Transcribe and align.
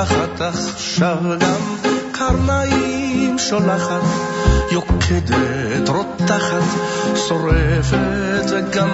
מותחת, 0.00 0.40
עכשיו 0.40 1.16
גם 1.38 1.76
קרניים 2.12 3.38
שולחת, 3.38 4.02
יוקדת, 4.70 5.88
רותחת, 5.88 6.62
שורפת 7.28 8.50
וגם 8.50 8.88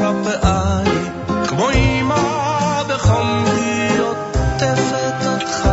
מרפאה 0.00 0.78
היא, 0.84 1.10
כמו 1.48 1.70
אמא 1.70 2.82
היא 3.56 4.00
עוטפת 4.00 5.26
אותך, 5.26 5.68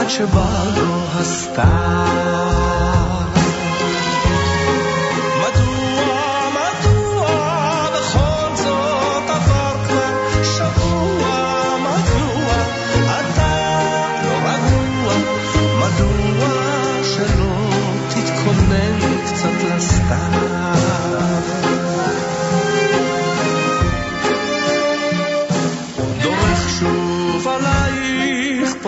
עד 0.00 0.08
שבא 0.08 0.64
לו 0.76 1.04
הסתיו. 1.14 2.29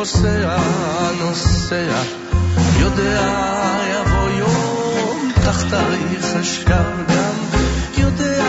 פוסע, 0.02 0.56
נוסע, 1.20 2.02
יודע 2.80 3.22
יבוא 3.90 4.30
יום 4.30 5.32
תחתייך 5.34 6.36
אשכב 6.40 6.84
גם, 7.08 7.60
יודע 7.96 8.44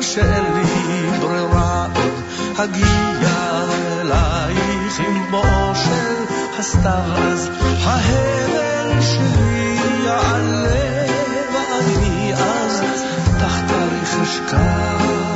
שאין 0.00 0.44
לי 0.54 1.18
ברירה 1.20 1.86
עוד, 1.94 2.22
הגיע 2.58 3.64
אלייך 4.00 5.00
עם 5.00 5.30
בואו 5.30 5.74
של 5.74 6.34
הסתיו 6.58 7.16
אז, 7.16 7.50
ההבל 7.84 9.00
שלי 9.00 9.78
יעלה 10.04 11.06
ואני 11.52 12.34
אז 12.34 13.02
תחתייך 13.38 14.16
אשכב 14.22 15.35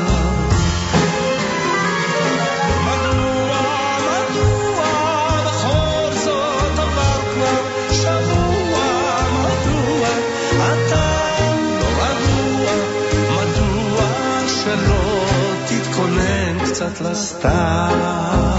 l'està. 17.01 18.50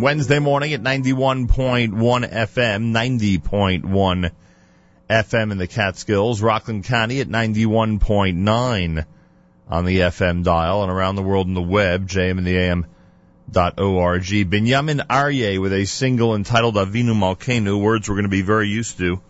Wednesday 0.00 0.38
morning 0.38 0.72
at 0.74 0.82
91.1 0.82 1.48
FM, 1.92 2.92
90.1 2.92 4.30
FM 5.08 5.52
in 5.52 5.58
the 5.58 5.66
Catskills. 5.66 6.42
Rockland 6.42 6.84
County 6.84 7.20
at 7.20 7.28
91.9 7.28 9.04
on 9.68 9.84
the 9.84 9.98
FM 10.00 10.44
dial 10.44 10.82
and 10.82 10.92
around 10.92 11.16
the 11.16 11.22
world 11.22 11.46
in 11.46 11.54
the 11.54 11.62
web, 11.62 12.08
jm 12.08 12.38
and 12.38 12.46
the 12.46 12.56
AM 12.56 12.86
dot 13.50 13.80
org. 13.80 14.22
Binyamin 14.22 15.06
Aryeh 15.06 15.60
with 15.60 15.72
a 15.72 15.84
single 15.84 16.34
entitled 16.34 16.76
Avinu 16.76 17.14
Malkenu, 17.14 17.80
words 17.80 18.08
we're 18.08 18.16
going 18.16 18.24
to 18.24 18.28
be 18.28 18.42
very 18.42 18.68
used 18.68 18.98
to 18.98 19.20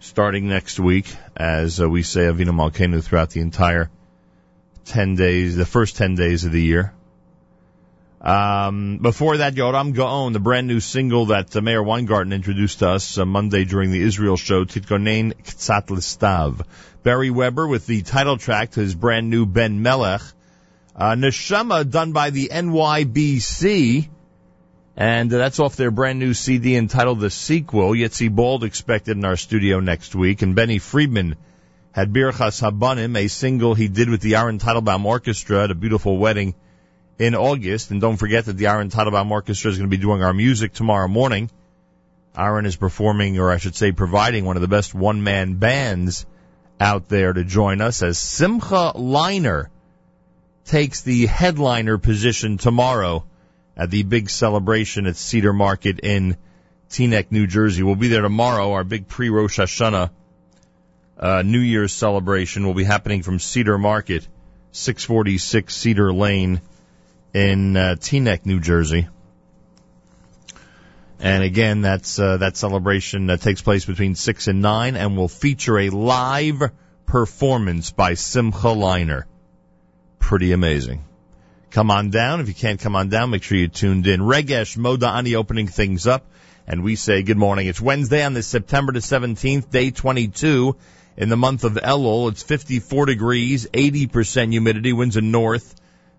starting 0.00 0.48
next 0.48 0.78
week 0.78 1.14
as 1.34 1.80
uh, 1.80 1.88
we 1.88 2.02
say 2.02 2.22
Avinu 2.22 2.50
Malkenu 2.50 3.02
throughout 3.02 3.30
the 3.30 3.40
entire 3.40 3.90
10 4.84 5.14
days, 5.14 5.56
the 5.56 5.64
first 5.64 5.96
10 5.96 6.14
days 6.14 6.44
of 6.44 6.52
the 6.52 6.60
year. 6.60 6.92
Um, 8.24 9.00
before 9.02 9.36
that, 9.36 9.54
Yoram 9.54 9.92
Gaon, 9.92 10.32
the 10.32 10.40
brand 10.40 10.66
new 10.66 10.80
single 10.80 11.26
that 11.26 11.54
uh, 11.54 11.60
Meir 11.60 11.82
Weingarten 11.82 12.32
introduced 12.32 12.78
to 12.78 12.88
us 12.88 13.18
uh, 13.18 13.26
Monday 13.26 13.66
during 13.66 13.90
the 13.90 14.00
Israel 14.00 14.38
show, 14.38 14.64
Titkonein 14.64 15.34
Ktsat 15.34 15.88
Listav. 15.88 16.64
Barry 17.02 17.28
Weber 17.28 17.68
with 17.68 17.86
the 17.86 18.00
title 18.00 18.38
track 18.38 18.70
to 18.72 18.80
his 18.80 18.94
brand 18.94 19.28
new 19.28 19.44
Ben 19.44 19.82
Melech. 19.82 20.22
Uh, 20.96 21.16
Neshama 21.16 21.90
done 21.90 22.12
by 22.12 22.30
the 22.30 22.48
NYBC. 22.50 24.08
And 24.96 25.30
uh, 25.30 25.36
that's 25.36 25.60
off 25.60 25.76
their 25.76 25.90
brand 25.90 26.18
new 26.18 26.32
CD 26.32 26.76
entitled 26.76 27.20
The 27.20 27.28
Sequel. 27.28 27.90
Yitzi 27.90 28.34
Bald 28.34 28.64
expected 28.64 29.18
in 29.18 29.26
our 29.26 29.36
studio 29.36 29.80
next 29.80 30.14
week. 30.14 30.40
And 30.40 30.54
Benny 30.54 30.78
Friedman 30.78 31.36
had 31.92 32.10
Birchas 32.10 32.62
Habanim, 32.62 33.18
a 33.18 33.28
single 33.28 33.74
he 33.74 33.88
did 33.88 34.08
with 34.08 34.22
the 34.22 34.36
Aaron 34.36 34.58
Teitelbaum 34.58 35.04
Orchestra 35.04 35.64
at 35.64 35.70
a 35.70 35.74
beautiful 35.74 36.16
wedding 36.16 36.54
in 37.18 37.34
August. 37.34 37.90
And 37.90 38.00
don't 38.00 38.16
forget 38.16 38.46
that 38.46 38.56
the 38.56 38.66
Aaron 38.66 38.90
Teitelbaum 38.90 39.30
Orchestra 39.30 39.70
is 39.70 39.78
going 39.78 39.90
to 39.90 39.96
be 39.96 40.02
doing 40.02 40.22
our 40.22 40.34
music 40.34 40.72
tomorrow 40.72 41.08
morning. 41.08 41.50
Aaron 42.36 42.66
is 42.66 42.76
performing, 42.76 43.38
or 43.38 43.50
I 43.50 43.58
should 43.58 43.76
say 43.76 43.92
providing 43.92 44.44
one 44.44 44.56
of 44.56 44.62
the 44.62 44.68
best 44.68 44.94
one-man 44.94 45.54
bands 45.54 46.26
out 46.80 47.08
there 47.08 47.32
to 47.32 47.44
join 47.44 47.80
us 47.80 48.02
as 48.02 48.18
Simcha 48.18 48.92
Leiner 48.96 49.68
takes 50.64 51.02
the 51.02 51.26
headliner 51.26 51.98
position 51.98 52.58
tomorrow 52.58 53.24
at 53.76 53.90
the 53.90 54.02
big 54.02 54.30
celebration 54.30 55.06
at 55.06 55.16
Cedar 55.16 55.52
Market 55.52 56.00
in 56.00 56.36
Teaneck, 56.90 57.30
New 57.30 57.46
Jersey. 57.46 57.82
We'll 57.82 57.94
be 57.94 58.08
there 58.08 58.22
tomorrow. 58.22 58.72
Our 58.72 58.84
big 58.84 59.06
pre-Rosh 59.06 59.58
Hashanah 59.58 60.10
uh, 61.18 61.42
New 61.42 61.60
Year's 61.60 61.92
celebration 61.92 62.66
will 62.66 62.74
be 62.74 62.84
happening 62.84 63.22
from 63.22 63.38
Cedar 63.38 63.78
Market, 63.78 64.26
646 64.72 65.74
Cedar 65.74 66.12
Lane 66.12 66.60
in 67.34 67.76
uh, 67.76 67.96
Teaneck, 67.98 68.46
New 68.46 68.60
Jersey. 68.60 69.08
And 71.18 71.42
again, 71.42 71.80
that's 71.80 72.18
uh, 72.18 72.38
that 72.38 72.56
celebration 72.56 73.26
that 73.26 73.40
takes 73.40 73.60
place 73.60 73.84
between 73.84 74.14
six 74.14 74.46
and 74.46 74.62
nine, 74.62 74.96
and 74.96 75.16
will 75.16 75.28
feature 75.28 75.78
a 75.78 75.90
live 75.90 76.62
performance 77.06 77.90
by 77.90 78.14
Simcha 78.14 78.68
Leiner. 78.68 79.24
Pretty 80.18 80.52
amazing. 80.52 81.04
Come 81.70 81.90
on 81.90 82.10
down. 82.10 82.40
If 82.40 82.48
you 82.48 82.54
can't 82.54 82.80
come 82.80 82.94
on 82.94 83.08
down, 83.08 83.30
make 83.30 83.42
sure 83.42 83.58
you 83.58 83.68
tuned 83.68 84.06
in. 84.06 84.20
Regesh 84.20 84.76
Modani 84.76 85.34
opening 85.34 85.66
things 85.66 86.06
up, 86.06 86.26
and 86.66 86.84
we 86.84 86.94
say 86.94 87.22
good 87.22 87.38
morning. 87.38 87.66
It's 87.66 87.80
Wednesday 87.80 88.24
on 88.24 88.34
this 88.34 88.46
September 88.46 88.92
the 88.92 89.00
17th, 89.00 89.70
day 89.70 89.90
22 89.90 90.76
in 91.16 91.28
the 91.28 91.36
month 91.36 91.64
of 91.64 91.72
Elul. 91.72 92.30
It's 92.30 92.42
54 92.42 93.06
degrees, 93.06 93.66
80% 93.72 94.50
humidity, 94.50 94.92
winds 94.92 95.16
in 95.16 95.30
north 95.30 95.74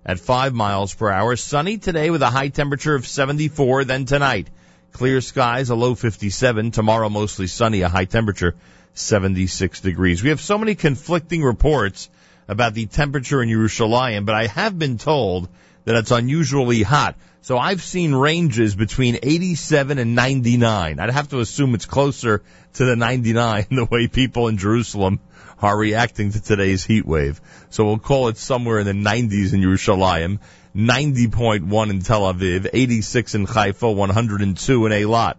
at 0.05 0.19
5 0.19 0.53
miles 0.53 0.93
per 0.93 1.09
hour. 1.09 1.35
Sunny 1.35 1.77
today 1.77 2.09
with 2.09 2.21
a 2.21 2.29
high 2.29 2.49
temperature 2.49 2.95
of 2.95 3.07
74. 3.07 3.85
Then 3.85 4.05
tonight, 4.05 4.47
clear 4.91 5.21
skies, 5.21 5.69
a 5.69 5.75
low 5.75 5.95
57. 5.95 6.71
Tomorrow, 6.71 7.09
mostly 7.09 7.47
sunny, 7.47 7.81
a 7.81 7.89
high 7.89 8.05
temperature 8.05 8.55
76 8.93 9.81
degrees. 9.81 10.23
We 10.23 10.29
have 10.29 10.41
so 10.41 10.57
many 10.57 10.75
conflicting 10.75 11.43
reports 11.43 12.09
about 12.47 12.73
the 12.73 12.85
temperature 12.85 13.41
in 13.41 13.49
Yerushalayim, 13.49 14.25
but 14.25 14.35
I 14.35 14.47
have 14.47 14.77
been 14.77 14.97
told 14.97 15.49
that 15.85 15.95
it's 15.95 16.11
unusually 16.11 16.83
hot. 16.83 17.15
So 17.41 17.57
I've 17.57 17.83
seen 17.83 18.13
ranges 18.13 18.75
between 18.75 19.19
87 19.21 19.99
and 19.99 20.15
99. 20.15 20.99
I'd 20.99 21.09
have 21.11 21.29
to 21.29 21.39
assume 21.39 21.75
it's 21.75 21.85
closer 21.85 22.43
to 22.73 22.85
the 22.85 22.95
99 22.95 23.67
the 23.71 23.85
way 23.85 24.07
people 24.07 24.47
in 24.47 24.57
Jerusalem 24.57 25.19
are 25.61 25.77
reacting 25.77 26.31
to 26.31 26.41
today's 26.41 26.83
heat 26.83 27.05
wave. 27.05 27.39
So 27.69 27.85
we'll 27.85 27.99
call 27.99 28.27
it 28.27 28.37
somewhere 28.37 28.79
in 28.79 28.85
the 28.85 29.09
90s 29.09 29.53
in 29.53 29.61
Yerushalayim, 29.61 30.39
90.1 30.75 31.89
in 31.89 32.01
Tel 32.01 32.21
Aviv, 32.21 32.67
86 32.73 33.35
in 33.35 33.45
Haifa, 33.45 33.91
102 33.91 34.85
in 34.85 34.91
Eilat. 34.91 35.35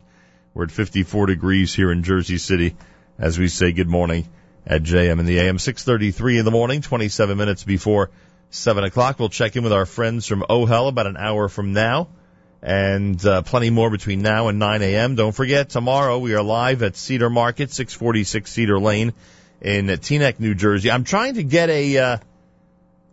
We're 0.55 0.65
at 0.65 0.71
54 0.71 1.27
degrees 1.27 1.75
here 1.75 1.93
in 1.93 2.03
Jersey 2.03 2.39
City 2.39 2.77
as 3.19 3.39
we 3.39 3.49
say 3.49 3.73
good 3.73 3.89
morning 3.89 4.29
at 4.67 4.83
JM 4.83 5.21
in 5.21 5.27
the 5.27 5.39
AM. 5.39 5.59
6.33 5.59 6.39
in 6.39 6.45
the 6.45 6.51
morning, 6.51 6.83
27 6.83 7.37
minutes 7.37 7.65
before 7.65 8.11
7 8.51 8.85
o'clock. 8.85 9.19
We'll 9.19 9.29
check 9.29 9.57
in 9.57 9.63
with 9.63 9.73
our 9.73 9.87
friends 9.87 10.27
from 10.27 10.45
OHEL 10.49 10.89
about 10.89 11.07
an 11.07 11.17
hour 11.17 11.49
from 11.49 11.73
now. 11.73 12.09
And 12.63 13.25
uh, 13.25 13.43
plenty 13.43 13.71
more 13.71 13.91
between 13.91 14.23
now 14.23 14.49
and 14.49 14.59
9 14.59 14.83
a.m. 14.83 15.15
Don't 15.15 15.33
forget, 15.33 15.69
tomorrow 15.69 16.19
we 16.19 16.35
are 16.35 16.43
live 16.43 16.83
at 16.83 16.97
Cedar 16.97 17.31
Market, 17.31 17.71
646 17.71 18.51
Cedar 18.51 18.79
Lane 18.81 19.13
in 19.61 19.87
Teaneck, 19.87 20.41
New 20.41 20.55
Jersey. 20.55 20.91
I'm 20.91 21.05
trying 21.05 21.35
to 21.35 21.45
get 21.45 21.71
a 21.71 21.99
uh, 21.99 22.19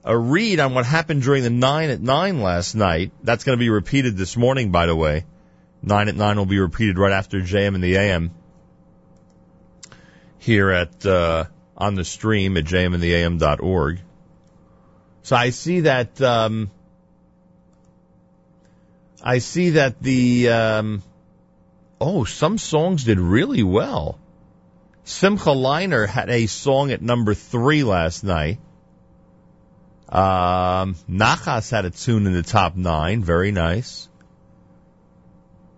a 0.03 0.17
read 0.17 0.59
on 0.59 0.73
what 0.73 0.85
happened 0.85 1.21
during 1.21 1.43
the 1.43 1.49
9 1.49 1.89
at 1.89 2.01
9 2.01 2.41
last 2.41 2.75
night. 2.75 3.11
That's 3.23 3.43
going 3.43 3.57
to 3.57 3.59
be 3.59 3.69
repeated 3.69 4.17
this 4.17 4.35
morning, 4.35 4.71
by 4.71 4.85
the 4.85 4.95
way. 4.95 5.25
9 5.81 6.09
at 6.09 6.15
9 6.15 6.37
will 6.37 6.45
be 6.45 6.59
repeated 6.59 6.97
right 6.97 7.11
after 7.11 7.39
JM 7.39 7.75
and 7.75 7.83
the 7.83 7.95
AM 7.95 8.31
here 10.39 10.71
at 10.71 11.05
uh, 11.05 11.45
on 11.77 11.95
the 11.95 12.03
stream 12.03 12.57
at 12.57 12.65
jmandtheam.org. 12.65 13.99
So 15.23 15.37
I 15.37 15.51
see 15.51 15.81
that 15.81 16.21
um, 16.21 16.69
I 19.23 19.37
see 19.37 19.71
that 19.71 20.01
the 20.01 20.49
um, 20.49 21.03
oh 21.99 22.25
some 22.25 22.57
songs 22.57 23.05
did 23.05 23.19
really 23.19 23.63
well. 23.63 24.19
Simcha 25.05 25.49
Leiner 25.49 26.07
had 26.07 26.29
a 26.29 26.47
song 26.47 26.91
at 26.91 27.01
number 27.01 27.33
three 27.33 27.83
last 27.83 28.23
night. 28.23 28.59
Um, 30.09 30.95
Nachas 31.09 31.71
had 31.71 31.85
a 31.85 31.89
tune 31.89 32.27
in 32.27 32.33
the 32.33 32.43
top 32.43 32.75
nine, 32.75 33.23
very 33.23 33.51
nice. 33.51 34.09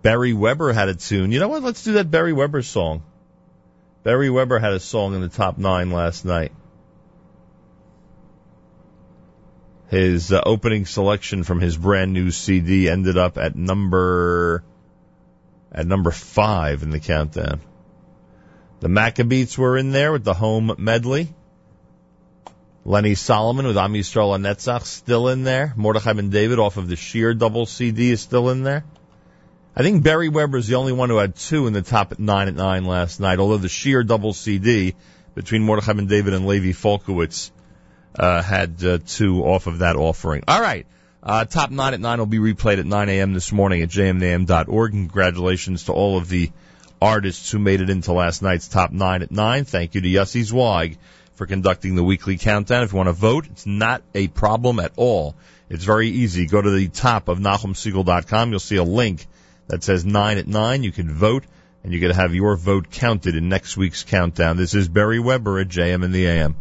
Barry 0.02 0.34
Weber 0.34 0.74
had 0.74 0.90
a 0.90 0.96
tune. 0.96 1.32
You 1.32 1.40
know 1.40 1.48
what? 1.48 1.64
Let's 1.64 1.84
do 1.84 1.94
that 1.94 2.12
Barry 2.12 2.34
Weber 2.34 2.64
song. 2.64 3.04
Barry 4.04 4.30
Weber 4.30 4.60
had 4.60 4.74
a 4.74 4.80
song 4.80 5.16
in 5.16 5.22
the 5.22 5.30
top 5.30 5.58
nine 5.58 5.92
last 5.92 6.26
night. 6.26 6.52
His 9.88 10.32
uh, 10.32 10.42
opening 10.46 10.86
selection 10.86 11.44
from 11.44 11.60
his 11.62 11.78
brand 11.78 12.14
new 12.14 12.32
CD 12.32 12.90
ended 12.90 13.18
up 13.18 13.38
at 13.38 13.56
number 13.56 14.64
at 15.72 15.86
number 15.86 16.12
five 16.12 16.82
in 16.84 16.90
the 16.90 17.00
countdown. 17.00 17.62
The 18.80 18.88
Maccabeats 18.88 19.58
were 19.58 19.78
in 19.78 19.92
there 19.92 20.12
with 20.12 20.24
the 20.24 20.34
home 20.34 20.76
medley. 20.78 21.34
Lenny 22.84 23.16
Solomon 23.16 23.66
with 23.66 23.78
Am 23.78 23.94
Yisrael 23.94 24.40
Netzach 24.40 24.84
still 24.84 25.28
in 25.30 25.44
there. 25.44 25.74
Mordechai 25.76 26.14
Ben 26.14 26.30
David 26.30 26.60
off 26.60 26.78
of 26.78 26.88
the 26.88 26.96
Sheer 26.96 27.34
double 27.34 27.66
CD 27.66 28.12
is 28.12 28.22
still 28.22 28.50
in 28.50 28.64
there. 28.64 28.86
I 29.76 29.82
think 29.82 30.04
Barry 30.04 30.30
Weber 30.30 30.58
is 30.58 30.68
the 30.68 30.76
only 30.76 30.94
one 30.94 31.10
who 31.10 31.18
had 31.18 31.36
two 31.36 31.68
in 31.68 31.74
the 31.74 31.82
top 31.82 32.18
nine 32.20 32.48
at 32.48 32.56
nine 32.56 32.86
last 32.86 33.20
night, 33.20 33.40
although 33.40 33.58
the 33.58 33.70
Sheer 33.70 34.04
double 34.04 34.34
CD 34.34 34.96
between 35.34 35.64
Mordechai 35.64 35.94
Ben 35.94 36.08
David 36.08 36.34
and 36.34 36.48
Levi 36.48 36.72
Falkowitz 36.72 37.52
uh, 38.18 38.42
had 38.42 38.84
uh, 38.84 39.00
two 39.06 39.44
off 39.44 39.68
of 39.68 39.80
that 39.80 39.96
offering. 39.96 40.44
All 40.48 40.62
right. 40.62 40.86
Uh, 41.22 41.44
top 41.44 41.72
nine 41.72 41.94
at 41.94 42.00
nine 42.00 42.20
will 42.20 42.28
be 42.28 42.38
replayed 42.38 42.78
at 42.78 42.86
9 42.86 43.10
a.m. 43.10 43.34
this 43.34 43.52
morning 43.52 43.82
at 43.82 43.90
jmnam.org. 43.90 44.92
Congratulations 44.92 45.86
to 45.86 45.92
all 45.92 46.18
of 46.18 46.30
the 46.30 46.52
artists 47.02 47.52
who 47.52 47.60
made 47.60 47.82
it 47.82 47.90
into 47.90 48.14
last 48.14 48.42
night's 48.42 48.68
top 48.68 48.92
nine 48.92 49.24
at 49.24 49.32
nine. 49.32 49.66
Thank 49.66 49.96
you 49.96 50.02
to 50.02 50.08
Yossi 50.08 50.44
Zweig 50.44 50.98
for 51.34 51.48
conducting 51.48 51.96
the 51.96 52.04
weekly 52.04 52.38
countdown. 52.38 52.84
If 52.84 52.92
you 52.92 52.98
want 52.98 53.10
to 53.10 53.14
vote, 53.14 53.48
it's 53.48 53.66
not 53.66 54.04
a 54.14 54.28
problem 54.28 54.80
at 54.80 54.94
all. 54.98 55.36
It's 55.68 55.84
very 55.84 56.10
easy. 56.10 56.46
Go 56.46 56.62
to 56.62 56.70
the 56.70 56.88
top 56.90 57.28
of 57.28 57.40
NachumSegal.com. 57.40 58.52
You'll 58.52 58.60
see 58.60 58.78
a 58.78 58.84
link 58.84 59.26
that 59.68 59.84
says 59.84 60.06
nine 60.06 60.38
at 60.38 60.48
nine. 60.48 60.84
You 60.84 60.92
can 60.92 61.12
vote 61.12 61.44
and 61.84 61.94
you 61.94 62.08
to 62.08 62.14
have 62.14 62.34
your 62.34 62.56
vote 62.56 62.90
counted 62.90 63.36
in 63.36 63.50
next 63.50 63.78
week's 63.78 64.04
countdown. 64.04 64.58
This 64.58 64.74
is 64.74 64.88
Barry 64.88 65.20
Weber 65.20 65.60
at 65.60 65.68
JM 65.68 66.04
in 66.04 66.12
the 66.12 66.28
AM. 66.28 66.56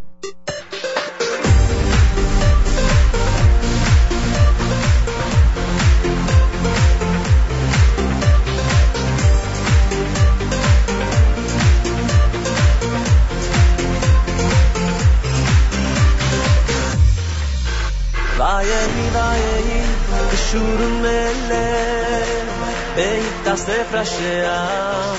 קשור 20.54 20.88
מלב, 20.88 22.48
בהתאסף 22.96 23.86
רשעם. 23.92 25.16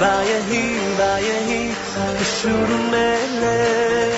ויהי, 0.00 0.78
ויהי, 0.96 1.72
קשור 2.20 2.66
מלב, 2.90 4.14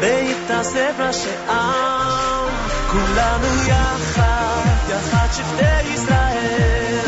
בהתאסף 0.00 0.92
רשעם. 0.98 2.50
כולנו 2.90 3.46
יחד, 3.66 4.62
יחד 4.88 5.26
שבטי 5.32 5.88
ישראל. 5.94 6.98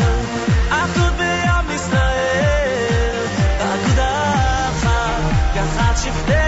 אחדות 0.69 1.13
בעם 1.17 1.71
ישראל, 1.75 3.25
באגודה 3.59 4.33
אחת, 4.69 5.21
יחד 5.55 5.93
שבטי 6.03 6.38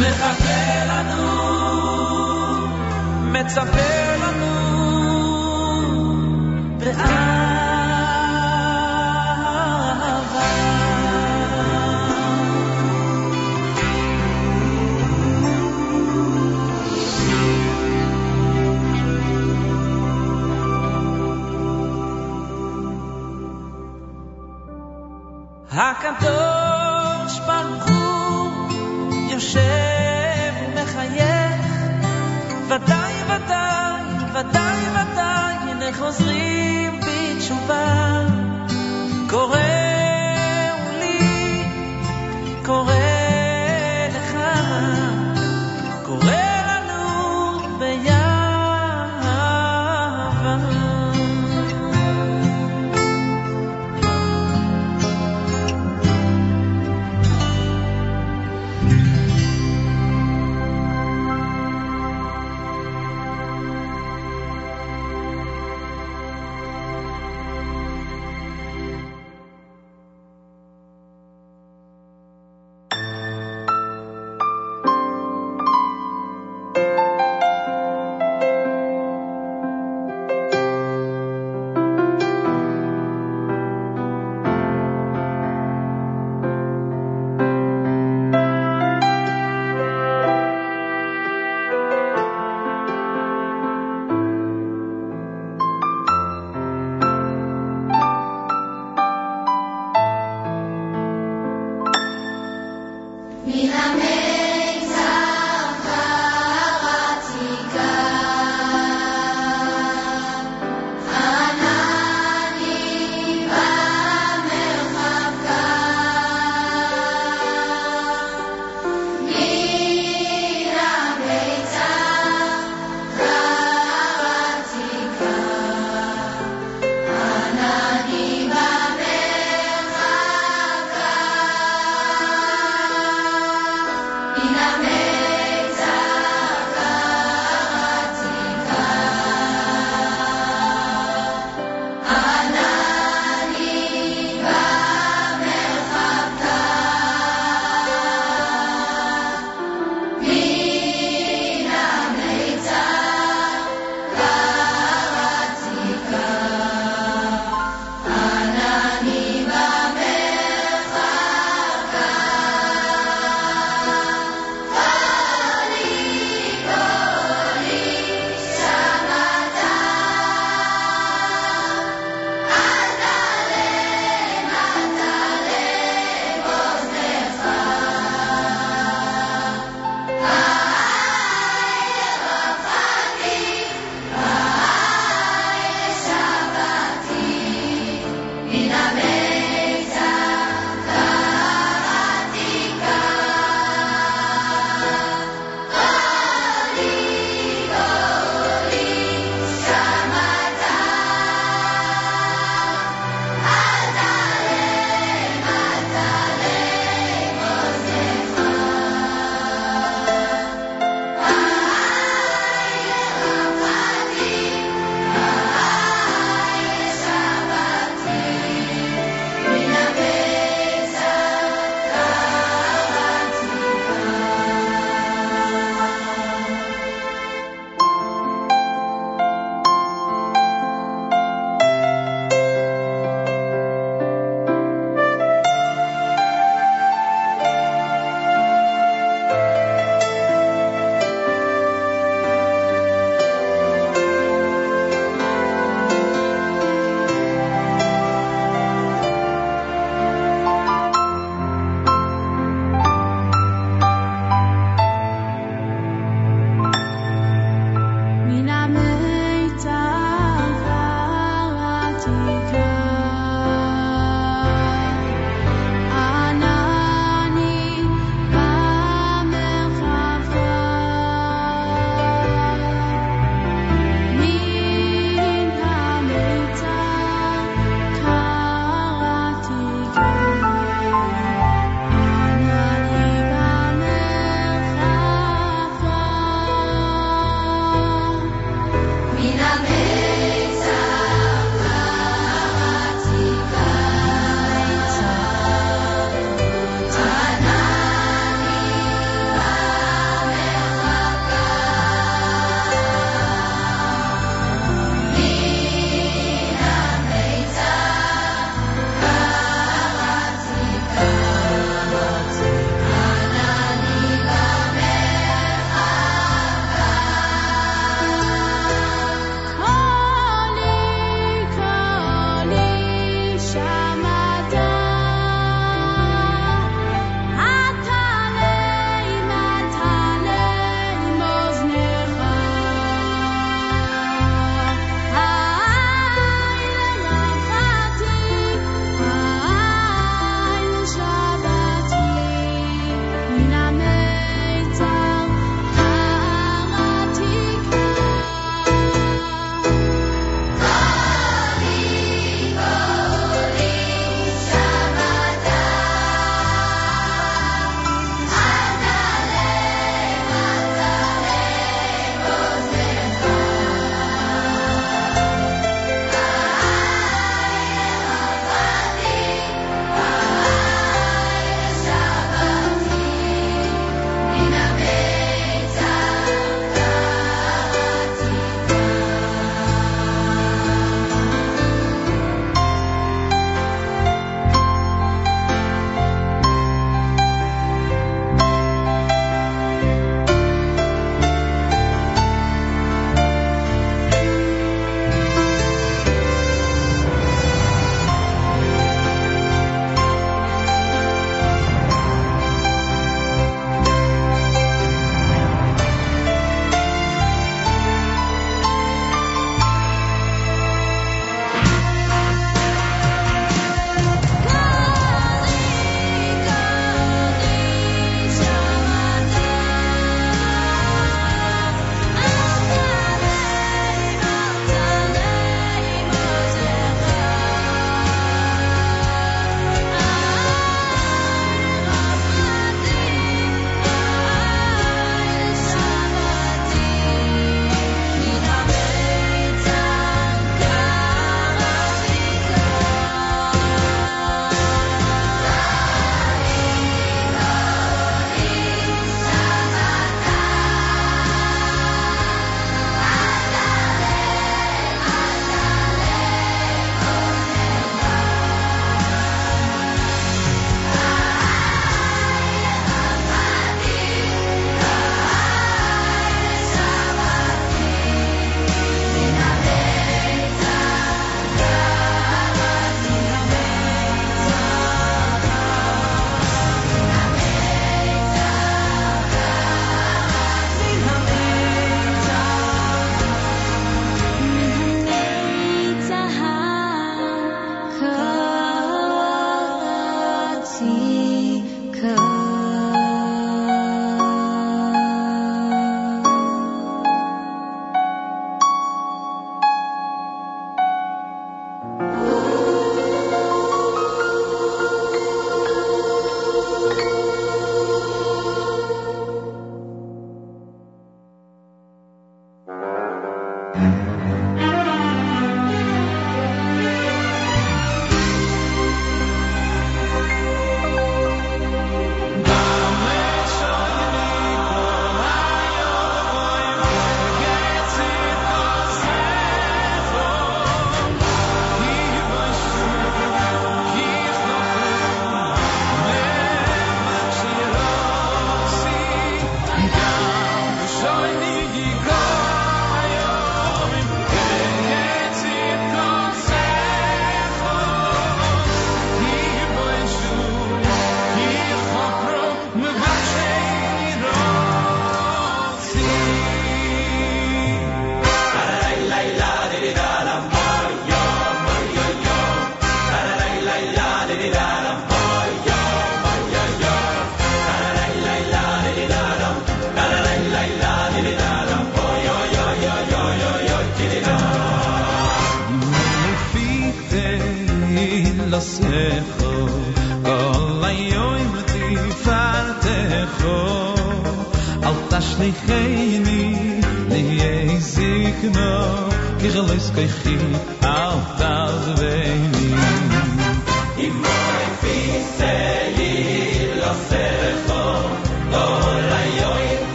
מחכה 0.00 0.84
לנו, 0.88 1.24
מצפה 3.32 4.16
לנו 4.22 4.54
באהבה. 6.78 7.34
הקדוש 25.76 26.97
ודאי 33.29 34.03
ודאי 34.33 34.79
ודאי 34.91 35.55
הנה 35.55 35.93
חוזרים 35.97 36.99
בתשובה. 36.99 38.25
קורא 39.29 39.57
לי 40.99 41.63
קורא 42.65 43.08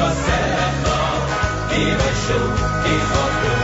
a 0.00 0.10
szerep, 0.10 0.86
a 1.70 2.14
só 2.26 2.40
és 2.84 3.10
a 3.12 3.26
fő. 3.40 3.57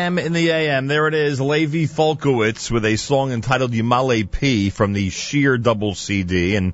JM 0.00 0.24
in 0.24 0.32
the 0.32 0.50
AM. 0.50 0.86
There 0.86 1.08
it 1.08 1.14
is, 1.14 1.40
Levi 1.40 1.84
Falkowitz 1.84 2.70
with 2.70 2.86
a 2.86 2.96
song 2.96 3.32
entitled 3.32 3.72
Yamale 3.72 4.30
P 4.30 4.70
from 4.70 4.94
the 4.94 5.10
Sheer 5.10 5.58
double 5.58 5.94
CD. 5.94 6.56
And 6.56 6.72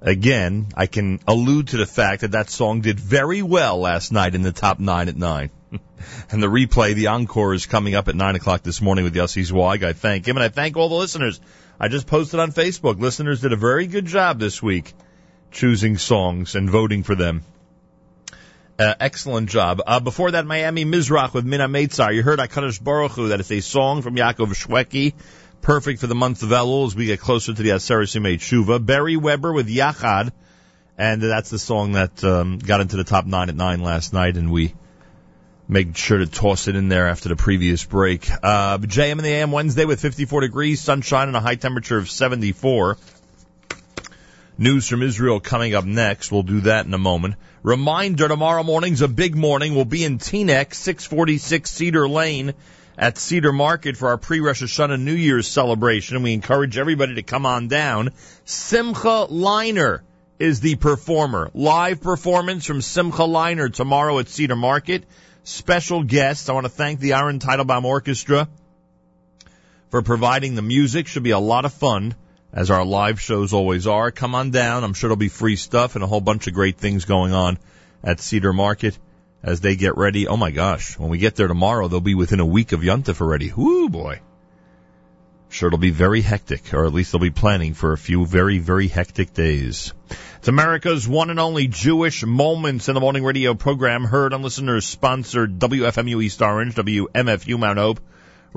again, 0.00 0.66
I 0.74 0.86
can 0.86 1.20
allude 1.28 1.68
to 1.68 1.76
the 1.76 1.86
fact 1.86 2.22
that 2.22 2.32
that 2.32 2.50
song 2.50 2.80
did 2.80 2.98
very 2.98 3.42
well 3.42 3.78
last 3.78 4.10
night 4.10 4.34
in 4.34 4.42
the 4.42 4.50
top 4.50 4.80
nine 4.80 5.08
at 5.08 5.16
nine. 5.16 5.50
and 6.30 6.42
the 6.42 6.48
replay, 6.48 6.94
the 6.94 7.08
encore, 7.08 7.54
is 7.54 7.66
coming 7.66 7.94
up 7.94 8.08
at 8.08 8.16
9 8.16 8.34
o'clock 8.34 8.62
this 8.62 8.82
morning 8.82 9.04
with 9.04 9.14
Yossi 9.14 9.44
Zweig. 9.44 9.84
I 9.84 9.92
thank 9.92 10.26
him, 10.26 10.36
and 10.36 10.42
I 10.42 10.48
thank 10.48 10.76
all 10.76 10.88
the 10.88 10.96
listeners. 10.96 11.40
I 11.78 11.86
just 11.88 12.08
posted 12.08 12.40
on 12.40 12.50
Facebook. 12.50 12.98
Listeners 12.98 13.40
did 13.40 13.52
a 13.52 13.56
very 13.56 13.86
good 13.86 14.06
job 14.06 14.40
this 14.40 14.60
week 14.60 14.94
choosing 15.52 15.96
songs 15.96 16.56
and 16.56 16.68
voting 16.68 17.04
for 17.04 17.14
them. 17.14 17.42
Uh, 18.78 18.94
excellent 19.00 19.48
job. 19.48 19.80
Uh, 19.86 20.00
before 20.00 20.32
that, 20.32 20.44
Miami 20.44 20.84
Mizrach 20.84 21.32
with 21.32 21.46
Mina 21.46 21.66
Meitzar. 21.66 22.14
You 22.14 22.22
heard 22.22 22.38
HaKadosh 22.38 22.82
Baruch 22.82 23.12
Hu. 23.12 23.28
That 23.28 23.40
is 23.40 23.50
a 23.50 23.60
song 23.60 24.02
from 24.02 24.16
Yaakov 24.16 24.48
Shweki. 24.48 25.14
Perfect 25.62 26.00
for 26.00 26.06
the 26.06 26.14
month 26.14 26.42
of 26.42 26.50
Elul 26.50 26.86
as 26.86 26.94
we 26.94 27.06
get 27.06 27.18
closer 27.18 27.54
to 27.54 27.62
the 27.62 27.70
Aseret 27.70 28.14
Yemei 28.14 28.34
Teshuva. 28.34 28.84
Barry 28.84 29.16
Weber 29.16 29.50
with 29.52 29.68
Yachad. 29.68 30.30
And 30.98 31.22
that's 31.22 31.48
the 31.48 31.58
song 31.58 31.92
that 31.92 32.22
um, 32.22 32.58
got 32.58 32.82
into 32.82 32.96
the 32.96 33.04
top 33.04 33.24
nine 33.24 33.48
at 33.48 33.54
nine 33.54 33.80
last 33.80 34.12
night, 34.12 34.36
and 34.36 34.52
we 34.52 34.74
made 35.68 35.96
sure 35.96 36.18
to 36.18 36.26
toss 36.26 36.68
it 36.68 36.76
in 36.76 36.88
there 36.88 37.08
after 37.08 37.30
the 37.30 37.36
previous 37.36 37.84
break. 37.84 38.30
Uh, 38.30 38.78
JM 38.78 39.12
in 39.12 39.18
the 39.18 39.28
AM 39.28 39.52
Wednesday 39.52 39.86
with 39.86 40.00
54 40.00 40.42
degrees, 40.42 40.80
sunshine, 40.80 41.28
and 41.28 41.36
a 41.36 41.40
high 41.40 41.56
temperature 41.56 41.98
of 41.98 42.10
74. 42.10 42.98
News 44.58 44.88
from 44.88 45.02
Israel 45.02 45.40
coming 45.40 45.74
up 45.74 45.84
next. 45.84 46.32
We'll 46.32 46.42
do 46.42 46.60
that 46.62 46.86
in 46.86 46.94
a 46.94 46.98
moment. 46.98 47.34
Reminder, 47.66 48.28
tomorrow 48.28 48.62
morning's 48.62 49.02
a 49.02 49.08
big 49.08 49.34
morning. 49.34 49.74
We'll 49.74 49.84
be 49.84 50.04
in 50.04 50.18
Teaneck, 50.18 50.72
646 50.72 51.68
Cedar 51.68 52.08
Lane 52.08 52.54
at 52.96 53.18
Cedar 53.18 53.52
Market 53.52 53.96
for 53.96 54.10
our 54.10 54.18
pre-Rosh 54.18 54.62
Hashanah 54.62 55.00
New 55.00 55.12
Year's 55.12 55.48
celebration. 55.48 56.22
We 56.22 56.32
encourage 56.32 56.78
everybody 56.78 57.16
to 57.16 57.24
come 57.24 57.44
on 57.44 57.66
down. 57.66 58.10
Simcha 58.44 59.26
Leiner 59.28 60.02
is 60.38 60.60
the 60.60 60.76
performer. 60.76 61.50
Live 61.54 62.00
performance 62.00 62.64
from 62.66 62.82
Simcha 62.82 63.22
Leiner 63.22 63.74
tomorrow 63.74 64.20
at 64.20 64.28
Cedar 64.28 64.54
Market. 64.54 65.02
Special 65.42 66.04
guests. 66.04 66.48
I 66.48 66.52
want 66.52 66.66
to 66.66 66.70
thank 66.70 67.00
the 67.00 67.14
Aaron 67.14 67.40
Teitelbaum 67.40 67.82
Orchestra 67.82 68.48
for 69.90 70.02
providing 70.02 70.54
the 70.54 70.62
music. 70.62 71.08
Should 71.08 71.24
be 71.24 71.32
a 71.32 71.40
lot 71.40 71.64
of 71.64 71.72
fun 71.72 72.14
as 72.56 72.70
our 72.70 72.86
live 72.86 73.20
shows 73.20 73.52
always 73.52 73.86
are. 73.86 74.10
Come 74.10 74.34
on 74.34 74.50
down. 74.50 74.82
I'm 74.82 74.94
sure 74.94 75.08
there'll 75.08 75.16
be 75.16 75.28
free 75.28 75.56
stuff 75.56 75.94
and 75.94 76.02
a 76.02 76.06
whole 76.06 76.22
bunch 76.22 76.46
of 76.46 76.54
great 76.54 76.78
things 76.78 77.04
going 77.04 77.34
on 77.34 77.58
at 78.02 78.18
Cedar 78.18 78.54
Market 78.54 78.98
as 79.42 79.60
they 79.60 79.76
get 79.76 79.98
ready. 79.98 80.26
Oh 80.26 80.38
my 80.38 80.50
gosh. 80.50 80.98
When 80.98 81.10
we 81.10 81.18
get 81.18 81.36
there 81.36 81.48
tomorrow, 81.48 81.86
they'll 81.86 82.00
be 82.00 82.14
within 82.14 82.40
a 82.40 82.46
week 82.46 82.72
of 82.72 82.80
Yontif 82.80 83.20
already. 83.20 83.50
Whoo 83.50 83.90
boy. 83.90 84.20
Sure 85.50 85.68
it'll 85.68 85.78
be 85.78 85.90
very 85.90 86.22
hectic, 86.22 86.72
or 86.72 86.86
at 86.86 86.94
least 86.94 87.12
they'll 87.12 87.20
be 87.20 87.30
planning 87.30 87.74
for 87.74 87.92
a 87.92 87.98
few 87.98 88.24
very, 88.24 88.58
very 88.58 88.88
hectic 88.88 89.34
days. 89.34 89.92
It's 90.38 90.48
America's 90.48 91.06
one 91.06 91.28
and 91.28 91.38
only 91.38 91.68
Jewish 91.68 92.24
Moments 92.24 92.88
in 92.88 92.94
the 92.94 93.00
Morning 93.00 93.22
radio 93.22 93.54
program 93.54 94.04
heard 94.04 94.32
on 94.32 94.42
listeners 94.42 94.86
sponsored 94.86 95.58
WFMU 95.58 96.24
East 96.24 96.40
Orange, 96.40 96.74
WMFU 96.74 97.58
Mount 97.58 97.78
Hope, 97.78 98.00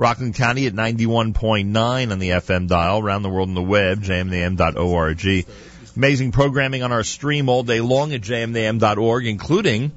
Rockland 0.00 0.34
County 0.34 0.66
at 0.66 0.72
91.9 0.72 2.10
on 2.10 2.18
the 2.18 2.30
FM 2.30 2.68
dial, 2.68 3.00
around 3.00 3.20
the 3.20 3.28
world 3.28 3.50
on 3.50 3.54
the 3.54 3.60
web, 3.60 4.02
jmnam.org. 4.02 5.46
Amazing 5.94 6.32
programming 6.32 6.82
on 6.82 6.90
our 6.90 7.04
stream 7.04 7.50
all 7.50 7.62
day 7.62 7.82
long 7.82 8.14
at 8.14 8.22
jmnam.org, 8.22 9.26
including 9.26 9.92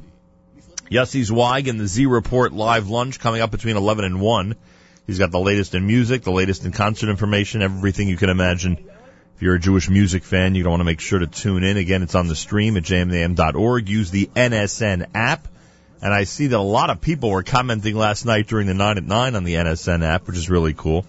Yossi 0.92 1.24
Zweig 1.24 1.70
and 1.70 1.80
the 1.80 1.88
Z 1.88 2.06
Report 2.06 2.52
live 2.52 2.90
lunch 2.90 3.18
coming 3.22 3.40
up 3.40 3.52
between 3.52 3.78
11 3.78 4.04
and 4.04 4.20
1. 4.20 4.56
He's 5.08 5.20
got 5.20 5.32
the 5.32 5.40
latest 5.40 5.74
in 5.74 5.88
music, 5.88 6.24
the 6.24 6.34
latest 6.34 6.66
in 6.66 6.74
concert 6.74 7.10
information, 7.10 7.62
everything 7.62 8.10
you 8.10 8.18
can 8.18 8.30
imagine. 8.30 8.74
If 9.38 9.42
you're 9.42 9.56
a 9.56 9.60
Jewish 9.60 9.90
music 9.90 10.26
fan, 10.26 10.54
you're 10.54 10.64
going 10.64 10.72
to 10.72 10.72
want 10.72 10.82
to 10.82 10.86
make 10.86 11.00
sure 11.00 11.20
to 11.20 11.28
tune 11.28 11.64
in. 11.64 11.78
Again, 11.78 12.04
it's 12.04 12.16
on 12.16 12.28
the 12.28 12.36
stream 12.36 12.76
at 12.76 12.84
jmnam.org. 12.84 13.88
Use 13.88 14.12
the 14.12 14.30
NSN 14.36 15.12
app. 15.16 15.48
And 16.04 16.14
I 16.14 16.26
see 16.26 16.48
that 16.48 16.58
a 16.58 16.60
lot 16.60 16.90
of 16.90 17.00
people 17.00 17.30
were 17.30 17.44
commenting 17.44 17.96
last 17.96 18.26
night 18.26 18.48
during 18.48 18.68
the 18.68 18.74
9 18.74 18.98
at 18.98 19.06
9 19.06 19.36
on 19.36 19.44
the 19.46 19.54
NSN 19.54 20.04
app, 20.04 20.28
which 20.28 20.36
is 20.36 20.50
really 20.50 20.74
cool. 20.74 21.06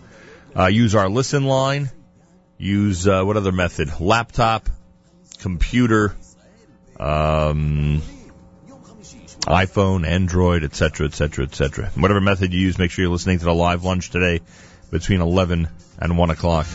Uh, 0.57 0.66
use 0.66 0.95
our 0.95 1.09
listen 1.09 1.47
line. 1.47 1.90
Use, 2.59 3.09
uh, 3.09 3.24
what 3.24 3.36
other 3.36 3.51
method? 3.51 3.99
Laptop, 3.99 4.68
computer, 5.40 6.14
um, 7.01 8.03
iPhone, 9.49 10.07
Android, 10.07 10.62
etc., 10.62 11.09
etc., 11.09 11.47
etc. 11.47 11.90
Whatever 11.97 12.20
method 12.20 12.53
you 12.53 12.61
use, 12.61 12.78
make 12.78 12.92
sure 12.92 13.03
you're 13.03 13.11
listening 13.11 13.40
to 13.40 13.47
the 13.47 13.53
live 13.53 13.82
lunch 13.82 14.11
today 14.11 14.42
between 14.92 15.20
11 15.20 15.68
and 15.99 16.16
1 16.16 16.30
o'clock. 16.30 16.68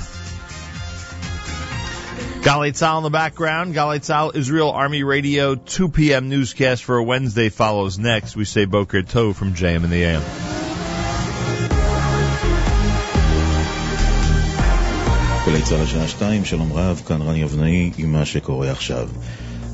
Galei 2.42 2.72
Tzahal 2.72 3.00
in 3.00 3.04
the 3.04 3.10
background. 3.10 3.76
Galei 3.76 4.00
Tzahal, 4.00 4.34
Israel 4.34 4.72
Army 4.72 5.04
Radio, 5.04 5.56
2 5.56 5.90
p.m. 5.90 6.30
newscast 6.30 6.86
for 6.86 7.02
Wednesday 7.04 7.50
follows 7.50 8.00
next. 8.00 8.38
We 8.38 8.46
say 8.46 8.64
Boker 8.64 9.02
Tov 9.02 9.36
from 9.36 9.54
JM 9.54 9.84
in 9.84 9.90
the 9.90 10.04
AM. 10.04 10.24
גלי 15.46 15.62
צה"ל 15.62 15.82
השעה 15.82 16.46
שלום 16.46 16.74
רב, 16.74 17.02
כאן 17.08 17.22
רני 17.22 17.44
אבנאי 17.44 17.92
עם 17.98 18.12
מה 18.12 18.26
שקורה 18.26 18.72
עכשיו. 18.72 19.10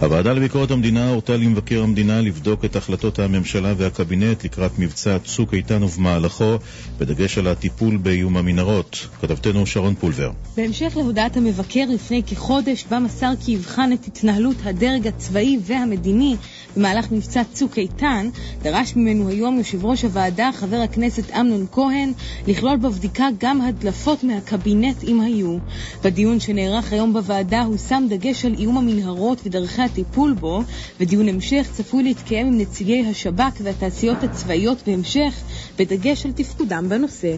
הוועדה 0.02 0.34
לביקורת 0.34 0.72
המדינה 0.72 1.10
הורתה 1.10 1.38
למבקר 1.38 1.84
המדינה 1.84 2.22
לבדוק 2.22 2.66
את 2.66 2.76
החלטות 2.76 3.20
הממשלה 3.20 3.74
והקבינט 3.78 4.44
לקראת 4.44 4.80
מבצע 4.80 5.18
צוק 5.20 5.54
איתן 5.54 5.84
ובמהלכו, 5.84 6.56
בדגש 6.98 7.38
על 7.38 7.48
הטיפול 7.48 7.98
באיום 7.98 8.38
המנהרות. 8.38 9.08
כתבתנו 9.22 9.66
שרון 9.66 9.96
פולבר. 9.96 10.32
בהמשך 10.58 10.94
להודעת 10.98 11.38
המבקר 11.38 11.86
לפני 11.90 12.24
כחודש, 12.24 12.86
בה 12.90 13.00
מסר 13.00 13.32
כי 13.46 13.52
יבחן 13.52 13.94
את 13.94 14.08
התנהלות 14.08 14.56
הדרג 14.64 15.08
הצבאי 15.08 15.60
והמדיני 15.62 16.36
במהלך 16.78 17.12
מבצע 17.12 17.42
צוק 17.54 17.78
איתן, 17.78 18.30
דרש 18.62 18.96
ממנו 18.96 19.30
היום 19.30 19.58
יושב 19.58 19.86
ראש 19.86 20.04
הוועדה, 20.04 20.50
חבר 20.54 20.78
הכנסת 20.78 21.32
אמנון 21.32 21.66
כהן, 21.72 22.12
לכלול 22.48 22.78
בבדיקה 22.78 23.28
גם 23.40 23.62
הדלפות 23.62 24.24
מהקבינט 24.24 25.04
אם 25.04 25.22
היו. 25.22 25.58
בדיון 26.04 26.40
שנערך 26.40 26.94
היום 26.94 27.14
בוועדה 27.14 27.62
הושם 27.62 28.04
דגש 28.10 28.46
על 28.46 28.54
איום 28.54 28.78
המנהרות 28.78 29.42
ודרכי 29.46 29.85
הטיפול 29.86 30.34
בו, 30.34 30.64
ודיון 31.00 31.30
המשך 31.30 31.68
צפוי 31.74 32.04
להתקיים 32.04 32.48
עם 32.48 32.58
נציגי 32.58 33.06
השב"כ 33.12 33.62
והתעשיות 33.64 34.24
הצבאיות 34.24 34.78
בהמשך, 34.88 35.34
בדגש 35.80 36.26
על 36.26 36.32
תפקודם 36.32 36.90
בנושא. 36.90 37.36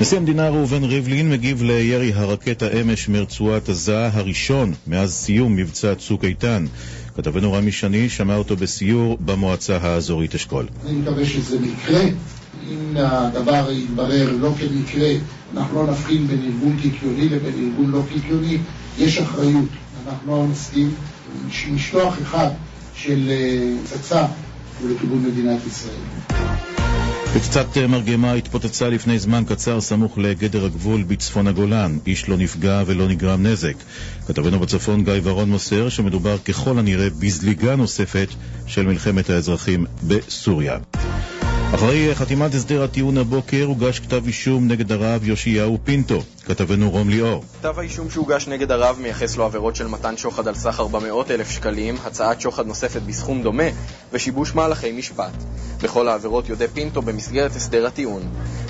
נשיא 0.00 0.18
המדינה 0.18 0.48
ראובן 0.48 0.84
ריבלין 0.84 1.30
מגיב 1.30 1.62
לירי 1.62 2.12
הרקטה 2.12 2.66
אמש 2.80 3.08
מרצועת 3.08 3.68
עזה 3.68 4.08
הראשון 4.12 4.72
מאז 4.86 5.12
סיום 5.12 5.56
מבצע 5.56 5.94
צוק 5.94 6.24
איתן. 6.24 6.64
כתבנו 7.16 7.52
רמי 7.52 7.72
שני 7.72 8.08
שמע 8.08 8.36
אותו 8.36 8.56
בסיור 8.56 9.18
במועצה 9.20 9.76
האזורית 9.76 10.34
אשכול. 10.34 10.66
אני 10.86 10.92
מקווה 10.92 11.26
שזה 11.26 11.60
מקרה. 11.60 12.00
אם 12.70 12.96
הדבר 12.96 13.70
יתברר 13.70 14.36
לא 14.40 14.50
כמקרה, 14.58 15.12
אנחנו 15.56 15.76
לא 15.76 15.90
נבחין 15.90 16.26
בין 16.26 16.42
ארגון 16.44 16.76
קיקיוני 16.82 17.28
לבין 17.28 17.54
ארגון 17.54 17.90
לא 17.90 18.02
קיקיוני, 18.12 18.58
יש 18.98 19.18
אחריות. 19.18 19.68
אנחנו 20.06 20.36
לא 20.36 20.46
נסכים. 20.50 20.94
משלוח 21.72 22.14
אחד 22.22 22.48
של 22.94 23.30
אה, 23.30 23.74
פצצה 23.84 24.26
הוא 24.80 24.90
לכיוון 24.90 25.22
מדינת 25.22 25.66
ישראל. 25.66 25.94
פצצת 27.34 27.76
מרגמה 27.88 28.32
התפוצצה 28.32 28.88
לפני 28.88 29.18
זמן 29.18 29.42
קצר 29.48 29.80
סמוך 29.80 30.18
לגדר 30.18 30.64
הגבול 30.64 31.02
בצפון 31.02 31.46
הגולן. 31.46 31.98
איש 32.06 32.28
לא 32.28 32.36
נפגע 32.36 32.82
ולא 32.86 33.08
נגרם 33.08 33.46
נזק. 33.46 33.74
כתבנו 34.26 34.58
בצפון 34.58 35.04
גיא 35.04 35.12
ורון 35.22 35.50
מוסר 35.50 35.88
שמדובר 35.88 36.38
ככל 36.38 36.78
הנראה 36.78 37.08
בזליגה 37.18 37.76
נוספת 37.76 38.28
של 38.66 38.86
מלחמת 38.86 39.30
האזרחים 39.30 39.86
בסוריה. 40.06 40.78
אחרי 41.74 42.14
חתימת 42.14 42.54
הסדר 42.54 42.82
הטיעון 42.82 43.18
הבוקר 43.18 43.64
הוגש 43.64 44.00
כתב 44.00 44.26
אישום 44.26 44.68
נגד 44.68 44.92
הרב 44.92 45.28
יאשיהו 45.28 45.78
פינטו. 45.84 46.22
כתבנו 46.44 46.90
רום 46.90 47.08
ליאור. 47.08 47.44
כתב 47.58 47.78
האישום 47.78 48.10
שהוגש 48.10 48.48
נגד 48.48 48.70
הרב 48.70 48.98
מייחס 49.00 49.36
לו 49.36 49.44
עבירות 49.44 49.76
של 49.76 49.86
מתן 49.86 50.16
שוחד 50.16 50.48
על 50.48 50.54
סך 50.54 50.80
400 50.80 51.30
אלף 51.30 51.50
שקלים, 51.50 51.94
הצעת 52.04 52.40
שוחד 52.40 52.66
נוספת 52.66 53.02
בסכום 53.02 53.42
דומה 53.42 53.62
ושיבוש 54.12 54.54
מהלכי 54.54 54.92
משפט. 54.92 55.32
בכל 55.82 56.08
העבירות 56.08 56.48
יודה 56.48 56.68
פינטו 56.68 57.02
במסגרת 57.02 57.56
הסדר 57.56 57.86
הטיעון. 57.86 58.22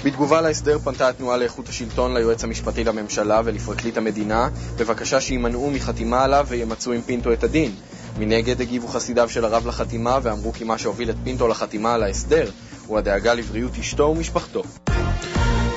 בתגובה 0.05 0.41
להסדר 0.41 0.79
פנתה 0.79 1.09
התנועה 1.09 1.37
לאיכות 1.37 1.69
השלטון 1.69 2.15
ליועץ 2.15 2.45
המשפטי 2.45 2.85
לממשלה 2.85 3.41
ולפרקליט 3.45 3.97
המדינה 3.97 4.49
בבקשה 4.77 5.21
שימנעו 5.21 5.71
מחתימה 5.71 6.25
עליו 6.25 6.47
וימצו 6.49 6.93
עם 6.93 7.01
פינטו 7.03 7.33
את 7.33 7.45
הדין. 7.45 7.73
מנגד 8.19 8.61
הגיבו 8.61 8.89
חסידיו 8.89 9.29
של 9.29 9.45
הרב 9.45 9.67
לחתימה 9.67 10.19
ואמרו 10.23 10.53
כי 10.53 10.65
מה 10.65 10.79
שהוביל 10.79 11.11
את 11.11 11.17
פינטו 11.25 11.49
לחתימה 11.49 11.95
על 11.95 12.03
ההסדר 12.03 12.51
הוא 12.93 12.99
הדאגה 12.99 13.35
לבריאות 13.35 13.79
אשתו 13.79 14.03
ומשפחתו. 14.03 14.63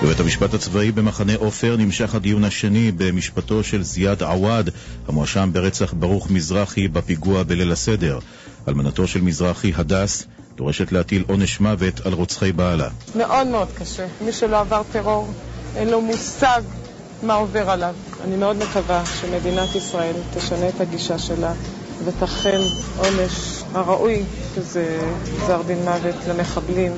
בבית 0.03 0.19
המשפט 0.19 0.53
הצבאי 0.53 0.91
במחנה 0.91 1.35
עופר 1.35 1.75
נמשך 1.77 2.15
הדיון 2.15 2.43
השני 2.43 2.91
במשפטו 2.91 3.63
של 3.63 3.83
זיאד 3.83 4.23
עוואד, 4.23 4.69
המואשם 5.07 5.49
ברצח 5.53 5.93
ברוך 5.93 6.31
מזרחי 6.31 6.87
בפיגוע 6.87 7.43
בליל 7.43 7.71
הסדר. 7.71 8.19
אלמנתו 8.67 9.07
של 9.07 9.21
מזרחי, 9.21 9.73
הדס, 9.75 10.25
דורשת 10.55 10.91
להטיל 10.91 11.23
עונש 11.27 11.59
מוות 11.59 12.05
על 12.05 12.13
רוצחי 12.13 12.51
בעלה. 12.51 12.89
מאוד 13.15 13.47
מאוד 13.47 13.67
קשה. 13.75 14.07
מי 14.21 14.31
שלא 14.31 14.59
עבר 14.59 14.81
טרור, 14.91 15.33
אין 15.75 15.89
לו 15.89 16.01
מושג 16.01 16.61
מה 17.23 17.33
עובר 17.33 17.69
עליו. 17.69 17.95
אני 18.23 18.35
מאוד 18.35 18.55
מקווה 18.55 19.03
שמדינת 19.05 19.75
ישראל 19.75 20.15
תשנה 20.33 20.69
את 20.69 20.81
הגישה 20.81 21.17
שלה 21.17 21.53
ותחל 22.05 22.61
עונש 22.97 23.63
הראוי, 23.73 24.23
שזה 24.55 24.99
גזר 25.35 25.61
דין 25.67 25.77
מוות 25.77 26.15
למחבלים. 26.29 26.91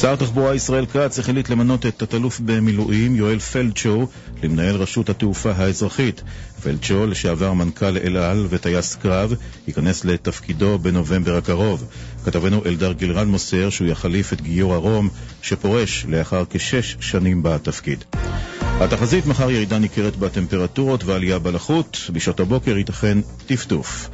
שר 0.00 0.12
התחבורה 0.12 0.54
ישראל 0.54 0.86
כץ 0.86 1.18
החליט 1.18 1.48
למנות 1.48 1.86
את 1.86 1.94
תת-אלוף 1.96 2.40
במילואים 2.40 3.16
יואל 3.16 3.38
פלדשו 3.38 4.06
למנהל 4.42 4.76
רשות 4.76 5.08
התעופה 5.08 5.52
האזרחית. 5.52 6.22
פלדשו, 6.62 7.06
לשעבר 7.06 7.52
מנכ"ל 7.52 7.98
אל 7.98 8.16
על 8.16 8.46
וטייס 8.50 8.94
קרב, 8.94 9.34
ייכנס 9.68 10.04
לתפקידו 10.04 10.78
בנובמבר 10.78 11.36
הקרוב. 11.36 11.84
כתבנו 12.24 12.64
אלדר 12.66 12.92
גילרן 12.92 13.28
מוסר 13.28 13.70
שהוא 13.70 13.88
יחליף 13.88 14.32
את 14.32 14.40
גיורא 14.40 14.76
רום, 14.76 15.08
שפורש 15.42 16.06
לאחר 16.08 16.44
כשש 16.50 16.96
שנים 17.00 17.42
בתפקיד. 17.42 18.04
התחזית 18.80 19.26
מחר 19.26 19.50
ירידה 19.50 19.78
ניכרת 19.78 20.16
בטמפרטורות 20.16 21.04
ועלייה 21.04 21.38
בלחות, 21.38 22.10
בשעות 22.12 22.40
הבוקר 22.40 22.78
ייתכן 22.78 23.18
טפטוף. 23.46 24.08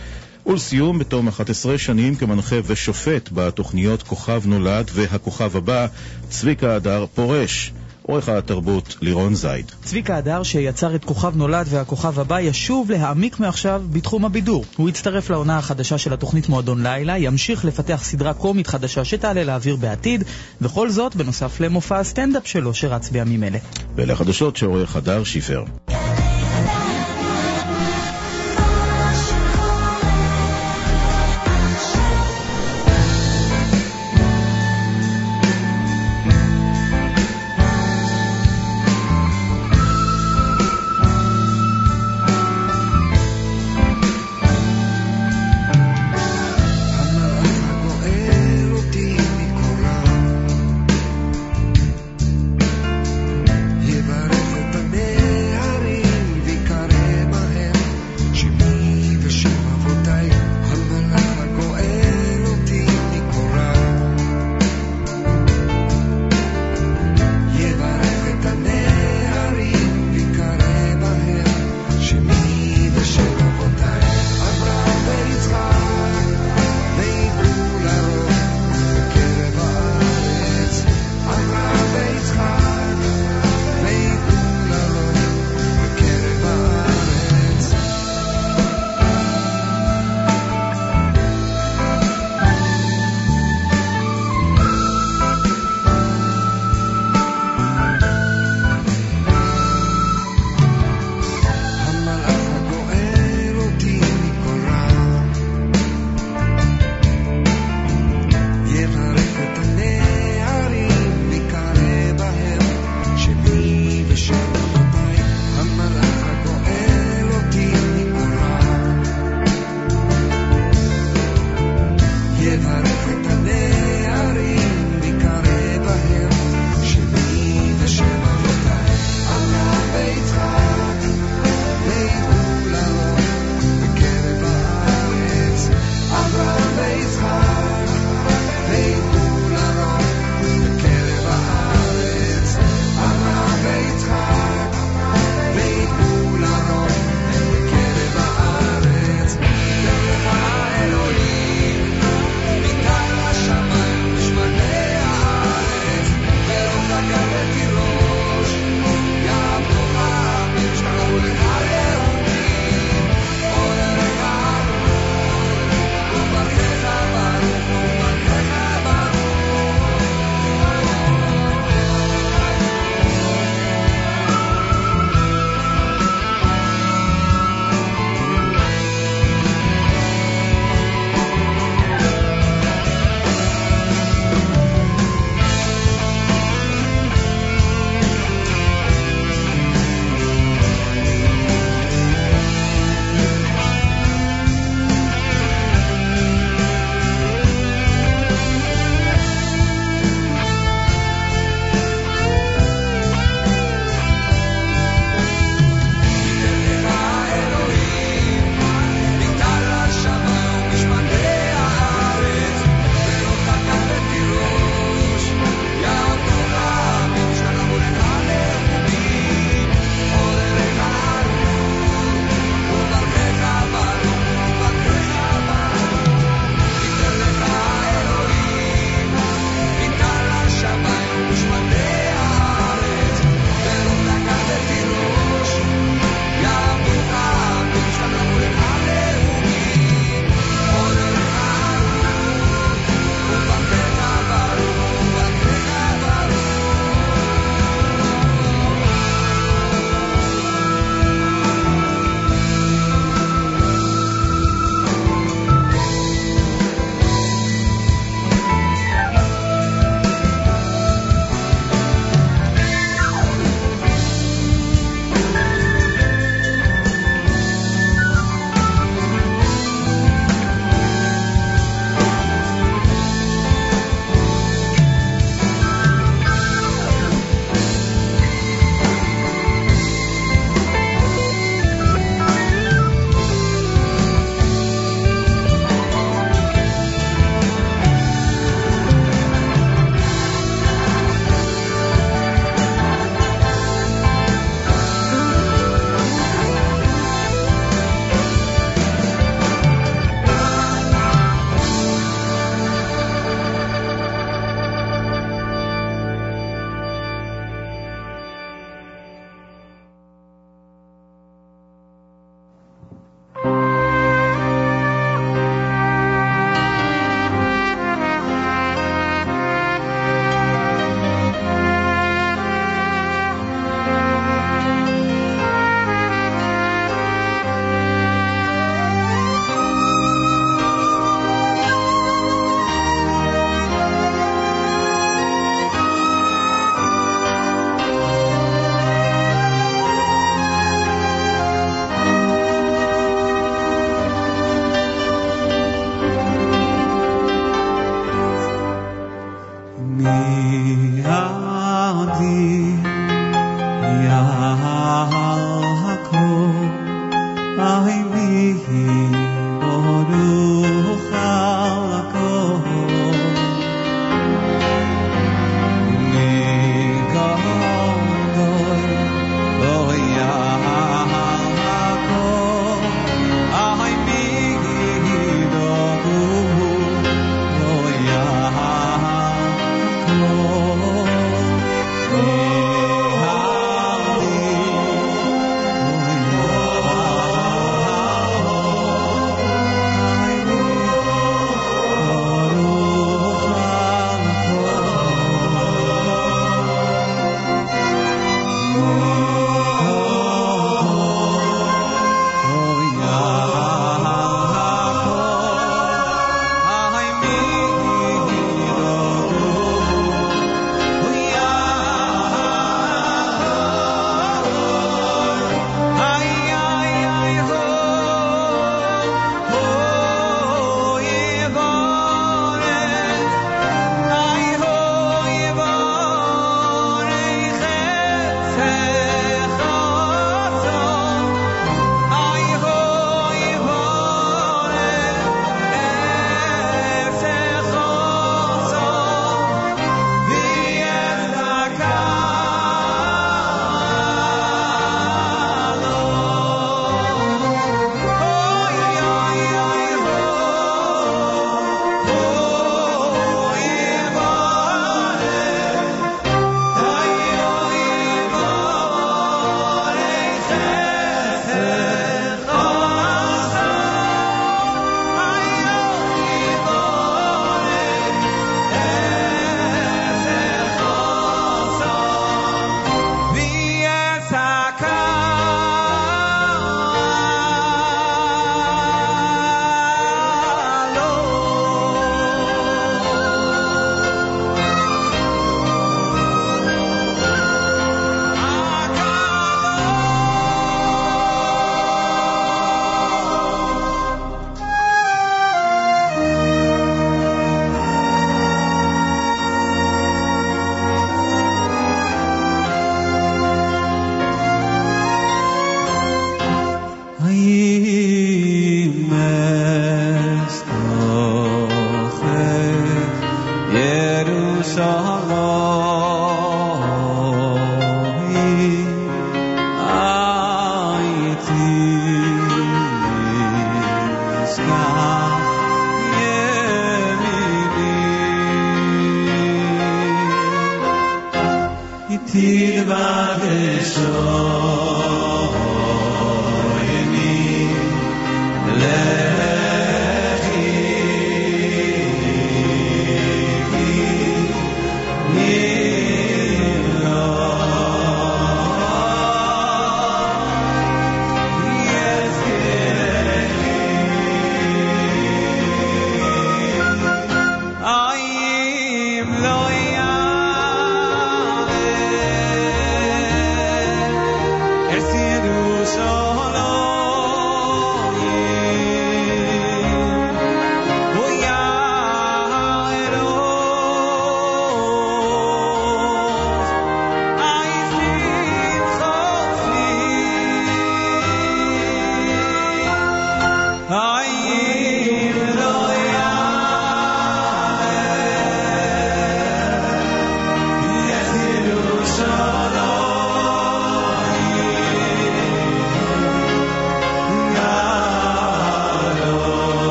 ולסיום, 0.47 0.99
בתום 0.99 1.29
11 1.29 1.79
שנים 1.79 2.15
כמנחה 2.15 2.57
ושופט 2.65 3.29
בתוכניות 3.33 4.03
כוכב 4.03 4.43
נולד 4.47 4.91
והכוכב 4.93 5.57
הבא, 5.57 5.87
צביקה 6.29 6.77
הדר 6.77 7.07
פורש. 7.15 7.73
עורך 8.07 8.29
התרבות 8.29 8.97
לירון 9.01 9.35
זייד. 9.35 9.73
צביקה 9.83 10.17
הדר, 10.17 10.43
שיצר 10.43 10.95
את 10.95 11.05
כוכב 11.05 11.37
נולד 11.37 11.67
והכוכב 11.71 12.21
הבא, 12.21 12.41
ישוב 12.41 12.91
להעמיק 12.91 13.41
מעכשיו 13.41 13.83
בתחום 13.93 14.25
הבידור. 14.25 14.65
הוא 14.77 14.89
יצטרף 14.89 15.31
לעונה 15.31 15.59
החדשה 15.59 15.99
של 15.99 16.13
התוכנית 16.13 16.49
מועדון 16.49 16.83
לילה, 16.83 17.19
ימשיך 17.19 17.65
לפתח 17.65 18.01
סדרה 18.05 18.35
קומית 18.35 18.67
חדשה 18.67 19.05
שתעלה 19.05 19.45
לאוויר 19.45 19.77
בעתיד, 19.77 20.25
וכל 20.61 20.91
זאת 20.91 21.17
בנוסף 21.17 21.61
למופע 21.61 21.99
הסטנדאפ 21.99 22.47
שלו 22.47 22.75
שרץ 22.75 23.11
בימים 23.11 23.45
אלה. 23.45 23.59
ואלה 23.97 24.13
החדשות 24.13 24.57
שעורך 24.57 24.97
הדר 24.97 25.25
שיפר. 25.25 25.65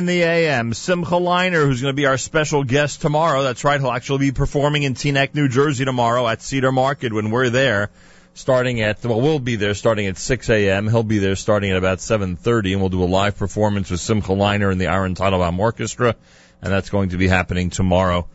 In 0.00 0.06
the 0.06 0.22
AM. 0.22 0.72
Simcha 0.72 1.16
Leiner, 1.16 1.62
who's 1.66 1.82
going 1.82 1.92
to 1.92 1.96
be 1.96 2.06
our 2.06 2.16
special 2.16 2.64
guest 2.64 3.02
tomorrow. 3.02 3.42
That's 3.42 3.64
right. 3.64 3.78
He'll 3.78 3.90
actually 3.90 4.20
be 4.20 4.32
performing 4.32 4.84
in 4.84 4.94
Teaneck, 4.94 5.34
New 5.34 5.46
Jersey 5.46 5.84
tomorrow 5.84 6.26
at 6.26 6.40
Cedar 6.40 6.72
Market 6.72 7.12
when 7.12 7.30
we're 7.30 7.50
there. 7.50 7.90
Starting 8.32 8.80
at, 8.80 9.04
well, 9.04 9.20
we'll 9.20 9.38
be 9.38 9.56
there 9.56 9.74
starting 9.74 10.06
at 10.06 10.16
6 10.16 10.48
a.m. 10.48 10.88
He'll 10.88 11.02
be 11.02 11.18
there 11.18 11.36
starting 11.36 11.70
at 11.70 11.76
about 11.76 11.98
7.30 11.98 12.72
and 12.72 12.80
we'll 12.80 12.88
do 12.88 13.02
a 13.02 13.04
live 13.04 13.36
performance 13.36 13.90
with 13.90 14.00
Simcha 14.00 14.32
Leiner 14.32 14.72
and 14.72 14.80
the 14.80 14.86
Aaron 14.86 15.14
Teitelbaum 15.14 15.58
Orchestra. 15.58 16.16
And 16.62 16.72
that's 16.72 16.88
going 16.88 17.10
to 17.10 17.18
be 17.18 17.28
happening 17.28 17.68
tomorrow 17.68 18.26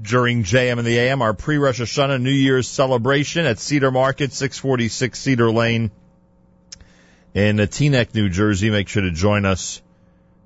during 0.00 0.44
JM 0.44 0.78
in 0.78 0.86
the 0.86 0.98
AM, 0.98 1.20
our 1.20 1.34
pre-Rosh 1.34 1.82
Hashanah 1.82 2.22
New 2.22 2.30
Year's 2.30 2.66
celebration 2.66 3.44
at 3.44 3.58
Cedar 3.58 3.90
Market, 3.90 4.32
646 4.32 5.18
Cedar 5.18 5.50
Lane 5.50 5.90
in 7.34 7.58
Teaneck, 7.58 8.14
New 8.14 8.30
Jersey. 8.30 8.70
Make 8.70 8.88
sure 8.88 9.02
to 9.02 9.10
join 9.10 9.44
us. 9.44 9.82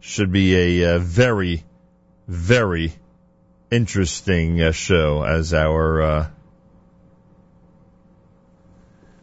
Should 0.06 0.32
be 0.32 0.82
a 0.82 0.96
uh, 0.96 0.98
very, 0.98 1.64
very 2.28 2.92
interesting 3.70 4.60
uh, 4.60 4.70
show 4.70 5.22
as 5.22 5.54
our 5.54 6.02
uh, 6.02 6.26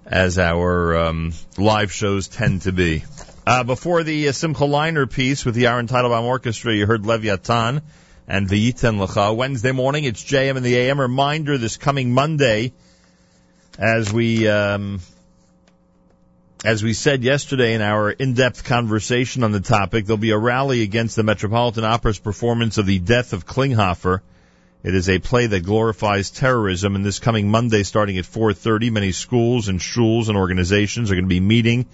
as 0.08 0.40
our 0.40 0.98
um, 0.98 1.34
live 1.56 1.91
shows 1.91 2.28
tend 2.30 2.64
to 2.64 2.72
be. 2.72 3.03
Uh, 3.45 3.64
before 3.64 4.02
the 4.02 4.28
uh, 4.28 4.32
Simcha 4.32 4.64
Leiner 4.64 5.10
piece 5.10 5.45
with 5.45 5.53
the 5.53 5.68
Aaron 5.68 5.88
Teitelbaum 5.88 6.24
Orchestra, 6.24 6.74
you 6.74 6.88
heard 6.88 7.06
Leviathan 7.06 7.84
and 8.28 8.48
V'yiten 8.49 9.06
Lecha. 9.06 9.36
Wednesday 9.36 9.72
morning, 9.72 10.06
it's 10.06 10.24
JM 10.24 10.58
in 10.58 10.64
the 10.64 10.76
AM. 10.76 10.99
Reminder 10.99 11.60
this 11.60 11.78
coming 11.78 12.12
Monday, 12.12 12.74
as 13.78 14.12
we 14.12 14.48
um, 14.48 14.99
as 16.64 16.84
we 16.84 16.94
said 16.94 17.24
yesterday 17.24 17.74
in 17.74 17.82
our 17.82 18.12
in-depth 18.12 18.64
conversation 18.64 19.44
on 19.44 19.52
the 19.52 19.60
topic, 19.60 20.06
there'll 20.06 20.18
be 20.18 20.30
a 20.30 20.38
rally 20.38 20.84
against 20.84 21.16
the 21.16 21.24
Metropolitan 21.24 21.84
Opera's 21.84 22.20
performance 22.20 22.78
of 22.78 22.86
the 22.86 23.00
Death 23.00 23.34
of 23.34 23.48
Klinghoffer. 23.48 24.22
It 24.84 24.94
is 24.94 25.10
a 25.10 25.18
play 25.18 25.48
that 25.48 25.66
glorifies 25.66 26.30
terrorism, 26.30 26.96
and 26.96 27.04
this 27.04 27.18
coming 27.18 27.50
Monday, 27.50 27.82
starting 27.82 28.20
at 28.20 28.26
4:30, 28.26 28.92
many 28.92 29.12
schools 29.12 29.70
and 29.70 29.80
shuls 29.80 30.28
and 30.28 30.38
organizations 30.38 31.10
are 31.10 31.16
going 31.16 31.26
to 31.26 31.30
be 31.30 31.40
meeting, 31.40 31.88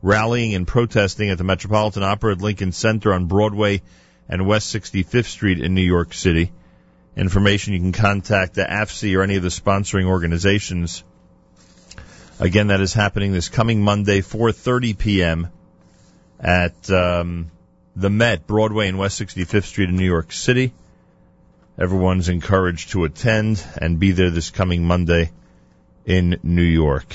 rallying, 0.00 0.54
and 0.54 0.66
protesting 0.66 1.28
at 1.28 1.36
the 1.36 1.44
Metropolitan 1.44 2.02
Opera 2.02 2.32
at 2.32 2.40
Lincoln 2.40 2.72
Center 2.72 3.12
on 3.12 3.26
Broadway 3.26 3.82
and 4.26 4.46
West 4.46 4.74
65th 4.74 5.26
Street 5.26 5.60
in 5.60 5.74
New 5.74 5.82
York 5.82 6.14
City. 6.14 6.50
Information 7.14 7.74
you 7.74 7.80
can 7.80 7.92
contact 7.92 8.54
the 8.54 8.64
AFC 8.64 9.16
or 9.16 9.22
any 9.22 9.36
of 9.36 9.42
the 9.42 9.48
sponsoring 9.50 10.06
organizations. 10.06 11.04
Again, 12.40 12.66
that 12.66 12.80
is 12.80 12.92
happening 12.92 13.32
this 13.32 13.48
coming 13.48 13.80
Monday, 13.80 14.20
4:30 14.20 14.98
p.m. 14.98 15.48
at 16.40 16.90
um, 16.90 17.50
the 17.94 18.10
Met, 18.10 18.46
Broadway 18.46 18.88
and 18.88 18.98
West 18.98 19.22
65th 19.22 19.64
Street 19.64 19.88
in 19.88 19.96
New 19.96 20.04
York 20.04 20.32
City. 20.32 20.72
Everyone's 21.78 22.28
encouraged 22.28 22.90
to 22.90 23.04
attend 23.04 23.64
and 23.78 24.00
be 24.00 24.10
there 24.12 24.30
this 24.30 24.50
coming 24.50 24.84
Monday 24.84 25.30
in 26.04 26.40
New 26.42 26.62
York. 26.62 27.06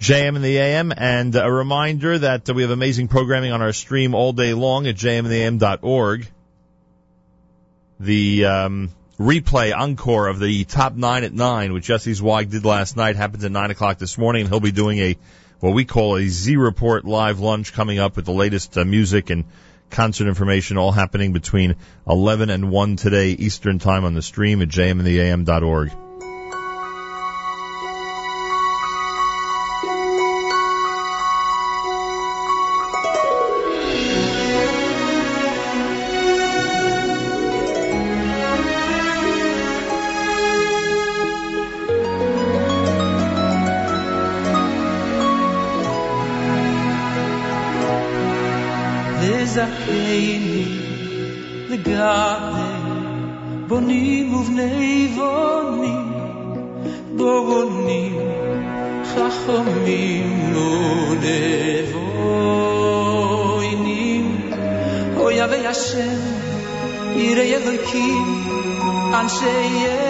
JM 0.00 0.36
in 0.36 0.42
the 0.42 0.56
AM, 0.56 0.94
and 0.96 1.36
a 1.36 1.52
reminder 1.52 2.18
that 2.18 2.48
we 2.48 2.62
have 2.62 2.70
amazing 2.70 3.08
programming 3.08 3.52
on 3.52 3.60
our 3.60 3.74
stream 3.74 4.14
all 4.14 4.32
day 4.32 4.54
long 4.54 4.86
at 4.86 4.94
jmintheam.org. 4.94 6.26
The 8.00 8.44
um, 8.46 8.90
replay 9.20 9.76
encore 9.76 10.28
of 10.28 10.40
the 10.40 10.64
top 10.64 10.94
nine 10.94 11.24
at 11.24 11.32
nine, 11.34 11.74
which 11.74 11.88
Yossi 11.88 12.14
Zweig 12.14 12.50
did 12.50 12.64
last 12.64 12.96
night, 12.96 13.16
happens 13.16 13.44
at 13.44 13.52
nine 13.52 13.70
o'clock 13.70 13.98
this 13.98 14.16
morning, 14.16 14.42
and 14.42 14.48
he'll 14.48 14.60
be 14.60 14.72
doing 14.72 14.98
a 14.98 15.18
what 15.58 15.74
we 15.74 15.84
call 15.84 16.16
a 16.16 16.26
Z 16.26 16.56
Report 16.56 17.04
live 17.04 17.38
lunch 17.38 17.74
coming 17.74 17.98
up 17.98 18.16
with 18.16 18.24
the 18.24 18.32
latest 18.32 18.78
uh, 18.78 18.84
music 18.86 19.28
and 19.28 19.44
concert 19.90 20.26
information, 20.26 20.78
all 20.78 20.90
happening 20.90 21.34
between 21.34 21.76
eleven 22.08 22.48
and 22.48 22.70
one 22.70 22.96
today 22.96 23.32
Eastern 23.32 23.78
time 23.78 24.06
on 24.06 24.14
the 24.14 24.22
stream 24.22 24.62
at 24.62 24.68
jmintheam.org. 24.68 25.44
dot 25.90 26.09
And 67.92 69.28
say 69.28 69.68
saying. 69.68 70.09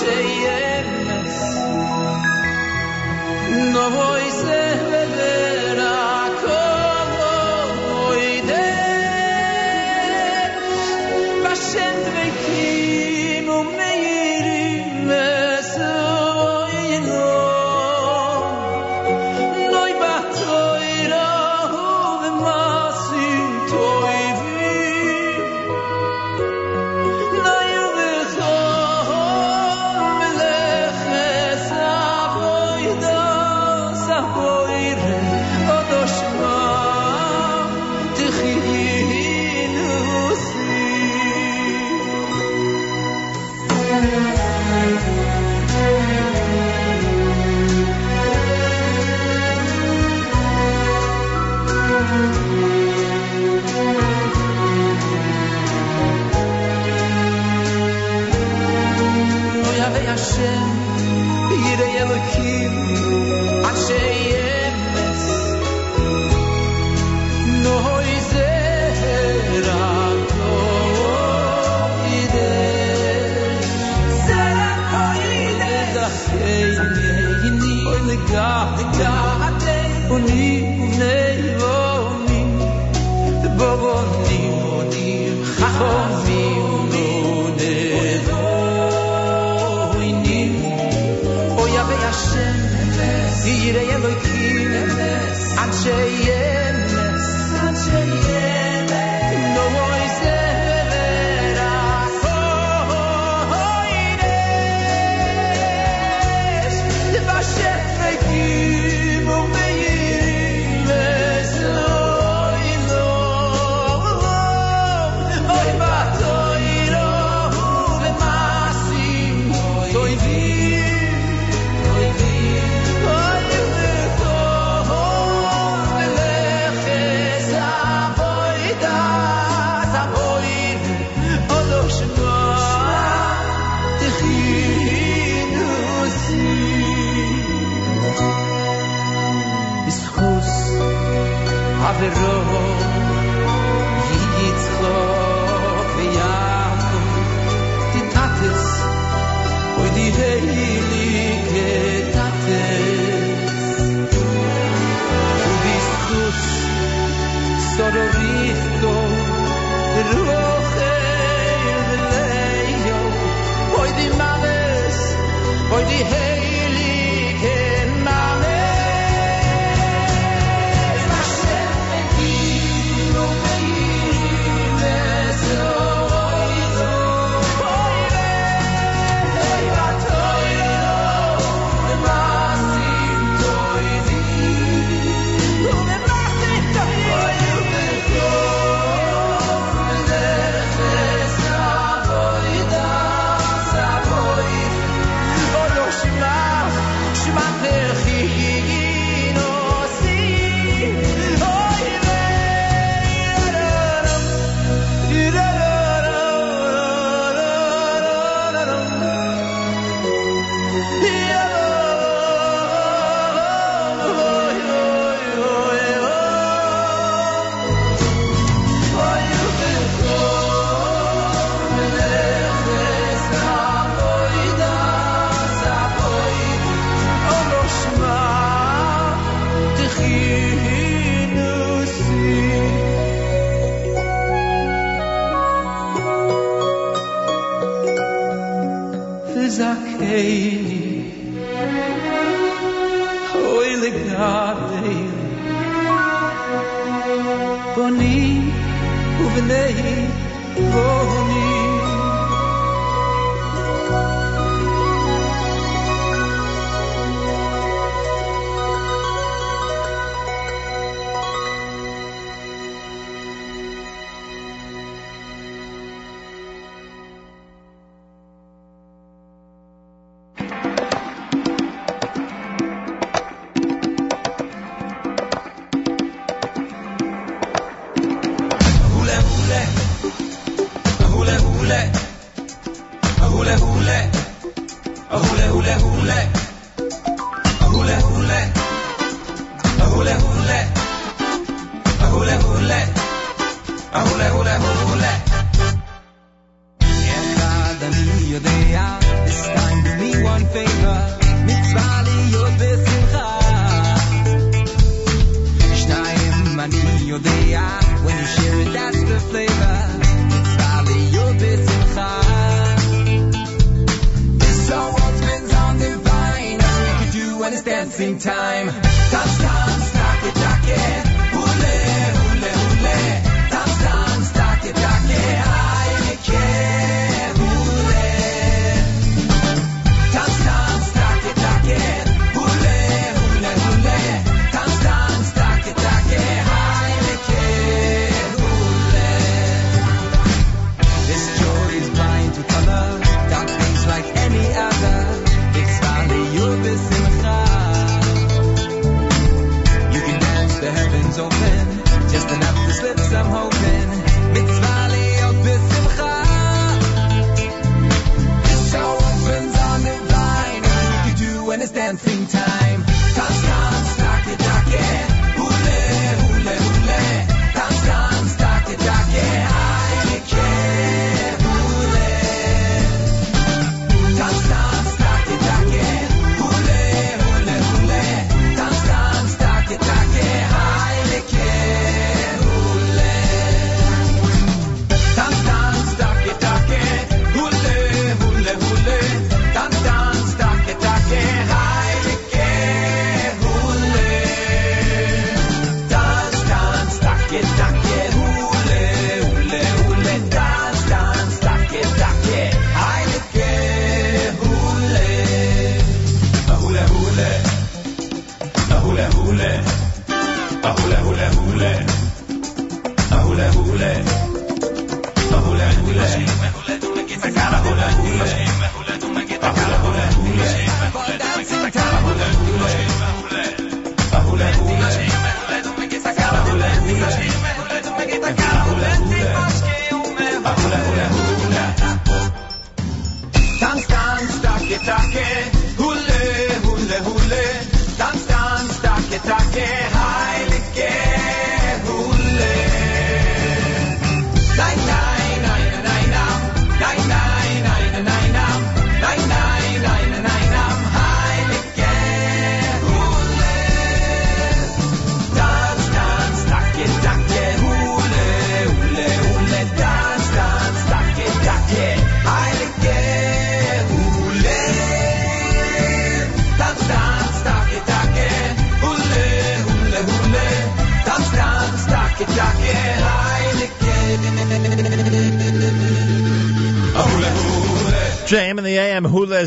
şey 0.00 0.26
yemez. 0.44 1.36
No 3.72 3.90
voy 3.90 4.25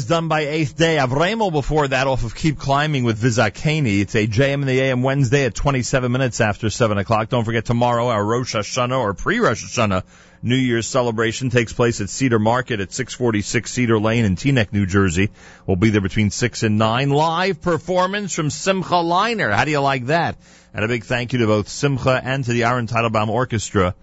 done 0.09 0.27
by 0.27 0.41
Eighth 0.41 0.75
Day. 0.75 0.97
Avremo 0.97 1.51
before 1.51 1.87
that 1.87 2.07
off 2.07 2.23
of 2.23 2.33
Keep 2.33 2.57
Climbing 2.57 3.03
with 3.03 3.21
Vizakani. 3.21 4.01
It's 4.01 4.15
a 4.15 4.25
JM 4.25 4.55
and 4.55 4.67
the 4.67 4.79
AM 4.79 5.03
Wednesday 5.03 5.45
at 5.45 5.53
27 5.53 6.11
minutes 6.11 6.41
after 6.41 6.71
7 6.71 6.97
o'clock. 6.97 7.29
Don't 7.29 7.45
forget 7.45 7.65
tomorrow 7.65 8.07
our 8.07 8.25
Rosh 8.25 8.55
Hashanah 8.55 8.99
or 8.99 9.13
pre-Rosh 9.13 9.63
Hashanah 9.63 10.03
New 10.41 10.55
Year's 10.55 10.87
celebration 10.87 11.51
takes 11.51 11.73
place 11.73 12.01
at 12.01 12.09
Cedar 12.09 12.39
Market 12.39 12.79
at 12.79 12.91
646 12.91 13.71
Cedar 13.71 13.99
Lane 13.99 14.25
in 14.25 14.35
Teaneck, 14.35 14.73
New 14.73 14.87
Jersey. 14.87 15.29
We'll 15.67 15.77
be 15.77 15.91
there 15.91 16.01
between 16.01 16.31
6 16.31 16.63
and 16.63 16.79
9. 16.79 17.11
Live 17.11 17.61
performance 17.61 18.33
from 18.33 18.49
Simcha 18.49 18.95
Leiner. 18.95 19.53
How 19.53 19.63
do 19.63 19.71
you 19.71 19.79
like 19.79 20.07
that? 20.07 20.37
And 20.73 20.83
a 20.83 20.87
big 20.87 21.03
thank 21.03 21.33
you 21.33 21.39
to 21.39 21.45
both 21.45 21.69
Simcha 21.69 22.19
and 22.23 22.43
to 22.45 22.51
the 22.51 22.63
Aaron 22.63 22.87
Teitelbaum 22.87 23.29
Orchestra 23.29 23.93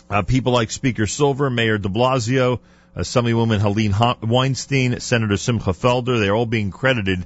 uh, 0.10 0.24
people 0.24 0.52
like 0.52 0.72
Speaker 0.72 1.06
Silver, 1.06 1.50
Mayor 1.50 1.78
de 1.78 1.90
Blasio, 1.90 2.60
Assemblywoman 2.96 3.60
Helene 3.60 3.94
Weinstein, 4.22 5.00
Senator 5.00 5.38
Simcha 5.38 5.72
Felder, 5.72 6.20
they're 6.20 6.36
all 6.36 6.46
being 6.46 6.72
credited 6.72 7.26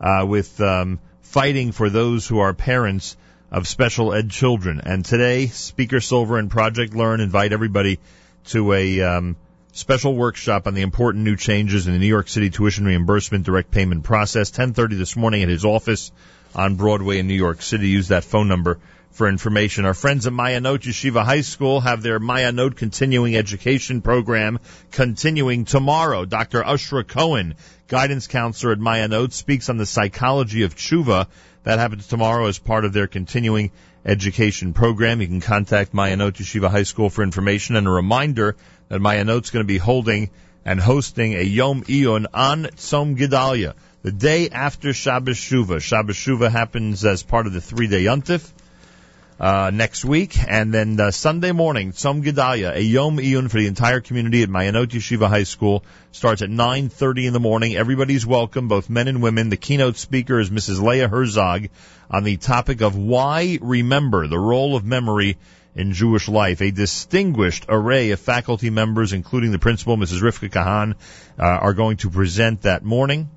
uh, 0.00 0.24
with 0.26 0.60
um, 0.60 0.98
fighting 1.22 1.72
for 1.72 1.90
those 1.90 2.26
who 2.26 2.40
are 2.40 2.54
parents 2.54 3.16
of 3.54 3.68
special 3.68 4.12
ed 4.12 4.30
children. 4.30 4.80
And 4.84 5.04
today, 5.04 5.46
Speaker 5.46 6.00
Silver 6.00 6.38
and 6.38 6.50
Project 6.50 6.92
Learn 6.92 7.20
invite 7.20 7.52
everybody 7.52 8.00
to 8.46 8.72
a 8.72 9.00
um, 9.00 9.36
special 9.70 10.16
workshop 10.16 10.66
on 10.66 10.74
the 10.74 10.82
important 10.82 11.22
new 11.22 11.36
changes 11.36 11.86
in 11.86 11.92
the 11.92 12.00
New 12.00 12.08
York 12.08 12.26
City 12.26 12.50
tuition 12.50 12.84
reimbursement 12.84 13.44
direct 13.44 13.70
payment 13.70 14.02
process. 14.02 14.50
10:30 14.50 14.98
this 14.98 15.14
morning 15.14 15.44
at 15.44 15.48
his 15.48 15.64
office 15.64 16.10
on 16.52 16.74
Broadway 16.74 17.18
in 17.20 17.28
New 17.28 17.34
York 17.34 17.62
City. 17.62 17.88
Use 17.88 18.08
that 18.08 18.24
phone 18.24 18.48
number 18.48 18.80
for 19.12 19.28
information. 19.28 19.84
Our 19.84 19.94
friends 19.94 20.26
at 20.26 20.32
Mayanot 20.32 20.80
Yeshiva 20.80 21.24
High 21.24 21.42
School 21.42 21.80
have 21.80 22.02
their 22.02 22.18
Mayanot 22.18 22.74
continuing 22.74 23.36
education 23.36 24.02
program 24.02 24.58
continuing 24.90 25.64
tomorrow. 25.64 26.24
Dr. 26.24 26.66
Ushra 26.66 27.04
Cohen, 27.04 27.54
guidance 27.86 28.26
counselor 28.26 28.72
at 28.72 28.80
Mayanot, 28.80 29.32
speaks 29.32 29.68
on 29.68 29.76
the 29.76 29.86
psychology 29.86 30.64
of 30.64 30.74
tshuva. 30.74 31.28
That 31.64 31.78
happens 31.78 32.06
tomorrow 32.06 32.46
as 32.46 32.58
part 32.58 32.84
of 32.84 32.92
their 32.92 33.06
continuing 33.06 33.70
education 34.04 34.74
program. 34.74 35.20
You 35.20 35.26
can 35.26 35.40
contact 35.40 35.94
Mayanot 35.94 36.32
Yeshiva 36.32 36.70
High 36.70 36.82
School 36.82 37.10
for 37.10 37.22
information 37.22 37.74
and 37.74 37.86
a 37.86 37.90
reminder 37.90 38.56
that 38.88 39.00
Mayanot's 39.00 39.50
going 39.50 39.64
to 39.64 39.66
be 39.66 39.78
holding 39.78 40.30
and 40.64 40.78
hosting 40.78 41.34
a 41.34 41.42
Yom 41.42 41.82
Iyun 41.84 42.26
on 42.32 42.64
Tzom 42.64 43.16
Gedalia, 43.16 43.74
the 44.02 44.12
day 44.12 44.50
after 44.50 44.92
Shabbos 44.92 45.36
Shuva. 45.36 45.80
Shabbos 45.80 46.16
Shuva 46.16 46.50
happens 46.50 47.04
as 47.04 47.22
part 47.22 47.46
of 47.46 47.54
the 47.54 47.60
three-day 47.60 48.04
Yontif 48.04 48.52
uh, 49.38 49.70
next 49.74 50.04
week, 50.04 50.36
and 50.46 50.72
then 50.72 50.98
uh, 51.00 51.10
Sunday 51.10 51.52
morning, 51.52 51.92
Tzom 51.92 52.22
Gedalia, 52.22 52.74
a 52.74 52.80
Yom 52.80 53.18
Iyun 53.18 53.50
for 53.50 53.58
the 53.58 53.66
entire 53.66 54.00
community 54.00 54.42
at 54.42 54.48
Mayanot 54.48 54.86
Yeshiva 54.86 55.28
High 55.28 55.42
School, 55.42 55.84
starts 56.12 56.42
at 56.42 56.50
9.30 56.50 57.26
in 57.26 57.32
the 57.32 57.40
morning. 57.40 57.74
Everybody's 57.74 58.24
welcome, 58.24 58.68
both 58.68 58.88
men 58.88 59.08
and 59.08 59.22
women. 59.22 59.48
The 59.48 59.56
keynote 59.56 59.96
speaker 59.96 60.38
is 60.38 60.50
Mrs. 60.50 60.80
Leah 60.80 61.08
Herzog 61.08 61.68
on 62.10 62.22
the 62.22 62.36
topic 62.36 62.80
of 62.80 62.96
why 62.96 63.58
remember, 63.60 64.28
the 64.28 64.38
role 64.38 64.76
of 64.76 64.84
memory 64.84 65.36
in 65.74 65.92
Jewish 65.92 66.28
life. 66.28 66.60
A 66.60 66.70
distinguished 66.70 67.66
array 67.68 68.12
of 68.12 68.20
faculty 68.20 68.70
members, 68.70 69.12
including 69.12 69.50
the 69.50 69.58
principal, 69.58 69.96
Mrs. 69.96 70.22
Rivka 70.22 70.50
Kahan, 70.50 70.94
uh, 71.38 71.42
are 71.42 71.74
going 71.74 71.96
to 71.98 72.10
present 72.10 72.62
that 72.62 72.84
morning 72.84 73.30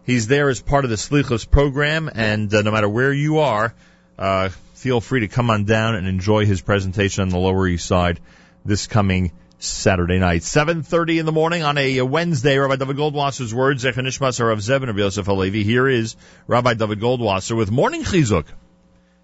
He's 0.05 0.27
there 0.27 0.49
as 0.49 0.61
part 0.61 0.83
of 0.83 0.91
the 0.91 0.97
Slichos 0.97 1.49
program, 1.49 2.11
and 2.13 2.53
uh, 2.53 2.61
no 2.61 2.71
matter 2.71 2.87
where 2.87 3.11
you 3.11 3.39
are, 3.39 3.73
uh, 4.19 4.49
feel 4.75 5.01
free 5.01 5.21
to 5.21 5.27
come 5.27 5.49
on 5.49 5.65
down 5.65 5.95
and 5.95 6.07
enjoy 6.07 6.45
his 6.45 6.61
presentation 6.61 7.23
on 7.23 7.29
the 7.29 7.39
Lower 7.39 7.67
East 7.67 7.87
Side 7.87 8.19
this 8.63 8.85
coming 8.85 9.31
Saturday 9.57 10.19
night. 10.19 10.41
7.30 10.41 11.21
in 11.21 11.25
the 11.25 11.31
morning 11.31 11.63
on 11.63 11.79
a 11.79 12.01
Wednesday, 12.03 12.57
Rabbi 12.59 12.75
David 12.75 12.97
Goldwasser's 12.97 13.51
words, 13.51 13.83
Zechanishmas 13.83 14.39
of 14.51 14.59
Zevin 14.59 14.89
of 14.89 14.97
Yosef 14.97 15.25
Halevi. 15.25 15.63
Here 15.63 15.87
is 15.87 16.15
Rabbi 16.45 16.75
David 16.75 16.99
Goldwasser 16.99 17.57
with 17.57 17.71
Morning 17.71 18.03
Chizuk. 18.03 18.45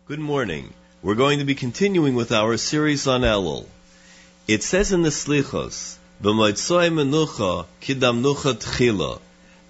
Good 0.07 0.19
morning. 0.19 0.73
We're 1.03 1.13
going 1.13 1.39
to 1.39 1.45
be 1.45 1.53
continuing 1.53 2.15
with 2.15 2.31
our 2.31 2.57
series 2.57 3.05
on 3.05 3.21
Elul. 3.21 3.65
It 4.47 4.63
says 4.63 4.91
in 4.91 5.03
the 5.03 5.09
Slichos, 5.09 5.97
B'moitzoy 6.23 6.89
menucha 6.91 7.65
kidamnucha 7.81 8.55
tchila. 8.55 9.19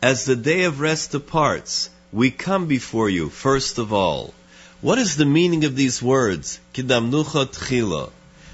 As 0.04 0.26
the 0.26 0.36
day 0.36 0.64
of 0.64 0.80
rest 0.80 1.12
departs, 1.12 1.92
we 2.12 2.32
come 2.32 2.66
before 2.66 3.08
you 3.08 3.30
first 3.30 3.78
of 3.78 3.94
all. 3.94 4.34
What 4.82 4.98
is 4.98 5.16
the 5.16 5.28
meaning 5.28 5.64
of 5.64 5.76
these 5.76 6.02
words? 6.02 6.60
Kidamnucha 6.74 7.46
tchila. 7.54 8.10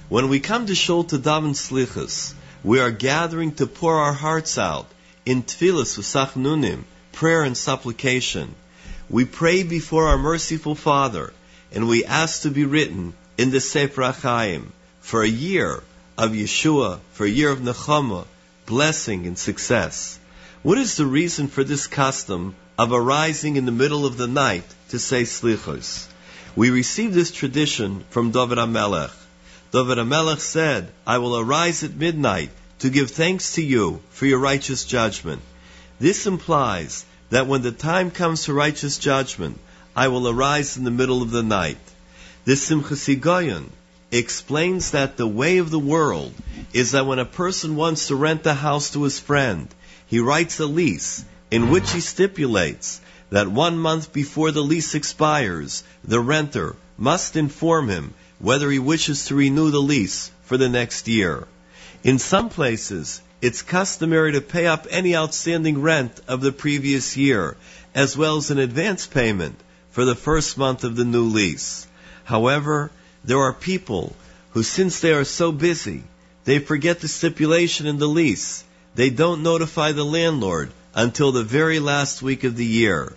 When 0.10 0.28
we 0.28 0.42
come 0.42 0.66
to 0.66 0.76
Shul 0.76 1.06
to 1.06 1.18
daven 1.18 1.56
slichas, 1.56 2.34
we 2.66 2.82
are 2.82 2.92
gathering 2.92 3.54
to 3.56 3.66
pour 3.66 3.96
our 3.96 4.12
hearts 4.12 4.58
out 4.58 4.88
in 5.26 5.42
tefillas 5.42 5.98
v'sachnunim, 5.98 6.84
prayer 7.14 7.44
and 7.44 7.56
supplication. 7.56 8.54
We 9.10 9.24
pray 9.24 9.64
before 9.64 10.10
our 10.10 10.18
merciful 10.18 10.76
Father, 10.76 11.32
and 11.72 11.88
we 11.88 12.04
ask 12.04 12.42
to 12.42 12.52
be 12.52 12.66
written 12.66 13.14
in 13.38 13.52
the 13.52 13.62
Sefer 13.62 14.02
HaChaim 14.02 14.66
for 15.00 15.24
a 15.24 15.30
year 15.30 15.82
of 16.18 16.32
Yeshua, 16.32 17.00
for 17.14 17.26
a 17.26 17.30
year 17.30 17.52
of 17.52 17.60
Nechama, 17.60 18.26
blessing 18.66 19.26
and 19.28 19.40
success. 19.40 20.20
What 20.64 20.80
is 20.80 20.96
the 20.96 21.06
reason 21.06 21.50
for 21.50 21.64
this 21.64 21.86
custom 21.86 22.56
of 22.80 22.92
arising 22.92 23.58
in 23.58 23.66
the 23.66 23.72
middle 23.72 24.08
of 24.08 24.18
the 24.18 24.28
night 24.28 24.66
to 24.90 24.98
say 24.98 25.22
slichos? 25.22 26.08
We 26.56 26.72
receive 26.72 27.14
this 27.14 27.30
tradition 27.30 28.04
from 28.10 28.32
David 28.32 28.58
HaMelech. 28.58 29.12
David 29.72 30.00
HaMelech 30.00 30.40
said, 30.40 30.92
I 31.06 31.20
will 31.20 31.38
arise 31.38 31.84
at 31.84 31.96
midnight 31.96 32.50
to 32.80 32.90
give 32.90 33.12
thanks 33.12 33.54
to 33.54 33.62
you 33.62 34.02
for 34.10 34.26
your 34.26 34.40
righteous 34.40 34.84
judgment. 34.86 35.44
This 36.00 36.26
implies 36.26 37.06
that 37.30 37.46
when 37.46 37.62
the 37.62 37.72
time 37.72 38.10
comes 38.10 38.46
for 38.46 38.54
righteous 38.54 38.98
judgment, 38.98 39.60
I 39.96 40.08
will 40.08 40.28
arise 40.28 40.76
in 40.76 40.86
the 40.86 40.92
middle 40.92 41.22
of 41.22 41.30
the 41.30 41.44
night. 41.44 41.78
This 42.46 42.68
Simchas 42.68 43.70
explains 44.10 44.92
that 44.92 45.18
the 45.18 45.28
way 45.28 45.60
of 45.60 45.70
the 45.70 45.80
world 45.80 46.34
is 46.74 46.94
that 46.94 47.06
when 47.06 47.20
a 47.20 47.26
person 47.26 47.76
wants 47.76 48.08
to 48.08 48.16
rent 48.16 48.46
a 48.48 48.56
house 48.56 48.90
to 48.92 49.04
his 49.04 49.20
friend, 49.20 49.68
he 50.08 50.20
writes 50.20 50.60
a 50.60 50.66
lease 50.66 51.24
in 51.52 51.70
which 51.70 51.92
he 51.92 52.00
stipulates 52.00 53.00
that 53.30 53.48
one 53.48 53.78
month 53.78 54.14
before 54.14 54.52
the 54.52 54.64
lease 54.64 54.96
expires, 54.96 55.84
the 56.04 56.20
renter 56.20 56.76
must 56.98 57.36
inform 57.36 57.90
him 57.90 58.14
whether 58.40 58.70
he 58.72 58.80
wishes 58.80 59.26
to 59.26 59.36
renew 59.36 59.70
the 59.70 59.82
lease 59.82 60.32
for 60.44 60.58
the 60.58 60.70
next 60.70 61.08
year. 61.08 61.48
In 62.04 62.20
some 62.20 62.50
places, 62.50 63.22
it's 63.42 63.62
customary 63.62 64.32
to 64.32 64.42
pay 64.42 64.66
up 64.66 64.88
any 64.90 65.16
outstanding 65.16 65.82
rent 65.82 66.20
of 66.28 66.42
the 66.42 66.52
previous 66.52 67.18
year, 67.18 67.58
as 67.94 68.18
well 68.18 68.38
as 68.38 68.50
an 68.50 68.60
advance 68.60 69.06
payment 69.06 69.60
for 69.92 70.06
the 70.06 70.16
first 70.16 70.58
month 70.58 70.84
of 70.84 70.96
the 70.96 71.06
new 71.06 71.26
lease. 71.26 71.86
However, 72.24 72.92
there 73.24 73.40
are 73.40 73.54
people 73.54 74.16
who, 74.52 74.64
since 74.64 75.00
they 75.00 75.12
are 75.12 75.24
so 75.24 75.52
busy, 75.52 76.04
they 76.46 76.60
forget 76.60 77.00
the 77.02 77.08
stipulation 77.08 77.88
in 77.88 77.98
the 77.98 78.08
lease. 78.08 78.64
They 78.98 79.12
don't 79.12 79.44
notify 79.44 79.92
the 79.92 80.04
landlord 80.04 80.72
until 80.96 81.32
the 81.32 81.44
very 81.44 81.78
last 81.78 82.24
week 82.24 82.44
of 82.44 82.56
the 82.56 82.66
year. 82.66 83.14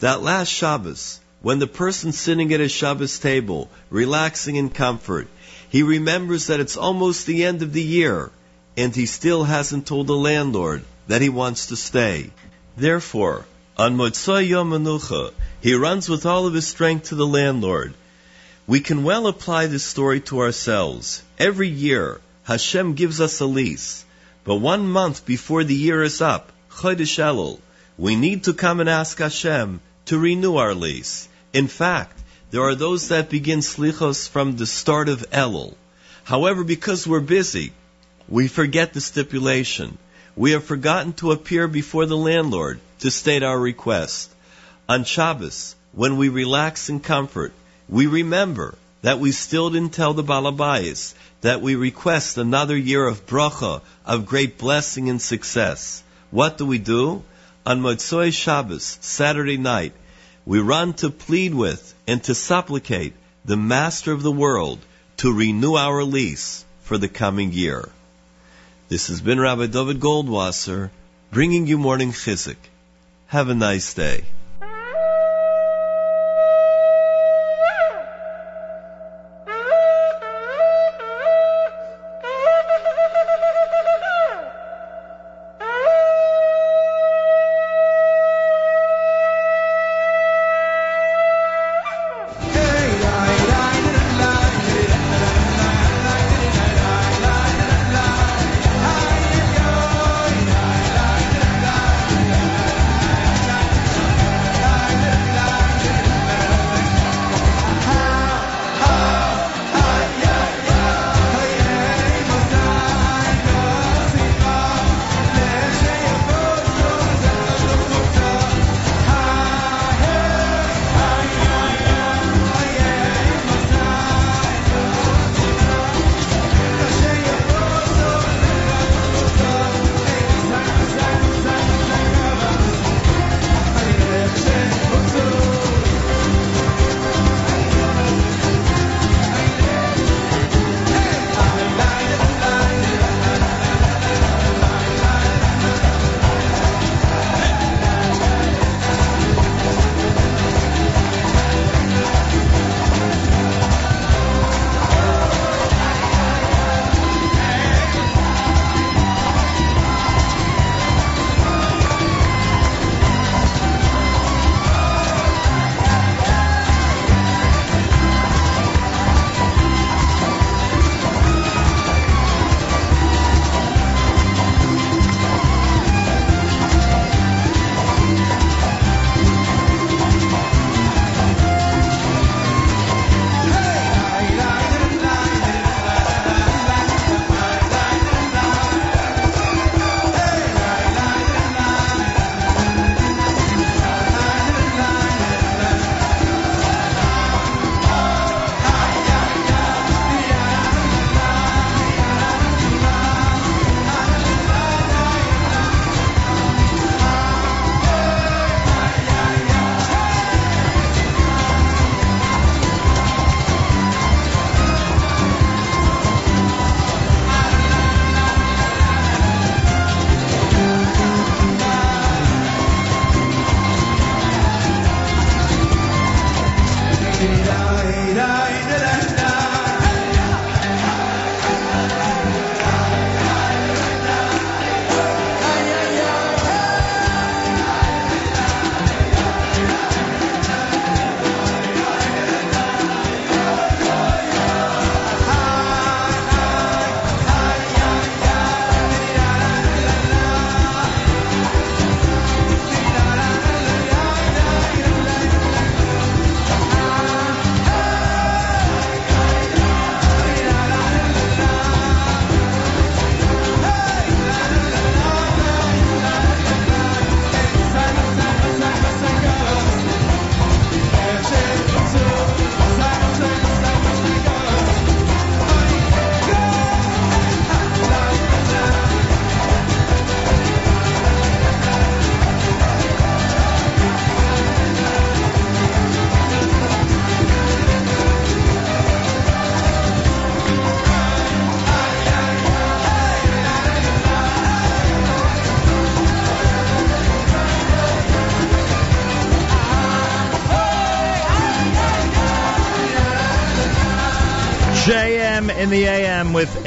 That 0.00 0.22
last 0.22 0.50
Shabbos, 0.50 1.20
when 1.40 1.58
the 1.58 1.66
person 1.66 2.12
sitting 2.12 2.52
at 2.52 2.60
his 2.60 2.70
Shabbos 2.70 3.18
table, 3.18 3.70
relaxing 3.88 4.56
in 4.56 4.68
comfort, 4.68 5.28
he 5.70 5.82
remembers 5.82 6.48
that 6.48 6.60
it's 6.60 6.76
almost 6.76 7.24
the 7.24 7.46
end 7.46 7.62
of 7.62 7.72
the 7.72 7.82
year, 7.82 8.30
and 8.76 8.94
he 8.94 9.06
still 9.06 9.44
hasn't 9.44 9.86
told 9.86 10.06
the 10.06 10.14
landlord 10.14 10.84
that 11.08 11.22
he 11.22 11.30
wants 11.30 11.68
to 11.68 11.76
stay. 11.76 12.30
Therefore, 12.76 13.46
on 13.78 13.96
Motzai 13.96 14.46
Yom 14.46 14.72
Menucha, 14.72 15.32
he 15.62 15.72
runs 15.72 16.10
with 16.10 16.26
all 16.26 16.46
of 16.46 16.52
his 16.52 16.66
strength 16.66 17.08
to 17.08 17.14
the 17.14 17.26
landlord. 17.26 17.94
We 18.66 18.80
can 18.80 19.02
well 19.02 19.26
apply 19.26 19.68
this 19.68 19.86
story 19.86 20.20
to 20.28 20.40
ourselves. 20.40 21.22
Every 21.38 21.68
year, 21.68 22.20
Hashem 22.44 22.92
gives 22.92 23.18
us 23.18 23.40
a 23.40 23.46
lease, 23.46 24.04
but 24.44 24.56
one 24.56 24.88
month 24.88 25.24
before 25.24 25.64
the 25.64 25.74
year 25.74 26.02
is 26.02 26.20
up, 26.20 26.52
Chodesh 26.70 27.18
Elul, 27.18 27.60
we 27.96 28.16
need 28.16 28.44
to 28.44 28.54
come 28.54 28.80
and 28.80 28.88
ask 28.88 29.18
Hashem 29.18 29.80
to 30.06 30.18
renew 30.18 30.56
our 30.56 30.74
lease. 30.74 31.28
In 31.52 31.68
fact, 31.68 32.18
there 32.50 32.62
are 32.62 32.74
those 32.74 33.08
that 33.08 33.30
begin 33.30 33.60
slichos 33.60 34.28
from 34.28 34.56
the 34.56 34.66
start 34.66 35.08
of 35.08 35.24
Elul. 35.30 35.74
However, 36.24 36.64
because 36.64 37.06
we're 37.06 37.20
busy, 37.20 37.72
we 38.28 38.48
forget 38.48 38.92
the 38.92 39.00
stipulation. 39.00 39.98
We 40.34 40.52
have 40.52 40.64
forgotten 40.64 41.12
to 41.14 41.32
appear 41.32 41.68
before 41.68 42.06
the 42.06 42.16
landlord 42.16 42.80
to 43.00 43.10
state 43.10 43.42
our 43.42 43.58
request. 43.58 44.30
On 44.88 45.04
Shabbos, 45.04 45.76
when 45.92 46.16
we 46.16 46.28
relax 46.28 46.88
in 46.88 47.00
comfort, 47.00 47.52
we 47.88 48.06
remember 48.06 48.74
that 49.02 49.18
we 49.18 49.32
still 49.32 49.70
didn't 49.70 49.92
tell 49.92 50.14
the 50.14 50.24
Balabayas 50.24 51.14
that 51.42 51.60
we 51.60 51.74
request 51.74 52.38
another 52.38 52.76
year 52.76 53.06
of 53.06 53.26
bracha, 53.26 53.82
of 54.06 54.26
great 54.26 54.58
blessing 54.58 55.10
and 55.10 55.20
success. 55.20 56.02
What 56.30 56.56
do 56.56 56.66
we 56.66 56.78
do? 56.78 57.22
On 57.66 57.80
Motzoi 57.80 58.32
Shabbos, 58.32 58.98
Saturday 59.00 59.56
night, 59.56 59.92
we 60.46 60.60
run 60.60 60.94
to 60.94 61.10
plead 61.10 61.54
with 61.54 61.94
and 62.06 62.22
to 62.24 62.34
supplicate 62.34 63.14
the 63.44 63.56
Master 63.56 64.12
of 64.12 64.22
the 64.22 64.32
world 64.32 64.78
to 65.18 65.32
renew 65.32 65.74
our 65.74 66.02
lease 66.02 66.64
for 66.82 66.98
the 66.98 67.08
coming 67.08 67.52
year. 67.52 67.88
This 68.88 69.08
has 69.08 69.20
been 69.20 69.40
Rabbi 69.40 69.66
David 69.66 70.00
Goldwasser 70.00 70.90
bringing 71.30 71.66
you 71.66 71.78
morning 71.78 72.12
chizuk. 72.12 72.56
Have 73.28 73.48
a 73.48 73.54
nice 73.54 73.94
day. 73.94 74.24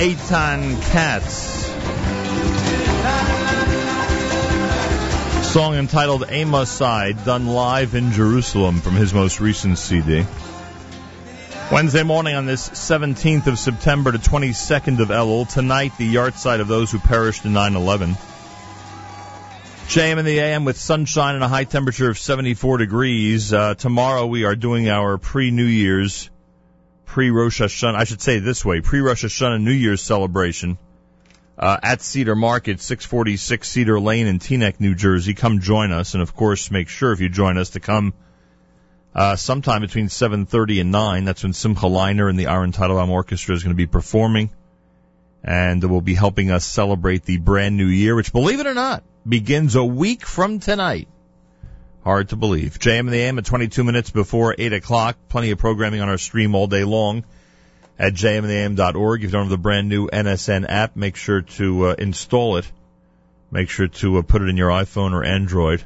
Eitan 0.05 0.79
Katz. 0.91 1.65
Song 5.51 5.73
entitled 5.73 6.25
Amos 6.29 6.69
Side, 6.69 7.25
done 7.25 7.47
live 7.47 7.95
in 7.95 8.11
Jerusalem 8.11 8.81
from 8.81 8.93
his 8.93 9.15
most 9.15 9.41
recent 9.41 9.79
CD. 9.79 10.23
Wednesday 11.71 12.03
morning 12.03 12.35
on 12.35 12.45
this 12.45 12.69
17th 12.69 13.47
of 13.47 13.57
September 13.57 14.11
to 14.11 14.19
22nd 14.19 14.99
of 14.99 15.07
Elul. 15.07 15.51
Tonight, 15.51 15.93
the 15.97 16.13
yahrzeit 16.13 16.59
of 16.59 16.67
those 16.67 16.91
who 16.91 16.99
perished 16.99 17.43
in 17.43 17.53
9-11. 17.53 18.15
JM 19.87 20.19
in 20.19 20.25
the 20.25 20.37
AM 20.37 20.65
with 20.65 20.77
sunshine 20.77 21.33
and 21.33 21.43
a 21.43 21.47
high 21.47 21.63
temperature 21.63 22.11
of 22.11 22.19
74 22.19 22.77
degrees. 22.77 23.51
Uh, 23.51 23.73
tomorrow 23.73 24.27
we 24.27 24.43
are 24.45 24.55
doing 24.55 24.87
our 24.87 25.17
pre-New 25.17 25.65
Year's, 25.65 26.29
pre-Rosh 27.05 27.61
Hashanah, 27.61 27.95
I 27.95 28.03
should 28.03 28.21
say 28.21 28.39
this 28.39 28.65
way, 28.65 28.81
pre-Rosh 28.81 29.25
Hashanah 29.25 29.61
New 29.61 29.71
Year's 29.71 30.01
celebration 30.01 30.77
uh, 31.57 31.77
at 31.81 32.01
Cedar 32.01 32.35
Market, 32.35 32.81
646 32.81 33.67
Cedar 33.67 33.99
Lane 33.99 34.27
in 34.27 34.39
Teaneck, 34.39 34.79
New 34.79 34.95
Jersey. 34.95 35.33
Come 35.33 35.61
join 35.61 35.91
us, 35.91 36.13
and 36.13 36.21
of 36.21 36.35
course, 36.35 36.71
make 36.71 36.89
sure 36.89 37.11
if 37.13 37.21
you 37.21 37.29
join 37.29 37.57
us 37.57 37.71
to 37.71 37.79
come 37.79 38.13
uh, 39.13 39.35
sometime 39.37 39.81
between 39.81 40.07
7:30 40.07 40.81
and 40.81 40.91
9. 40.91 41.23
That's 41.23 41.43
when 41.43 41.53
Simcha 41.53 41.85
Leiner 41.85 42.29
and 42.29 42.37
the 42.37 42.47
Aaron 42.47 42.73
Teitelbaum 42.73 43.09
Orchestra 43.09 43.55
is 43.55 43.63
going 43.63 43.73
to 43.73 43.77
be 43.77 43.87
performing, 43.87 44.49
and 45.43 45.83
will 45.83 46.01
be 46.01 46.15
helping 46.15 46.51
us 46.51 46.65
celebrate 46.65 47.23
the 47.23 47.37
brand 47.37 47.77
new 47.77 47.87
year, 47.87 48.15
which, 48.15 48.33
believe 48.33 48.59
it 48.59 48.67
or 48.67 48.73
not, 48.73 49.03
begins 49.27 49.75
a 49.75 49.83
week 49.83 50.25
from 50.25 50.59
tonight. 50.59 51.07
Hard 52.05 52.29
to 52.29 52.35
believe. 52.35 52.77
JM 52.77 52.99
and 52.99 53.09
the 53.09 53.17
AM 53.17 53.39
at 53.39 53.45
22 53.45 53.83
minutes 53.83 54.11
before 54.11 54.53
8 54.55 54.73
o'clock. 54.73 55.17
Plenty 55.27 55.49
of 55.49 55.57
programming 55.57 56.01
on 56.01 56.07
our 56.07 56.19
stream 56.19 56.53
all 56.53 56.67
day 56.67 56.83
long 56.83 57.23
at 57.97 58.13
jmintheam.org. 58.13 59.23
If 59.23 59.29
you 59.29 59.31
don't 59.31 59.45
have 59.45 59.49
the 59.49 59.57
brand 59.57 59.89
new 59.89 60.07
NSN 60.07 60.67
app, 60.69 60.95
make 60.95 61.15
sure 61.15 61.41
to 61.41 61.87
uh, 61.87 61.95
install 61.97 62.57
it. 62.57 62.71
Make 63.49 63.71
sure 63.71 63.87
to 63.87 64.19
uh, 64.19 64.21
put 64.21 64.43
it 64.43 64.49
in 64.49 64.55
your 64.55 64.69
iPhone 64.69 65.13
or 65.13 65.23
Android 65.23 65.83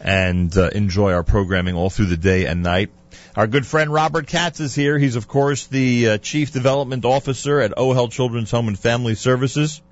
and 0.00 0.56
uh, 0.56 0.68
enjoy 0.68 1.12
our 1.12 1.24
programming 1.24 1.74
all 1.74 1.90
through 1.90 2.06
the 2.06 2.16
day 2.16 2.46
and 2.46 2.62
night. 2.62 2.88
Our 3.36 3.46
good 3.46 3.66
friend 3.66 3.92
Robert 3.92 4.28
Katz 4.28 4.60
is 4.60 4.74
here. 4.74 4.98
He's, 4.98 5.16
of 5.16 5.28
course, 5.28 5.66
the 5.66 6.08
uh, 6.08 6.18
Chief 6.18 6.52
Development 6.52 7.04
Officer 7.04 7.60
at 7.60 7.72
OHEL 7.76 8.10
Children's 8.10 8.50
Home 8.52 8.68
and 8.68 8.78
Family 8.78 9.14
Services. 9.14 9.82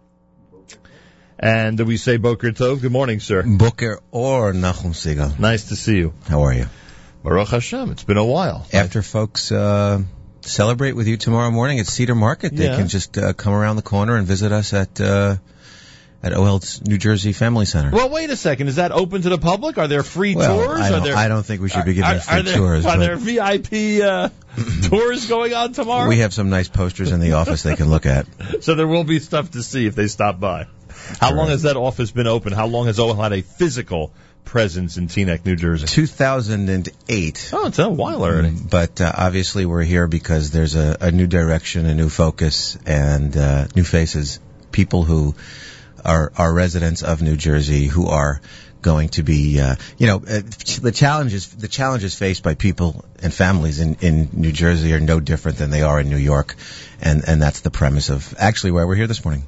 And 1.39 1.79
we 1.81 1.97
say 1.97 2.17
Boker 2.17 2.51
Tov. 2.51 2.81
Good 2.81 2.91
morning, 2.93 3.21
sir. 3.21 3.43
Boker 3.45 4.01
or 4.11 4.53
Nachum 4.53 4.93
Segal. 4.93 5.39
Nice 5.39 5.69
to 5.69 5.77
see 5.77 5.97
you. 5.97 6.13
How 6.29 6.43
are 6.43 6.53
you? 6.53 6.67
Baruch 7.23 7.49
Hashem. 7.49 7.93
It's 7.93 8.03
been 8.05 8.17
a 8.17 8.25
while. 8.25 8.67
After 8.73 9.03
folks 9.03 9.53
uh, 9.53 10.03
celebrate 10.41 10.93
with 10.93 11.07
you 11.07 11.17
tomorrow 11.17 11.51
morning 11.51 11.79
at 11.79 11.87
Cedar 11.87 12.15
Market, 12.17 12.57
they 12.57 12.65
Yeah. 12.67 12.77
can 12.77 12.89
just 12.89 13.17
uh, 13.19 13.33
come 13.35 13.53
around 13.53 13.77
the 13.77 13.83
corner 13.83 14.17
and 14.17 14.27
visit 14.27 14.51
us 14.51 14.73
at 14.73 15.01
uh, 15.01 15.37
at 16.21 16.33
OHEL's 16.33 16.83
New 16.83 16.99
Jersey 16.99 17.33
Family 17.33 17.67
Center. 17.67 17.91
Well, 17.93 18.09
wait 18.11 18.31
a 18.31 18.37
second. 18.37 18.67
Is 18.67 18.77
that 18.77 18.91
open 18.91 19.23
to 19.23 19.29
the 19.29 19.39
public? 19.39 19.79
Are 19.79 19.87
there 19.87 20.03
free 20.03 20.35
Well, 20.35 20.65
tours? 20.67 20.81
I 20.81 20.91
don't- 20.91 21.05
there, 21.05 21.15
I 21.17 21.29
don't 21.29 21.45
think 21.47 21.63
we 21.63 21.69
should 21.69 21.85
be 21.85 21.95
giving 21.95 22.11
are, 22.11 22.19
free 22.19 22.39
are 22.39 22.43
there, 22.43 22.57
tours, 22.57 22.85
Are 22.87 22.99
there 22.99 23.15
VIP 23.17 24.03
uh, 24.03 24.29
tours 24.89 25.27
going 25.27 25.55
on 25.55 25.73
tomorrow? 25.73 26.09
We 26.09 26.19
have 26.19 26.35
some 26.35 26.51
nice 26.51 26.69
posters 26.69 27.13
in 27.13 27.21
the 27.21 27.35
office 27.35 27.63
they 27.63 27.77
can 27.77 27.89
look 27.91 28.07
at. 28.07 28.27
so 28.65 28.75
there 28.75 28.89
will 28.89 29.05
be 29.05 29.21
stuff 29.21 29.53
to 29.53 29.63
see 29.63 29.87
if 29.87 29.95
they 29.95 30.09
stop 30.09 30.41
by. 30.41 30.67
How 31.21 31.35
long 31.35 31.49
has 31.49 31.63
that 31.63 31.77
office 31.77 32.11
been 32.11 32.27
open? 32.27 32.53
How 32.53 32.67
long 32.67 32.87
has 32.87 32.99
OHEL 32.99 33.17
had 33.17 33.33
a 33.33 33.43
physical 33.43 34.13
presence 34.45 34.97
in 34.97 35.09
Teaneck, 35.09 35.45
New 35.45 35.57
Jersey? 35.57 35.87
2008. 35.87 37.51
Oh, 37.53 37.67
it's 37.67 37.79
a 37.79 37.89
while 37.89 38.23
already. 38.23 38.51
But 38.51 39.01
uh, 39.01 39.13
obviously, 39.15 39.67
we're 39.67 39.83
here 39.83 40.07
because 40.07 40.51
there's 40.51 40.75
a, 40.75 40.97
a 41.01 41.11
new 41.11 41.27
direction, 41.27 41.87
a 41.87 41.95
new 41.95 42.09
focus, 42.09 42.79
and 42.87 43.37
uh, 43.37 43.67
new 43.75 43.85
faces. 43.85 44.41
People 44.71 45.05
who 45.05 45.35
are 46.05 46.33
are 46.37 46.53
residents 46.53 47.03
of 47.03 47.23
New 47.23 47.37
Jersey 47.37 47.87
who 47.87 48.07
are 48.07 48.41
going 48.81 49.09
to 49.09 49.23
be, 49.23 49.61
uh, 49.61 49.75
you 49.97 50.07
know, 50.07 50.17
uh, 50.17 50.41
the 50.81 50.93
challenges 50.95 51.49
the 51.49 51.69
challenges 51.69 52.15
faced 52.15 52.43
by 52.43 52.55
people 52.55 53.05
and 53.23 53.33
families 53.33 53.81
in 53.81 53.97
in 54.01 54.31
New 54.33 54.53
Jersey 54.53 54.95
are 54.95 55.01
no 55.01 55.21
different 55.21 55.59
than 55.59 55.71
they 55.71 55.83
are 55.83 56.01
in 56.01 56.09
New 56.09 56.19
York, 56.19 56.55
and 57.01 57.25
and 57.27 57.43
that's 57.43 57.61
the 57.61 57.71
premise 57.71 58.11
of 58.11 58.35
actually 58.39 58.73
why 58.73 58.85
we're 58.85 58.95
here 58.95 59.07
this 59.07 59.25
morning. 59.25 59.45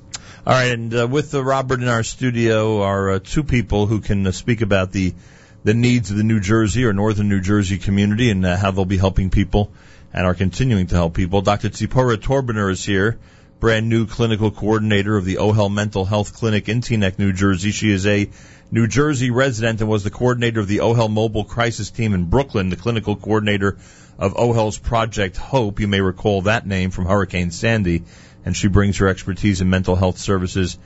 All 0.50 0.56
right, 0.56 0.72
and 0.72 0.92
uh, 0.92 1.06
with 1.06 1.32
uh, 1.32 1.44
Robert 1.44 1.80
in 1.80 1.86
our 1.86 2.02
studio 2.02 2.82
are 2.82 3.10
uh, 3.10 3.18
two 3.22 3.44
people 3.44 3.86
who 3.86 4.00
can 4.00 4.26
uh, 4.26 4.32
speak 4.32 4.62
about 4.62 4.90
the 4.90 5.14
the 5.62 5.74
needs 5.74 6.10
of 6.10 6.16
the 6.16 6.24
New 6.24 6.40
Jersey 6.40 6.84
or 6.86 6.92
Northern 6.92 7.28
New 7.28 7.40
Jersey 7.40 7.78
community 7.78 8.30
and 8.30 8.44
uh, 8.44 8.56
how 8.56 8.72
they'll 8.72 8.84
be 8.84 8.96
helping 8.96 9.30
people 9.30 9.70
and 10.12 10.26
are 10.26 10.34
continuing 10.34 10.88
to 10.88 10.96
help 10.96 11.14
people. 11.14 11.40
Dr. 11.40 11.68
Tzipora 11.68 12.16
Torbiner 12.16 12.68
is 12.68 12.84
here, 12.84 13.20
brand 13.60 13.88
new 13.88 14.08
clinical 14.08 14.50
coordinator 14.50 15.16
of 15.16 15.24
the 15.24 15.36
OHEL 15.36 15.72
Mental 15.72 16.04
Health 16.04 16.34
Clinic 16.34 16.68
in 16.68 16.80
Teaneck, 16.80 17.16
New 17.16 17.32
Jersey. 17.32 17.70
She 17.70 17.92
is 17.92 18.04
a 18.04 18.28
New 18.72 18.88
Jersey 18.88 19.30
resident 19.30 19.80
and 19.80 19.88
was 19.88 20.02
the 20.02 20.10
coordinator 20.10 20.58
of 20.58 20.66
the 20.66 20.78
OHEL 20.78 21.12
Mobile 21.12 21.44
Crisis 21.44 21.92
Team 21.92 22.12
in 22.12 22.24
Brooklyn, 22.24 22.70
the 22.70 22.76
clinical 22.76 23.14
coordinator 23.14 23.78
of 24.18 24.34
OHEL's 24.34 24.78
Project 24.78 25.36
Hope. 25.36 25.78
You 25.78 25.86
may 25.86 26.00
recall 26.00 26.42
that 26.42 26.66
name 26.66 26.90
from 26.90 27.06
Hurricane 27.06 27.52
Sandy, 27.52 28.02
and 28.44 28.56
she 28.56 28.68
brings 28.68 28.98
her 28.98 29.08
expertise 29.08 29.60
in 29.60 29.70
mental 29.70 29.96
health 29.96 30.18
services 30.18 30.78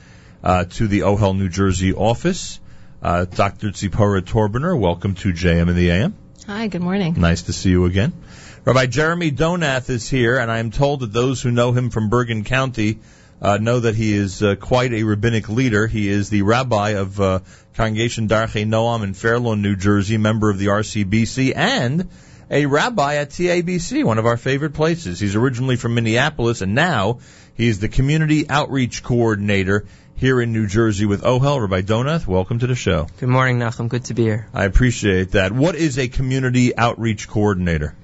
uh, 0.43 0.65
to 0.65 0.87
the 0.87 1.01
OHEL 1.01 1.37
New 1.37 1.49
Jersey 1.49 1.93
office. 1.93 2.59
Uh, 3.01 3.25
Dr. 3.25 3.69
Tzipora 3.69 4.21
Torbiner, 4.21 4.77
welcome 4.77 5.15
to 5.15 5.31
JM 5.31 5.69
in 5.69 5.75
the 5.75 5.91
AM. 5.91 6.15
Hi, 6.47 6.67
good 6.67 6.81
morning. 6.81 7.15
Nice 7.19 7.43
to 7.43 7.53
see 7.53 7.69
you 7.69 7.85
again. 7.85 8.13
Rabbi 8.65 8.87
Jeremy 8.87 9.31
Donath 9.31 9.89
is 9.89 10.09
here, 10.09 10.37
and 10.37 10.51
I 10.51 10.59
am 10.59 10.71
told 10.71 11.01
that 11.01 11.13
those 11.13 11.41
who 11.41 11.51
know 11.51 11.71
him 11.71 11.89
from 11.89 12.09
Bergen 12.09 12.43
County 12.43 12.99
uh, 13.41 13.57
know 13.57 13.79
that 13.79 13.95
he 13.95 14.13
is 14.13 14.41
uh, 14.41 14.55
quite 14.55 14.93
a 14.93 15.03
rabbinic 15.03 15.49
leader. 15.49 15.87
He 15.87 16.09
is 16.09 16.29
the 16.29 16.41
rabbi 16.41 16.91
of 16.91 17.19
uh, 17.19 17.39
Congregation 17.75 18.27
Darchei 18.27 18.65
Noam 18.65 19.03
in 19.03 19.13
Fairlawn, 19.13 19.61
New 19.61 19.75
Jersey, 19.75 20.17
member 20.17 20.49
of 20.49 20.57
the 20.57 20.67
RCBC, 20.67 21.53
and 21.55 22.09
a 22.49 22.65
rabbi 22.65 23.15
at 23.15 23.29
TABC, 23.29 24.03
one 24.03 24.17
of 24.17 24.25
our 24.25 24.37
favorite 24.37 24.73
places. 24.73 25.19
He's 25.19 25.35
originally 25.35 25.75
from 25.75 25.95
Minneapolis, 25.95 26.61
and 26.61 26.75
now 26.75 27.19
he's 27.55 27.79
the 27.79 27.89
community 27.89 28.47
outreach 28.49 29.01
coordinator 29.03 29.85
here 30.15 30.39
in 30.39 30.53
New 30.53 30.67
Jersey 30.67 31.05
with 31.05 31.23
OHEL. 31.23 31.59
Rabbi 31.59 31.81
Donath, 31.81 32.27
welcome 32.27 32.59
to 32.59 32.67
the 32.67 32.75
show. 32.75 33.07
Good 33.19 33.29
morning, 33.29 33.59
Nachum. 33.59 33.89
Good 33.89 34.05
to 34.05 34.13
be 34.13 34.23
here. 34.23 34.47
I 34.53 34.65
appreciate 34.65 35.31
that. 35.31 35.51
What 35.51 35.75
is 35.75 35.97
a 35.97 36.07
community 36.07 36.75
outreach 36.77 37.27
coordinator? 37.27 37.95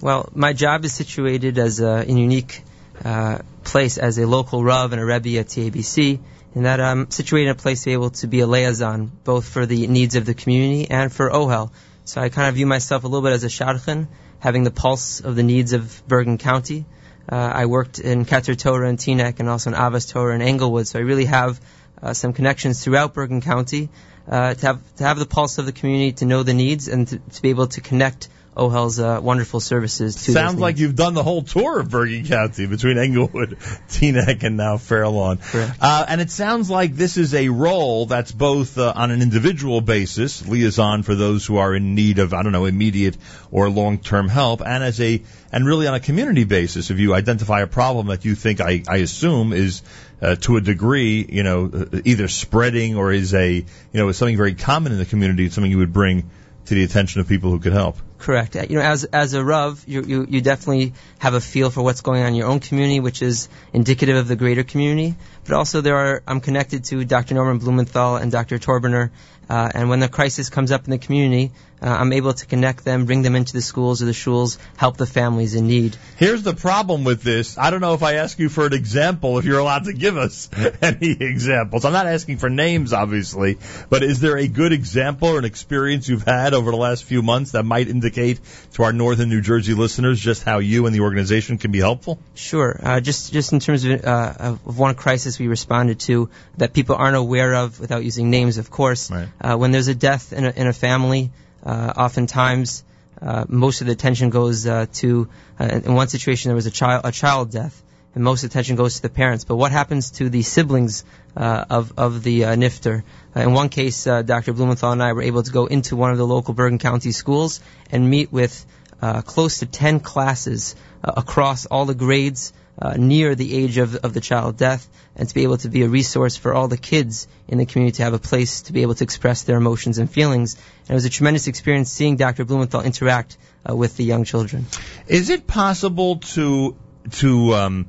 Well, 0.00 0.28
my 0.34 0.52
job 0.52 0.84
is 0.84 0.94
situated 0.94 1.58
as 1.58 1.80
a, 1.80 2.02
in 2.08 2.16
a 2.16 2.20
unique 2.20 2.62
uh, 3.04 3.38
place 3.64 3.98
as 3.98 4.18
a 4.18 4.26
local 4.26 4.64
Rav 4.64 4.92
and 4.92 5.00
a 5.00 5.04
Rebbe 5.04 5.38
at 5.38 5.46
TABC, 5.46 6.18
in 6.54 6.62
that 6.64 6.80
I'm 6.80 7.10
situated 7.10 7.46
in 7.46 7.50
a 7.52 7.54
place 7.54 7.80
to 7.80 7.86
be 7.86 7.92
able 7.92 8.10
to 8.10 8.26
be 8.26 8.40
a 8.40 8.46
liaison, 8.46 9.12
both 9.24 9.48
for 9.48 9.66
the 9.66 9.86
needs 9.86 10.16
of 10.16 10.26
the 10.26 10.34
community 10.34 10.90
and 10.90 11.12
for 11.12 11.30
OHEL. 11.30 11.70
So 12.04 12.20
I 12.20 12.28
kind 12.30 12.48
of 12.48 12.54
view 12.54 12.66
myself 12.66 13.04
a 13.04 13.06
little 13.06 13.22
bit 13.22 13.32
as 13.32 13.44
a 13.44 13.48
shadchan, 13.48 14.08
having 14.40 14.64
the 14.64 14.70
pulse 14.70 15.20
of 15.20 15.36
the 15.36 15.42
needs 15.42 15.72
of 15.72 16.02
Bergen 16.08 16.38
County. 16.38 16.86
Uh, 17.30 17.36
I 17.36 17.66
worked 17.66 18.00
in 18.00 18.24
Keter 18.24 18.58
Torah 18.58 18.88
in 18.88 18.96
Teaneck 18.96 19.38
and 19.38 19.48
also 19.48 19.70
in 19.70 19.76
Ahavas 19.76 20.10
Torah 20.10 20.34
in 20.34 20.42
Englewood, 20.42 20.88
so 20.88 20.98
I 20.98 21.02
really 21.02 21.26
have 21.26 21.60
uh, 22.02 22.12
some 22.12 22.32
connections 22.32 22.82
throughout 22.82 23.14
Bergen 23.14 23.40
County 23.40 23.88
uh, 24.28 24.54
to 24.54 24.66
have 24.66 24.96
to 24.96 25.04
have 25.04 25.18
the 25.18 25.26
pulse 25.26 25.58
of 25.58 25.66
the 25.66 25.72
community, 25.72 26.12
to 26.12 26.24
know 26.24 26.42
the 26.42 26.54
needs, 26.54 26.88
and 26.88 27.06
to, 27.06 27.18
to 27.18 27.42
be 27.42 27.50
able 27.50 27.68
to 27.68 27.80
connect 27.80 28.28
OHEL's 28.56 28.98
uh, 28.98 29.20
wonderful 29.22 29.60
services 29.60 30.24
to 30.24 30.32
Sounds 30.32 30.58
like 30.58 30.78
you've 30.78 30.96
done 30.96 31.14
the 31.14 31.22
whole 31.22 31.42
tour 31.42 31.78
of 31.78 31.88
Bergen 31.88 32.26
County 32.26 32.66
between 32.66 32.98
Englewood, 32.98 33.50
Teaneck, 33.88 34.42
and 34.42 34.56
now 34.56 34.76
Fairlawn. 34.76 35.38
Uh, 35.54 36.04
and 36.08 36.20
it 36.20 36.30
sounds 36.30 36.68
like 36.68 36.96
this 36.96 37.16
is 37.16 37.32
a 37.32 37.48
role 37.48 38.06
that's 38.06 38.32
both 38.32 38.76
uh, 38.76 38.92
on 38.94 39.12
an 39.12 39.22
individual 39.22 39.80
basis, 39.80 40.46
liaison 40.46 41.04
for 41.04 41.14
those 41.14 41.46
who 41.46 41.58
are 41.58 41.74
in 41.74 41.94
need 41.94 42.18
of, 42.18 42.34
I 42.34 42.42
don't 42.42 42.50
know, 42.50 42.64
immediate 42.64 43.16
or 43.52 43.70
long-term 43.70 44.28
help, 44.28 44.62
and 44.66 44.82
as 44.82 45.00
a, 45.00 45.22
and 45.52 45.64
really 45.64 45.86
on 45.86 45.94
a 45.94 46.00
community 46.00 46.42
basis. 46.42 46.90
If 46.90 46.98
you 46.98 47.14
identify 47.14 47.60
a 47.60 47.68
problem 47.68 48.08
that 48.08 48.24
you 48.24 48.34
think, 48.34 48.60
I, 48.60 48.82
I 48.88 48.96
assume, 48.96 49.52
is 49.52 49.82
uh, 50.20 50.34
to 50.36 50.56
a 50.56 50.60
degree, 50.60 51.24
you 51.28 51.44
know, 51.44 51.70
uh, 51.72 52.00
either 52.04 52.26
spreading 52.26 52.96
or 52.96 53.12
is 53.12 53.32
a, 53.32 53.52
you 53.52 53.64
know, 53.92 54.08
is 54.08 54.16
something 54.16 54.36
very 54.36 54.54
common 54.54 54.90
in 54.90 54.98
the 54.98 55.06
community, 55.06 55.46
it's 55.46 55.54
something 55.54 55.70
you 55.70 55.78
would 55.78 55.92
bring 55.92 56.30
to 56.66 56.74
the 56.74 56.82
attention 56.82 57.20
of 57.20 57.28
people 57.28 57.50
who 57.50 57.60
could 57.60 57.72
help. 57.72 57.96
Correct. 58.20 58.54
You 58.54 58.76
know, 58.76 58.82
as 58.82 59.04
as 59.04 59.32
a 59.32 59.42
Rav, 59.42 59.82
you, 59.86 60.02
you 60.02 60.26
you 60.28 60.40
definitely 60.42 60.92
have 61.18 61.32
a 61.32 61.40
feel 61.40 61.70
for 61.70 61.80
what's 61.80 62.02
going 62.02 62.20
on 62.20 62.28
in 62.28 62.34
your 62.34 62.48
own 62.48 62.60
community, 62.60 63.00
which 63.00 63.22
is 63.22 63.48
indicative 63.72 64.14
of 64.14 64.28
the 64.28 64.36
greater 64.36 64.62
community. 64.62 65.16
But 65.44 65.54
also, 65.54 65.80
there 65.80 65.96
are 65.96 66.22
I'm 66.26 66.42
connected 66.42 66.84
to 66.84 67.02
Dr. 67.06 67.34
Norman 67.34 67.58
Blumenthal 67.58 68.16
and 68.16 68.30
Dr. 68.30 68.58
Torbiner, 68.58 69.10
uh, 69.50 69.68
and 69.74 69.88
when 69.88 69.98
the 69.98 70.08
crisis 70.08 70.48
comes 70.48 70.70
up 70.70 70.84
in 70.84 70.92
the 70.92 70.98
community, 70.98 71.50
uh, 71.82 71.88
I'm 71.88 72.12
able 72.12 72.32
to 72.32 72.46
connect 72.46 72.84
them, 72.84 73.06
bring 73.06 73.22
them 73.22 73.34
into 73.34 73.52
the 73.52 73.62
schools 73.62 74.00
or 74.00 74.04
the 74.04 74.12
shuls, 74.12 74.58
help 74.76 74.96
the 74.96 75.06
families 75.06 75.56
in 75.56 75.66
need. 75.66 75.96
Here's 76.16 76.44
the 76.44 76.54
problem 76.54 77.02
with 77.02 77.22
this. 77.22 77.58
I 77.58 77.70
don't 77.70 77.80
know 77.80 77.94
if 77.94 78.04
I 78.04 78.14
ask 78.14 78.38
you 78.38 78.48
for 78.48 78.66
an 78.66 78.74
example, 78.74 79.38
if 79.38 79.44
you're 79.44 79.58
allowed 79.58 79.84
to 79.84 79.92
give 79.92 80.16
us 80.16 80.48
any 80.82 81.16
examples. 81.18 81.84
I'm 81.84 81.92
not 81.92 82.06
asking 82.06 82.36
for 82.36 82.48
names, 82.48 82.92
obviously, 82.92 83.58
but 83.88 84.04
is 84.04 84.20
there 84.20 84.36
a 84.38 84.46
good 84.46 84.72
example 84.72 85.28
or 85.28 85.38
an 85.40 85.44
experience 85.44 86.08
you've 86.08 86.24
had 86.24 86.54
over 86.54 86.70
the 86.70 86.76
last 86.76 87.02
few 87.02 87.20
months 87.20 87.52
that 87.52 87.64
might 87.64 87.88
indicate 87.88 88.38
to 88.74 88.84
our 88.84 88.92
Northern 88.92 89.30
New 89.30 89.40
Jersey 89.40 89.74
listeners 89.74 90.20
just 90.20 90.44
how 90.44 90.58
you 90.58 90.86
and 90.86 90.94
the 90.94 91.00
organization 91.00 91.58
can 91.58 91.72
be 91.72 91.80
helpful? 91.80 92.20
Sure. 92.34 92.78
Uh, 92.80 93.00
just 93.00 93.32
just 93.32 93.52
in 93.52 93.58
terms 93.58 93.84
of, 93.84 94.04
uh, 94.04 94.34
of 94.38 94.78
one 94.78 94.94
crisis 94.94 95.40
we 95.40 95.48
responded 95.48 95.98
to 96.00 96.30
that 96.58 96.72
people 96.72 96.94
aren't 96.94 97.16
aware 97.16 97.54
of, 97.54 97.80
without 97.80 98.04
using 98.04 98.30
names, 98.30 98.58
of 98.58 98.70
course. 98.70 99.10
Uh, 99.40 99.56
when 99.56 99.70
there's 99.70 99.88
a 99.88 99.94
death 99.94 100.32
in 100.32 100.44
a, 100.44 100.50
in 100.50 100.66
a 100.66 100.72
family, 100.72 101.30
uh, 101.64 101.92
oftentimes 101.96 102.84
uh, 103.22 103.44
most 103.48 103.80
of 103.80 103.86
the 103.86 103.92
attention 103.92 104.30
goes 104.30 104.66
uh, 104.66 104.86
to. 104.94 105.28
Uh, 105.58 105.80
in 105.84 105.94
one 105.94 106.08
situation, 106.08 106.48
there 106.48 106.56
was 106.56 106.66
a 106.66 106.70
child 106.70 107.02
a 107.04 107.12
child 107.12 107.50
death, 107.50 107.82
and 108.14 108.24
most 108.24 108.44
attention 108.44 108.76
goes 108.76 108.96
to 108.96 109.02
the 109.02 109.10
parents. 109.10 109.44
But 109.44 109.56
what 109.56 109.72
happens 109.72 110.12
to 110.12 110.30
the 110.30 110.42
siblings 110.42 111.04
uh, 111.36 111.64
of 111.68 111.92
of 111.98 112.22
the 112.22 112.44
uh, 112.44 112.56
nifter? 112.56 113.02
In 113.36 113.52
one 113.52 113.68
case, 113.68 114.06
uh, 114.06 114.22
Dr. 114.22 114.52
Blumenthal 114.52 114.92
and 114.92 115.02
I 115.02 115.12
were 115.12 115.22
able 115.22 115.42
to 115.42 115.50
go 115.50 115.66
into 115.66 115.96
one 115.96 116.10
of 116.10 116.18
the 116.18 116.26
local 116.26 116.54
Bergen 116.54 116.78
County 116.78 117.12
schools 117.12 117.60
and 117.90 118.08
meet 118.08 118.32
with 118.32 118.64
uh, 119.02 119.22
close 119.22 119.58
to 119.60 119.66
10 119.66 120.00
classes 120.00 120.74
across 121.02 121.64
all 121.66 121.86
the 121.86 121.94
grades 121.94 122.52
uh, 122.80 122.94
near 122.96 123.34
the 123.34 123.54
age 123.54 123.78
of, 123.78 123.94
of 123.96 124.14
the 124.14 124.20
child 124.20 124.56
death 124.56 124.88
and 125.16 125.28
to 125.28 125.34
be 125.34 125.42
able 125.42 125.58
to 125.58 125.68
be 125.68 125.82
a 125.82 125.88
resource 125.88 126.36
for 126.36 126.54
all 126.54 126.68
the 126.68 126.78
kids 126.78 127.28
in 127.48 127.58
the 127.58 127.66
community 127.66 127.96
to 127.96 128.02
have 128.02 128.14
a 128.14 128.18
place 128.18 128.62
to 128.62 128.72
be 128.72 128.82
able 128.82 128.94
to 128.94 129.04
express 129.04 129.42
their 129.42 129.56
emotions 129.56 129.98
and 129.98 130.10
feelings. 130.10 130.54
And 130.82 130.90
it 130.90 130.94
was 130.94 131.04
a 131.04 131.10
tremendous 131.10 131.46
experience 131.46 131.90
seeing 131.90 132.16
Dr. 132.16 132.44
Blumenthal 132.44 132.80
interact 132.82 133.36
uh, 133.68 133.76
with 133.76 133.96
the 133.96 134.04
young 134.04 134.24
children. 134.24 134.66
Is 135.06 135.30
it 135.30 135.46
possible 135.46 136.18
to 136.34 136.76
to 137.12 137.54
um, 137.54 137.88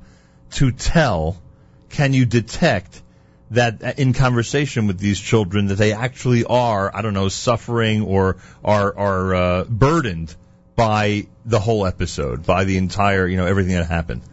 to 0.51 0.71
tell? 0.71 1.37
Can 1.89 2.13
you 2.13 2.25
detect 2.25 3.01
that 3.51 3.83
uh, 3.83 3.93
in 3.97 4.13
conversation 4.13 4.87
with 4.87 4.97
these 4.97 5.19
children 5.19 5.67
that 5.67 5.75
they 5.75 5.93
actually 5.93 6.45
are 6.45 6.93
I 6.93 7.01
don't 7.01 7.13
know 7.13 7.29
suffering 7.29 8.01
or 8.01 8.37
are 8.63 8.97
are 8.97 9.35
uh, 9.35 9.63
burdened 9.65 10.35
by 10.75 11.27
the 11.45 11.59
whole 11.59 11.85
episode, 11.85 12.45
by 12.45 12.63
the 12.65 12.77
entire 12.77 13.27
you 13.27 13.37
know 13.37 13.45
everything 13.45 13.75
that 13.75 13.87
happened? 13.87 14.23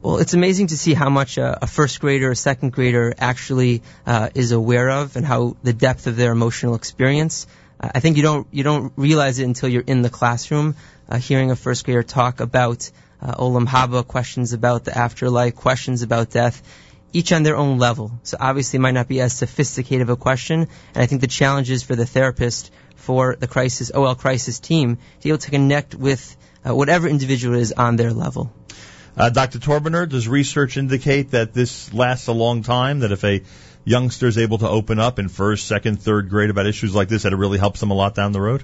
Well, 0.00 0.18
it's 0.18 0.32
amazing 0.32 0.68
to 0.68 0.78
see 0.78 0.94
how 0.94 1.10
much 1.10 1.38
a, 1.38 1.64
a 1.64 1.66
first 1.66 1.98
grader, 1.98 2.30
a 2.30 2.36
second 2.36 2.72
grader 2.72 3.12
actually 3.18 3.82
uh, 4.06 4.28
is 4.32 4.52
aware 4.52 4.88
of, 4.88 5.16
and 5.16 5.26
how 5.26 5.56
the 5.64 5.72
depth 5.72 6.06
of 6.06 6.14
their 6.14 6.30
emotional 6.30 6.76
experience. 6.76 7.48
Uh, 7.80 7.90
I 7.96 7.98
think 7.98 8.16
you 8.16 8.22
don't 8.22 8.46
you 8.52 8.62
don't 8.62 8.92
realize 8.94 9.40
it 9.40 9.44
until 9.44 9.68
you're 9.68 9.82
in 9.84 10.02
the 10.02 10.08
classroom, 10.08 10.76
uh, 11.08 11.18
hearing 11.18 11.50
a 11.50 11.56
first 11.56 11.84
grader 11.84 12.04
talk 12.04 12.38
about 12.38 12.88
uh, 13.20 13.34
olam 13.34 13.66
haba, 13.66 14.06
questions 14.06 14.52
about 14.52 14.84
the 14.84 14.96
afterlife, 14.96 15.56
questions 15.56 16.02
about 16.02 16.30
death, 16.30 16.62
each 17.12 17.32
on 17.32 17.42
their 17.42 17.56
own 17.56 17.78
level. 17.78 18.12
So 18.22 18.36
obviously, 18.38 18.76
it 18.76 18.80
might 18.80 18.94
not 18.94 19.08
be 19.08 19.20
as 19.20 19.32
sophisticated 19.32 20.02
of 20.02 20.10
a 20.10 20.16
question, 20.16 20.68
and 20.94 21.02
I 21.02 21.06
think 21.06 21.22
the 21.22 21.26
challenge 21.26 21.70
is 21.70 21.82
for 21.82 21.96
the 21.96 22.06
therapist, 22.06 22.70
for 22.94 23.34
the 23.34 23.48
crisis 23.48 23.90
OHEL 23.90 24.16
crisis 24.16 24.60
team, 24.60 24.94
to 24.94 25.24
be 25.24 25.30
able 25.30 25.38
to 25.38 25.50
connect 25.50 25.96
with 25.96 26.36
uh, 26.64 26.72
whatever 26.72 27.08
individual 27.08 27.56
is 27.56 27.72
on 27.72 27.96
their 27.96 28.12
level. 28.12 28.52
Uh, 29.18 29.30
Dr. 29.30 29.58
Torbiner, 29.58 30.08
does 30.08 30.28
research 30.28 30.76
indicate 30.76 31.32
that 31.32 31.52
this 31.52 31.92
lasts 31.92 32.28
a 32.28 32.32
long 32.32 32.62
time? 32.62 33.00
That 33.00 33.10
if 33.10 33.24
a 33.24 33.42
youngster 33.84 34.28
is 34.28 34.38
able 34.38 34.58
to 34.58 34.68
open 34.68 35.00
up 35.00 35.18
in 35.18 35.28
first, 35.28 35.66
second, 35.66 36.00
third 36.00 36.30
grade 36.30 36.50
about 36.50 36.66
issues 36.66 36.94
like 36.94 37.08
this, 37.08 37.24
that 37.24 37.32
it 37.32 37.36
really 37.36 37.58
helps 37.58 37.80
them 37.80 37.90
a 37.90 37.94
lot 37.94 38.14
down 38.14 38.30
the 38.30 38.40
road? 38.40 38.62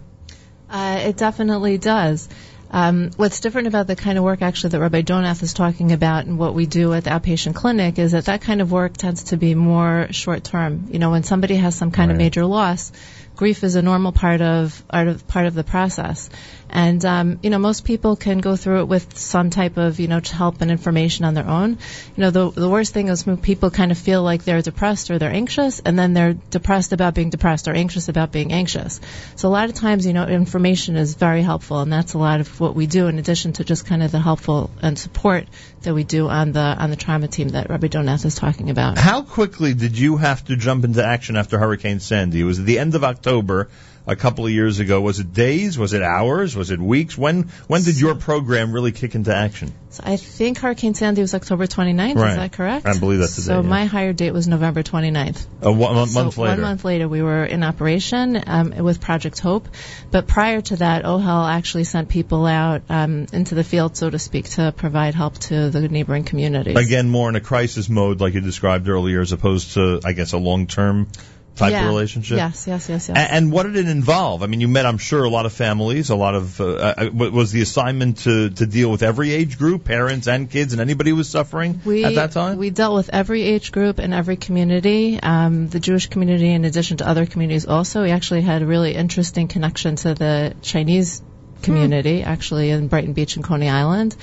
Uh, 0.71 1.01
it 1.03 1.17
definitely 1.17 1.77
does. 1.79 2.29
Um, 2.71 3.11
what's 3.17 3.41
different 3.41 3.67
about 3.67 3.89
the 3.89 3.97
kind 3.97 4.17
of 4.17 4.25
work 4.25 4.43
actually 4.43 4.71
that 4.71 4.81
Rabbi 4.81 5.03
Donath 5.03 5.43
is 5.43 5.55
talking 5.55 5.93
about 5.93 6.27
and 6.27 6.39
what 6.39 6.55
we 6.55 6.67
do 6.67 6.93
at 6.93 7.05
the 7.05 7.11
outpatient 7.11 7.55
clinic 7.55 7.99
is 7.99 8.13
that 8.13 8.25
that 8.25 8.41
kind 8.41 8.61
of 8.61 8.73
work 8.73 8.97
tends 8.97 9.25
to 9.25 9.37
be 9.37 9.55
more 9.55 10.09
short 10.11 10.45
term. 10.45 10.87
You 10.91 10.99
know, 10.99 11.11
when 11.11 11.23
somebody 11.25 11.57
has 11.57 11.77
some 11.77 11.91
kind 11.91 12.11
of 12.11 12.17
major 12.17 12.45
loss, 12.45 12.91
grief 13.37 13.63
is 13.65 13.77
a 13.77 13.83
normal 13.83 14.13
part 14.13 14.41
of 14.41 14.87
part 14.89 15.09
of, 15.09 15.27
part 15.29 15.47
of 15.47 15.55
the 15.55 15.65
process. 15.65 16.31
And 16.71 17.05
um, 17.05 17.39
you 17.43 17.51
know, 17.51 17.59
most 17.59 17.85
people 17.85 18.17
can 18.17 18.39
go 18.39 18.57
through 18.57 18.81
it 18.81 18.89
with 18.89 19.19
some 19.19 19.51
type 19.51 19.77
of 19.77 20.01
you 20.01 20.09
know 20.09 20.21
help 20.25 20.61
and 20.61 20.71
information 20.71 21.25
on 21.25 21.35
their 21.35 21.47
own. 21.47 21.79
You 22.17 22.21
know, 22.21 22.31
the 22.31 22.51
the 22.51 22.69
worst 22.69 22.93
thing 22.93 23.09
is 23.09 23.27
when 23.27 23.37
people 23.37 23.71
kind 23.71 23.93
of 23.93 23.99
feel 23.99 24.23
like 24.23 24.45
they're 24.45 24.63
depressed 24.63 25.11
or 25.11 25.19
they're 25.19 25.31
anxious, 25.31 25.81
and 25.81 25.99
then 25.99 26.15
they're 26.15 26.35
depressed 26.35 26.93
about 26.93 27.15
being 27.15 27.31
depressed 27.31 27.69
or 27.69 27.75
anxious 27.75 28.09
about 28.09 28.33
being 28.33 28.53
anxious. 28.53 29.01
So 29.37 29.49
a 29.49 29.51
lot 29.51 29.69
of 29.69 29.75
times, 29.75 30.07
you 30.07 30.13
know, 30.13 30.27
information 30.27 30.97
is 30.97 31.15
very 31.15 31.43
helpful, 31.43 31.81
and 31.81 31.93
that's 31.93 32.15
a 32.15 32.19
lot 32.19 32.41
of 32.41 32.61
what 32.61 32.75
we 32.75 32.87
do 32.87 33.07
in 33.09 33.19
addition 33.19 33.53
to 33.55 33.65
just 33.65 33.87
kind 33.87 34.03
of 34.03 34.11
the 34.11 34.21
helpful 34.21 34.71
and 34.83 34.99
support 34.99 35.47
that 35.83 35.95
we 35.95 36.05
do 36.05 36.29
on 36.29 36.53
the 36.53 36.61
on 36.61 36.91
the 36.91 36.97
trauma 36.97 37.29
team 37.29 37.51
that 37.51 37.71
Rabbi 37.71 37.89
Donath 37.89 38.25
is 38.25 38.35
talking 38.35 38.71
about. 38.71 38.99
How 38.99 39.23
quickly 39.23 39.75
did 39.75 39.99
you 39.99 40.17
have 40.17 40.45
to 40.47 40.57
jump 40.57 40.85
into 40.85 41.05
action 41.05 41.37
after 41.37 41.59
Hurricane 41.59 42.01
Sandy? 42.01 42.41
It 42.41 42.45
was 42.45 42.59
at 42.59 42.67
the 42.67 42.79
end 42.79 42.95
of 42.95 43.05
October 43.05 43.69
a 44.07 44.17
couple 44.17 44.45
of 44.45 44.53
years 44.53 44.81
ago. 44.81 45.01
Was 45.01 45.19
it 45.19 45.33
days? 45.33 45.79
Was 45.79 45.93
it 45.93 46.03
hours? 46.03 46.55
Was 46.55 46.71
it 46.71 46.81
weeks? 46.81 47.17
When 47.17 47.45
when 47.67 47.83
did 47.83 47.99
your 47.99 48.15
program 48.15 48.73
really 48.73 48.93
kick 48.93 49.15
into 49.15 49.35
action? 49.35 49.73
So 49.91 50.03
I 50.05 50.17
think 50.17 50.59
Hurricane 50.59 50.95
Sandy 50.95 51.21
was 51.21 51.35
October 51.35 51.67
29th. 51.67 52.17
Right. 52.17 52.31
Is 52.31 52.37
that 52.37 52.53
correct? 52.53 52.87
I 52.87 52.99
believe 52.99 53.21
that's 53.21 53.37
the 53.37 53.43
So 53.43 53.57
date, 53.57 53.65
yeah. 53.65 53.71
my 53.71 53.85
hire 53.85 54.13
date 54.13 54.33
was 54.33 54.49
November 54.49 54.83
29th. 54.83 55.47
A 55.63 55.73
one, 55.73 55.95
one 55.95 56.09
So 56.09 56.23
month 56.23 56.39
later. 56.39 56.53
One 56.53 56.61
month 56.61 56.85
later, 56.85 57.09
we 57.09 57.23
were 57.23 57.45
in 57.45 57.63
operation 57.63 58.43
um, 58.47 58.71
with 58.71 59.01
Project 59.01 59.39
Hope. 59.39 59.69
But 60.11 60.27
prior 60.27 60.61
to 60.61 60.77
that, 60.77 61.05
OHEL 61.05 61.49
actually 61.49 61.85
sent 61.85 62.09
people 62.09 62.45
out 62.45 62.83
um, 62.89 63.27
into 63.33 63.55
the 63.55 63.65
field, 63.65 63.97
so 63.97 64.11
to 64.11 64.19
speak, 64.19 64.47
to 64.51 64.73
provide 64.77 65.15
help 65.15 65.39
to 65.39 65.71
the 65.71 65.89
neighboring 65.89 66.25
communities. 66.25 66.77
Again, 66.77 67.09
more 67.09 67.29
in 67.29 67.37
a 67.37 67.41
crisis 67.41 67.89
mode, 67.89 68.21
like 68.21 68.35
you 68.35 68.41
described 68.41 68.89
earlier, 68.89 69.21
as 69.21 69.33
opposed 69.33 69.75
to, 69.75 70.01
I 70.05 70.13
guess, 70.13 70.33
a 70.33 70.39
long-term 70.39 71.09
type 71.57 71.71
Yeah. 71.71 71.83
of 71.83 71.89
relationship. 71.89 72.37
Yes, 72.37 72.67
yes, 72.67 72.89
yes, 72.89 73.09
yes. 73.09 73.17
A- 73.17 73.33
And, 73.33 73.53
what 73.53 73.63
did 73.65 73.77
it 73.77 73.89
involve? 73.89 74.43
I 74.43 74.47
mean, 74.47 74.61
you 74.61 74.69
met, 74.69 74.87
I'm 74.87 74.99
sure, 74.99 75.23
a 75.25 75.29
lot 75.29 75.47
of 75.47 75.53
families. 75.53 76.11
A 76.11 76.17
lot 76.17 76.35
of 76.35 76.61
uh, 76.61 76.65
uh, 76.65 77.11
was 77.13 77.53
the 77.53 77.63
assignment 77.63 78.19
to 78.19 78.51
to 78.51 78.67
deal 78.67 78.91
with 78.91 79.03
every 79.03 79.33
age 79.33 79.59
group, 79.59 79.85
parents 79.85 80.27
and 80.27 80.51
kids, 80.51 80.73
and 80.73 80.81
anybody 80.81 81.11
who 81.11 81.17
was 81.17 81.29
suffering 81.29 81.81
we, 81.85 82.05
at 82.05 82.15
that 82.17 82.33
time. 82.33 82.59
We 82.59 82.71
dealt 82.71 82.95
with 82.97 83.11
every 83.13 83.43
age 83.43 83.71
group 83.73 83.99
and 83.99 84.13
every 84.13 84.37
community, 84.37 85.19
um, 85.23 85.69
the 85.69 85.81
Jewish 85.81 86.09
community 86.09 86.51
in 86.53 86.65
addition 86.65 86.97
to 86.99 87.09
other 87.09 87.27
communities 87.27 87.67
also. 87.67 88.03
We 88.03 88.11
actually 88.11 88.43
had 88.43 88.63
a 88.63 88.67
really 88.67 88.95
interesting 88.95 89.49
connection 89.49 89.97
to 89.97 90.15
the 90.15 90.55
Chinese 90.63 91.23
community, 91.63 92.23
actually, 92.23 92.71
in 92.71 92.89
Brighton 92.89 93.13
Beach 93.13 93.37
and 93.37 93.45
Coney 93.45 93.69
Island. 93.69 94.17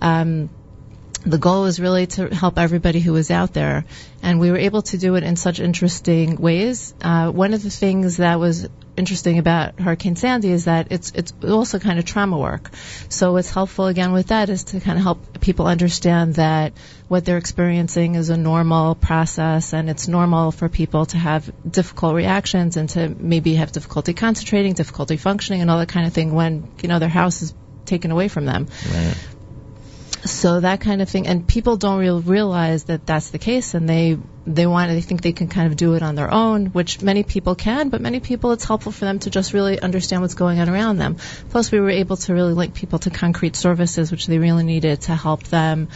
Um, 0.00 0.50
the 1.26 1.38
goal 1.38 1.62
was 1.62 1.80
really 1.80 2.06
to 2.06 2.34
help 2.34 2.58
everybody 2.58 3.00
who 3.00 3.12
was 3.12 3.30
out 3.30 3.52
there, 3.54 3.84
and 4.22 4.40
we 4.40 4.50
were 4.50 4.58
able 4.58 4.82
to 4.82 4.98
do 4.98 5.14
it 5.14 5.24
in 5.24 5.36
such 5.36 5.58
interesting 5.58 6.36
ways. 6.36 6.94
Uh, 7.00 7.30
one 7.30 7.54
of 7.54 7.62
the 7.62 7.70
things 7.70 8.18
that 8.18 8.38
was 8.38 8.68
interesting 8.96 9.38
about 9.38 9.80
Hurricane 9.80 10.16
Sandy 10.16 10.50
is 10.50 10.66
that 10.66 10.88
it's 10.90 11.12
it's 11.12 11.32
also 11.42 11.78
kind 11.78 11.98
of 11.98 12.04
trauma 12.04 12.38
work. 12.38 12.70
So 13.08 13.32
what's 13.32 13.50
helpful 13.50 13.86
again 13.86 14.12
with 14.12 14.28
that 14.28 14.50
is 14.50 14.64
to 14.64 14.80
kind 14.80 14.98
of 14.98 15.02
help 15.02 15.40
people 15.40 15.66
understand 15.66 16.34
that 16.34 16.74
what 17.08 17.24
they're 17.24 17.38
experiencing 17.38 18.14
is 18.14 18.28
a 18.28 18.36
normal 18.36 18.94
process, 18.94 19.72
and 19.72 19.88
it's 19.88 20.08
normal 20.08 20.52
for 20.52 20.68
people 20.68 21.06
to 21.06 21.16
have 21.16 21.50
difficult 21.68 22.14
reactions 22.14 22.76
and 22.76 22.88
to 22.90 23.08
maybe 23.08 23.54
have 23.54 23.72
difficulty 23.72 24.12
concentrating, 24.12 24.74
difficulty 24.74 25.16
functioning, 25.16 25.62
and 25.62 25.70
all 25.70 25.78
that 25.78 25.88
kind 25.88 26.06
of 26.06 26.12
thing 26.12 26.34
when 26.34 26.70
you 26.82 26.88
know 26.88 26.98
their 26.98 27.08
house 27.08 27.40
is 27.42 27.54
taken 27.86 28.10
away 28.10 28.28
from 28.28 28.44
them. 28.46 28.66
So 30.24 30.60
that 30.60 30.80
kind 30.80 31.02
of 31.02 31.08
thing, 31.08 31.26
and 31.26 31.46
people 31.46 31.76
don't 31.76 31.98
real, 31.98 32.20
realize 32.20 32.84
that 32.84 33.04
that's 33.04 33.30
the 33.30 33.38
case, 33.38 33.74
and 33.74 33.88
they 33.88 34.16
they 34.46 34.66
want 34.66 34.90
they 34.90 35.02
think 35.02 35.20
they 35.20 35.32
can 35.32 35.48
kind 35.48 35.66
of 35.66 35.76
do 35.76 35.94
it 35.94 36.02
on 36.02 36.14
their 36.14 36.32
own, 36.32 36.66
which 36.66 37.02
many 37.02 37.24
people 37.24 37.54
can, 37.54 37.90
but 37.90 38.00
many 38.00 38.20
people 38.20 38.52
it's 38.52 38.64
helpful 38.64 38.90
for 38.90 39.04
them 39.04 39.18
to 39.20 39.30
just 39.30 39.52
really 39.52 39.78
understand 39.78 40.22
what's 40.22 40.34
going 40.34 40.60
on 40.60 40.70
around 40.70 40.96
them. 40.96 41.16
Plus, 41.50 41.70
we 41.70 41.78
were 41.78 41.90
able 41.90 42.16
to 42.16 42.32
really 42.32 42.54
link 42.54 42.74
people 42.74 42.98
to 43.00 43.10
concrete 43.10 43.54
services, 43.54 44.10
which 44.10 44.26
they 44.26 44.38
really 44.38 44.64
needed 44.64 45.02
to 45.02 45.14
help 45.14 45.44
them 45.44 45.88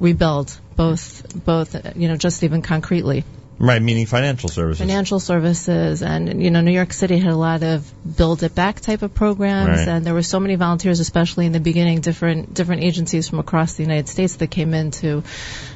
rebuild, 0.00 0.58
both 0.74 1.44
both 1.44 1.96
you 1.96 2.08
know 2.08 2.16
just 2.16 2.42
even 2.42 2.62
concretely 2.62 3.24
Right, 3.60 3.82
meaning 3.82 4.06
financial 4.06 4.48
services. 4.48 4.78
financial 4.78 5.18
services 5.18 6.02
and 6.02 6.42
you 6.42 6.50
know 6.52 6.60
New 6.60 6.70
York 6.72 6.92
City 6.92 7.18
had 7.18 7.32
a 7.32 7.36
lot 7.36 7.62
of 7.64 7.92
build 8.16 8.42
it 8.44 8.54
back 8.54 8.80
type 8.80 9.02
of 9.02 9.14
programs 9.14 9.78
Right. 9.80 9.88
and 9.88 10.06
there 10.06 10.14
were 10.14 10.22
so 10.22 10.38
many 10.38 10.54
volunteers 10.54 11.00
especially 11.00 11.46
in 11.46 11.52
the 11.52 11.58
beginning 11.60 12.00
different 12.00 12.54
different 12.54 12.84
agencies 12.84 13.28
from 13.28 13.40
across 13.40 13.74
the 13.74 13.82
United 13.82 14.08
States 14.08 14.36
that 14.36 14.50
came 14.52 14.74
in 14.74 14.92
to 14.92 15.24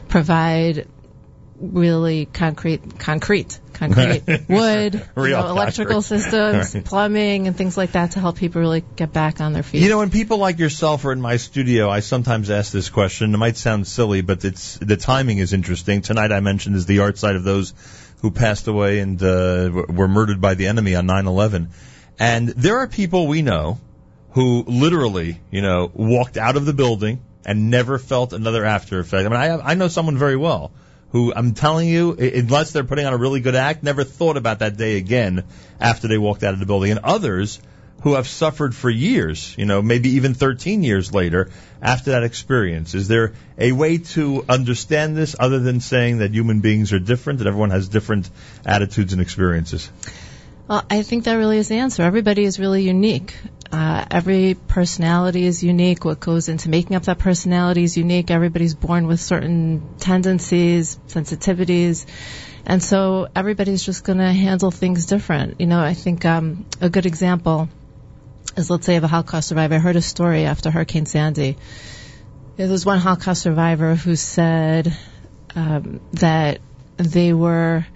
provide 0.09 0.87
really 1.63 2.27
concrete 2.27 2.99
concrete 2.99 3.61
concrete 3.73 4.25
wood 4.49 4.95
you 5.17 5.29
know, 5.29 5.47
electrical 5.47 6.03
systems 6.03 6.75
Right. 6.75 6.85
plumbing 6.85 7.47
and 7.47 7.57
things 7.57 7.77
like 7.77 7.93
that 7.93 8.13
to 8.13 8.21
help 8.21 8.37
people 8.37 8.61
really 8.61 8.85
get 8.97 9.13
back 9.13 9.41
on 9.41 9.53
their 9.53 9.63
feet 9.63 9.81
You 9.83 9.89
know, 9.89 9.99
when 9.99 10.11
people 10.11 10.39
like 10.39 10.59
yourself 10.59 11.05
are 11.05 11.13
in 11.13 11.21
my 11.21 11.37
studio, 11.37 11.89
I 11.89 12.01
sometimes 12.01 12.51
ask 12.51 12.73
this 12.73 12.91
question. 12.91 13.33
It 13.33 13.39
might 13.39 13.57
sound 13.57 13.87
silly, 13.87 14.23
but 14.23 14.45
it's 14.45 14.77
the 14.79 14.97
timing 14.97 15.39
is 15.39 15.53
interesting. 15.53 16.03
Tonight, 16.03 16.33
I 16.33 16.41
mentioned 16.41 16.75
is 16.77 16.87
the 16.87 16.99
yahrzeit 16.99 17.37
of 17.37 17.45
those 17.45 17.73
who 18.21 18.31
passed 18.33 18.67
away 18.67 18.99
and 18.99 19.23
uh, 19.23 19.71
were 19.89 20.09
murdered 20.09 20.41
by 20.41 20.55
the 20.55 20.67
enemy 20.67 20.97
on 20.97 21.07
9/11. 21.07 21.69
And 22.19 22.49
there 22.49 22.79
are 22.79 22.89
people 22.89 23.29
we 23.29 23.43
know 23.43 23.79
who 24.33 24.65
literally, 24.67 25.41
you 25.51 25.63
know, 25.63 25.91
walked 25.95 26.37
out 26.37 26.57
of 26.57 26.67
the 26.67 26.73
building 26.73 27.21
and 27.45 27.71
never 27.71 27.99
felt 27.99 28.33
another 28.33 28.65
after 28.65 28.99
effect. 28.99 29.27
I 29.27 29.29
mean, 29.29 29.39
I 29.39 29.47
have, 29.47 29.61
I 29.65 29.75
know 29.75 29.89
someone 29.89 30.19
very 30.19 30.37
well 30.37 30.73
who 31.13 31.33
I'm 31.35 31.55
telling 31.55 31.89
you, 31.89 32.13
unless 32.15 32.73
they're 32.73 32.85
putting 32.85 33.07
on 33.07 33.13
a 33.13 33.19
really 33.19 33.41
good 33.41 33.55
act, 33.55 33.83
never 33.83 34.03
thought 34.03 34.37
about 34.37 34.61
that 34.61 34.77
day 34.77 34.97
again 34.97 35.45
after 35.79 36.09
they 36.09 36.19
walked 36.19 36.43
out 36.43 36.55
of 36.55 36.61
the 36.61 36.67
building. 36.67 36.91
And 36.91 37.01
others 37.01 37.61
who 38.01 38.15
have 38.15 38.27
suffered 38.27 38.75
for 38.75 38.91
years, 38.91 39.55
you 39.57 39.67
know, 39.67 39.81
maybe 39.81 40.11
even 40.11 40.35
13 40.35 40.83
years 40.83 41.13
later 41.13 41.51
after 41.81 42.13
that 42.13 42.25
experience. 42.25 42.95
Is 42.95 43.09
there 43.09 43.35
a 43.59 43.73
way 43.73 43.99
to 43.99 44.45
understand 44.49 45.17
this 45.17 45.37
other 45.39 45.61
than 45.61 45.81
saying 45.81 46.19
that 46.19 46.33
human 46.33 46.61
beings 46.61 46.93
are 46.93 46.99
different, 46.99 47.39
that 47.39 47.47
everyone 47.47 47.71
has 47.71 47.89
different 47.89 48.29
attitudes 48.65 49.13
and 49.13 49.23
experiences? 49.23 49.91
Well, 50.67 50.85
I 50.91 51.03
think 51.03 51.25
that 51.25 51.35
really 51.35 51.59
is 51.59 51.69
the 51.69 51.77
answer. 51.77 52.03
Everybody 52.03 52.45
is 52.45 52.59
really 52.59 52.83
unique. 52.83 53.37
Uh, 53.73 54.05
every 54.11 54.55
personality 54.55 55.47
is 55.47 55.65
unique. 55.65 56.05
What 56.05 56.21
goes 56.21 56.51
into 56.51 56.69
making 56.69 56.95
up 56.95 57.05
that 57.05 57.19
personality 57.19 57.85
is 57.85 57.97
unique. 57.97 58.31
Everybody's 58.31 58.75
born 58.75 59.07
with 59.07 59.19
certain 59.19 59.95
tendencies, 59.99 60.99
sensitivities. 61.09 62.05
And 62.67 62.83
so 62.83 63.29
everybody's 63.35 63.83
just 63.83 64.05
going 64.05 64.19
to 64.19 64.31
handle 64.31 64.71
things 64.71 65.07
different. 65.07 65.59
You 65.59 65.67
know, 65.67 65.81
I 65.81 65.95
think 65.95 66.27
um, 66.27 66.67
a 66.83 66.91
good 66.91 67.07
example 67.07 67.71
is, 68.59 68.69
let's 68.69 68.85
say, 68.85 68.97
of 68.97 69.05
a 69.05 69.09
Holocaust 69.09 69.49
survivor. 69.49 69.77
I 69.77 69.79
heard 69.79 69.97
a 69.97 70.03
story 70.03 70.45
after 70.45 70.71
Hurricane 70.71 71.07
Sandy. 71.07 71.57
There 72.57 72.69
was 72.69 72.85
one 72.85 72.99
Holocaust 72.99 73.41
survivor 73.41 73.95
who 73.95 74.17
said 74.17 74.95
um, 75.57 76.01
that 76.13 76.61
they 76.99 77.33
were, 77.33 77.87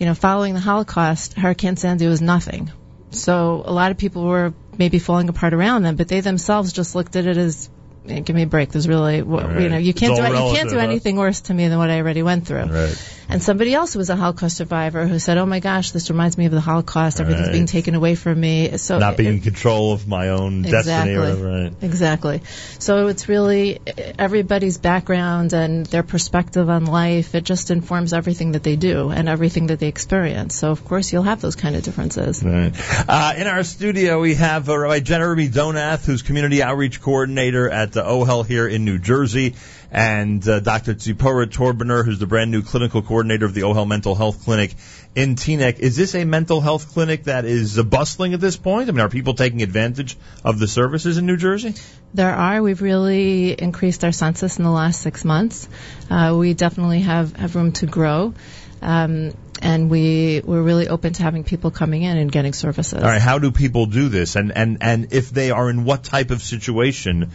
you 0.00 0.06
know, 0.06 0.14
following 0.14 0.54
the 0.54 0.60
Holocaust, 0.60 1.34
Hurricane 1.34 1.76
Sandy 1.76 2.08
was 2.08 2.20
nothing. 2.20 2.72
So 3.10 3.62
a 3.64 3.72
lot 3.72 3.92
of 3.92 3.98
people 3.98 4.24
were 4.24 4.52
maybe 4.80 4.98
falling 4.98 5.28
apart 5.28 5.52
around 5.54 5.82
them, 5.82 5.94
but 5.94 6.08
they 6.08 6.20
themselves 6.22 6.72
just 6.72 6.94
looked 6.94 7.14
at 7.14 7.26
it 7.26 7.36
as, 7.36 7.68
"Eh, 8.08 8.20
give 8.20 8.34
me 8.34 8.42
a 8.42 8.46
break. 8.46 8.72
There's 8.72 8.88
really, 8.88 9.20
Right. 9.20 9.60
you 9.60 9.68
know, 9.68 9.76
you 9.76 9.92
can't 9.94 10.16
do 10.16 10.22
you 10.22 10.54
can't 10.56 10.70
do 10.70 10.76
huh? 10.78 10.82
anything 10.82 11.16
worse 11.16 11.42
to 11.42 11.54
me 11.54 11.68
than 11.68 11.78
what 11.78 11.90
I 11.90 11.98
already 11.98 12.22
went 12.22 12.46
through. 12.46 12.64
Right. 12.64 12.96
And 13.30 13.42
somebody 13.42 13.72
else 13.74 13.92
who 13.92 13.98
was 14.00 14.10
a 14.10 14.16
Holocaust 14.16 14.56
survivor 14.56 15.06
who 15.06 15.18
said, 15.18 15.38
"Oh 15.38 15.46
my 15.46 15.60
gosh, 15.60 15.92
this 15.92 16.10
reminds 16.10 16.36
me 16.36 16.46
of 16.46 16.52
the 16.52 16.60
Holocaust. 16.60 17.20
Everything's 17.20 17.46
Right. 17.46 17.52
being 17.52 17.66
taken 17.66 17.94
away 17.94 18.14
from 18.16 18.40
me." 18.40 18.76
So 18.76 18.98
Not 18.98 19.16
being 19.16 19.30
it- 19.30 19.32
in 19.36 19.40
control 19.40 19.92
of 19.92 20.08
my 20.08 20.30
own 20.30 20.62
destiny 20.62 21.12
Exactly. 21.12 21.42
or 21.42 21.62
right? 21.62 21.72
Exactly. 21.80 22.42
So 22.78 23.06
it's 23.06 23.28
really 23.28 23.78
everybody's 24.18 24.78
background 24.78 25.52
and 25.52 25.86
their 25.86 26.02
perspective 26.02 26.68
on 26.68 26.86
life. 26.86 27.34
It 27.34 27.44
just 27.44 27.70
informs 27.70 28.12
everything 28.12 28.52
that 28.52 28.62
they 28.62 28.76
do 28.76 29.10
and 29.10 29.28
everything 29.28 29.68
that 29.68 29.78
they 29.78 29.88
experience. 29.88 30.54
So 30.56 30.70
of 30.70 30.84
course 30.84 31.12
you'll 31.12 31.22
have 31.22 31.40
those 31.40 31.56
kind 31.56 31.76
of 31.76 31.82
differences. 31.82 32.42
Right. 32.42 32.72
Uh, 33.08 33.32
in 33.36 33.46
our 33.46 33.62
studio, 33.62 34.20
we 34.20 34.34
have 34.34 34.68
uh, 34.68 34.76
Rabbi 34.76 35.00
Jeremy 35.00 35.48
Donath, 35.48 36.04
who's 36.04 36.22
community 36.22 36.62
outreach 36.62 37.00
coordinator 37.00 37.70
at 37.70 37.92
the 37.92 38.02
OHEL 38.02 38.44
here 38.46 38.66
in 38.66 38.84
New 38.84 38.98
Jersey, 38.98 39.54
and 39.90 40.46
uh, 40.48 40.60
Dr. 40.60 40.94
Tzipora 40.94 41.46
Torbiner, 41.46 42.04
who's 42.04 42.18
the 42.18 42.26
brand 42.26 42.50
new 42.50 42.62
clinical 42.62 43.02
coordinator 43.02 43.44
of 43.44 43.54
the 43.54 43.62
OHEL 43.62 43.86
Mental 43.86 44.14
Health 44.14 44.44
Clinic 44.44 44.74
in 45.14 45.34
Teaneck. 45.34 45.78
Is 45.78 45.96
this 45.96 46.14
a 46.14 46.24
mental 46.24 46.60
health 46.60 46.92
clinic 46.92 47.24
that 47.24 47.44
is 47.44 47.78
uh, 47.78 47.82
bustling 47.82 48.34
at 48.34 48.40
this 48.40 48.56
point? 48.56 48.88
I 48.88 48.92
mean, 48.92 49.00
are 49.00 49.08
people 49.08 49.34
taking 49.34 49.62
advantage 49.62 50.16
of 50.44 50.58
the 50.58 50.68
services 50.68 51.18
in 51.18 51.26
New 51.26 51.36
Jersey? 51.36 51.74
There 52.14 52.32
are. 52.32 52.62
We've 52.62 52.82
really 52.82 53.52
increased 53.52 54.04
our 54.04 54.12
census 54.12 54.58
in 54.58 54.64
the 54.64 54.70
last 54.70 55.00
six 55.00 55.24
months. 55.24 55.68
Uh, 56.08 56.36
we 56.38 56.54
definitely 56.54 57.00
have, 57.00 57.34
have 57.36 57.56
room 57.56 57.72
to 57.72 57.86
grow. 57.86 58.34
Um, 58.82 59.32
and 59.62 59.90
we, 59.90 60.42
we're 60.44 60.62
really 60.62 60.88
open 60.88 61.12
to 61.14 61.22
having 61.22 61.44
people 61.44 61.70
coming 61.70 62.02
in 62.02 62.16
and 62.16 62.30
getting 62.30 62.52
services. 62.52 63.02
All 63.02 63.08
right, 63.08 63.20
how 63.20 63.38
do 63.38 63.50
people 63.50 63.86
do 63.86 64.08
this? 64.08 64.36
And, 64.36 64.52
and, 64.56 64.78
and 64.80 65.12
if 65.12 65.30
they 65.30 65.50
are 65.50 65.68
in 65.70 65.84
what 65.84 66.04
type 66.04 66.30
of 66.30 66.42
situation, 66.42 67.30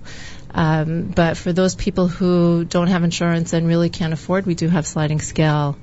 Um, 0.54 1.12
but 1.14 1.36
for 1.36 1.52
those 1.52 1.74
people 1.74 2.08
who 2.08 2.64
don't 2.64 2.86
have 2.88 3.04
insurance 3.04 3.52
and 3.52 3.66
really 3.66 3.90
can't 3.90 4.12
afford, 4.12 4.46
we 4.46 4.54
do 4.54 4.68
have 4.68 4.86
sliding 4.86 5.20
scale, 5.20 5.76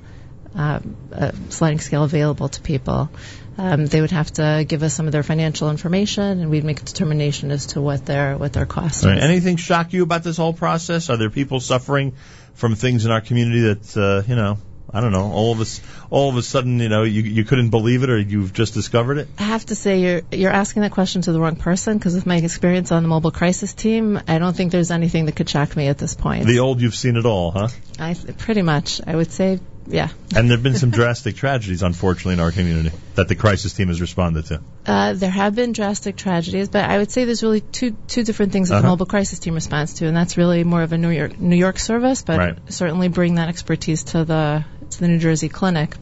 um, 0.54 0.96
uh, 1.12 1.32
sliding 1.50 1.78
scale 1.78 2.04
available 2.04 2.48
to 2.48 2.60
people. 2.60 3.10
Um, 3.58 3.84
they 3.84 4.00
would 4.00 4.12
have 4.12 4.32
to 4.32 4.64
give 4.66 4.82
us 4.82 4.94
some 4.94 5.04
of 5.06 5.12
their 5.12 5.22
financial 5.22 5.68
information, 5.70 6.40
and 6.40 6.50
we'd 6.50 6.64
make 6.64 6.80
a 6.80 6.84
determination 6.84 7.50
as 7.50 7.66
to 7.66 7.82
what 7.82 8.06
their 8.06 8.38
what 8.38 8.54
their 8.54 8.64
cost 8.64 9.04
Right. 9.04 9.18
is. 9.18 9.24
Anything 9.24 9.56
shock 9.56 9.92
you 9.92 10.02
about 10.02 10.22
this 10.24 10.38
whole 10.38 10.54
process? 10.54 11.10
Are 11.10 11.18
there 11.18 11.28
people 11.28 11.60
suffering 11.60 12.14
from 12.54 12.74
things 12.74 13.04
in 13.04 13.10
our 13.10 13.20
community 13.20 13.60
that 13.60 13.96
uh, 13.96 14.22
you 14.28 14.36
know? 14.36 14.58
I 14.94 15.00
don't 15.00 15.12
know. 15.12 15.32
All 15.32 15.52
of 15.52 15.60
us, 15.60 15.80
all 16.10 16.28
of 16.28 16.36
a 16.36 16.42
sudden, 16.42 16.78
you 16.78 16.90
know, 16.90 17.02
you 17.04 17.22
you 17.22 17.44
couldn't 17.44 17.70
believe 17.70 18.02
it, 18.02 18.10
or 18.10 18.18
you've 18.18 18.52
just 18.52 18.74
discovered 18.74 19.16
it. 19.18 19.28
I 19.38 19.44
have 19.44 19.64
to 19.66 19.74
say 19.74 20.00
you're 20.00 20.22
you're 20.30 20.50
asking 20.50 20.82
that 20.82 20.90
question 20.90 21.22
to 21.22 21.32
the 21.32 21.40
wrong 21.40 21.56
person 21.56 21.96
because 21.96 22.14
with 22.14 22.26
my 22.26 22.36
experience 22.36 22.92
on 22.92 23.02
the 23.02 23.08
mobile 23.08 23.30
crisis 23.30 23.72
team, 23.72 24.20
I 24.28 24.38
don't 24.38 24.54
think 24.54 24.70
there's 24.70 24.90
anything 24.90 25.24
that 25.26 25.36
could 25.36 25.48
shock 25.48 25.74
me 25.76 25.86
at 25.86 25.96
this 25.96 26.14
point. 26.14 26.46
The 26.46 26.58
old, 26.58 26.82
you've 26.82 26.94
seen 26.94 27.16
it 27.16 27.24
all, 27.24 27.52
huh? 27.52 27.68
I 27.98 28.14
pretty 28.36 28.60
much, 28.60 29.00
I 29.06 29.16
would 29.16 29.32
say, 29.32 29.60
yeah. 29.86 30.10
And 30.34 30.48
there 30.48 30.56
have 30.56 30.62
been 30.62 30.76
some 30.76 30.90
drastic 30.90 31.36
tragedies, 31.36 31.82
unfortunately, 31.82 32.34
in 32.34 32.40
our 32.40 32.52
community 32.52 32.90
that 33.16 33.28
the 33.28 33.34
crisis 33.34 33.72
team 33.74 33.88
has 33.88 34.00
responded 34.00 34.46
to. 34.46 34.60
Uh, 34.86 35.12
there 35.14 35.30
have 35.30 35.54
been 35.54 35.72
drastic 35.72 36.16
tragedies, 36.16 36.68
but 36.68 36.84
I 36.88 36.98
would 36.98 37.10
say 37.10 37.24
there's 37.24 37.42
really 37.42 37.60
two 37.60 37.96
two 38.06 38.22
different 38.22 38.52
things 38.52 38.68
that 38.68 38.76
Uh-huh. 38.76 38.82
the 38.82 38.88
mobile 38.88 39.06
crisis 39.06 39.38
team 39.38 39.54
responds 39.54 39.94
to, 39.94 40.06
and 40.06 40.16
that's 40.16 40.36
really 40.36 40.64
more 40.64 40.82
of 40.82 40.92
a 40.92 40.98
New 40.98 41.10
York 41.10 41.38
New 41.40 41.56
York 41.56 41.78
service, 41.78 42.22
but 42.22 42.38
Right. 42.38 42.58
certainly 42.68 43.08
bring 43.08 43.34
that 43.36 43.48
expertise 43.48 44.04
to 44.04 44.24
the 44.24 44.64
to 44.90 45.00
the 45.00 45.08
New 45.08 45.18
Jersey 45.18 45.48
clinic, 45.48 45.96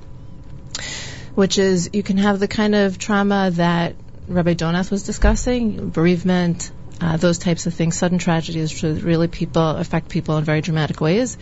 which 1.34 1.58
is 1.58 1.90
you 1.92 2.02
can 2.02 2.18
have 2.18 2.38
the 2.40 2.48
kind 2.48 2.74
of 2.74 2.98
trauma 2.98 3.50
that 3.52 3.94
Rabbi 4.28 4.54
Donath 4.54 4.90
was 4.90 5.02
discussing, 5.02 5.88
bereavement, 5.88 6.70
uh, 7.00 7.16
those 7.16 7.38
types 7.38 7.66
of 7.66 7.74
things. 7.74 7.96
Sudden 7.96 8.18
tragedies 8.18 8.82
which 8.82 9.02
really 9.02 9.26
people 9.28 9.68
affect 9.70 10.08
people 10.08 10.36
in 10.38 10.44
very 10.44 10.60
dramatic 10.60 11.00
ways. 11.00 11.36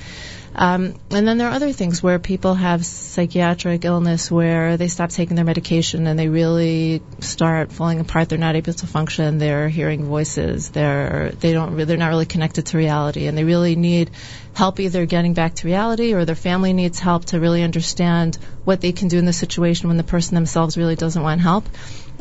Um, 0.60 0.97
and 1.12 1.26
then 1.26 1.39
there 1.39 1.47
are 1.47 1.55
other 1.55 1.70
things 1.70 2.02
where 2.02 2.18
people 2.18 2.55
have 2.55 2.85
psychiatric 2.85 3.85
illness 3.85 4.28
where 4.28 4.76
they 4.76 4.89
stop 4.89 5.10
taking 5.10 5.36
their 5.36 5.44
medication 5.44 6.09
and 6.09 6.18
they 6.18 6.28
really 6.28 7.01
start 7.20 7.70
falling 7.70 8.01
apart. 8.01 8.28
They're 8.28 8.39
not 8.39 8.56
able 8.56 8.72
to 8.72 8.86
function. 8.89 9.39
They're 9.39 9.68
hearing 9.68 10.05
voices. 10.05 10.70
They're 10.70 11.30
they 11.39 11.52
don't 11.52 11.76
they're 11.76 11.97
not 11.97 12.09
really 12.09 12.26
connected 12.26 12.66
to 12.66 12.76
reality, 12.76 13.28
and 13.28 13.39
they 13.39 13.44
really 13.44 13.76
need 13.76 14.10
help 14.52 14.80
either 14.80 15.06
getting 15.06 15.32
back 15.32 15.55
to 15.55 15.68
reality 15.68 16.12
or 16.12 16.24
their 16.24 16.35
family 16.35 16.72
needs 16.72 16.98
help 16.98 17.26
to 17.26 17.39
really 17.39 17.62
understand 17.62 18.36
what 18.64 18.80
they 18.80 18.90
can 18.90 19.06
do 19.06 19.16
in 19.16 19.26
the 19.26 19.32
situation 19.32 19.86
when 19.86 19.97
the 19.97 20.02
person 20.02 20.35
themselves 20.35 20.76
really 20.76 20.97
doesn't 20.97 21.22
want 21.22 21.40
help. 21.40 21.68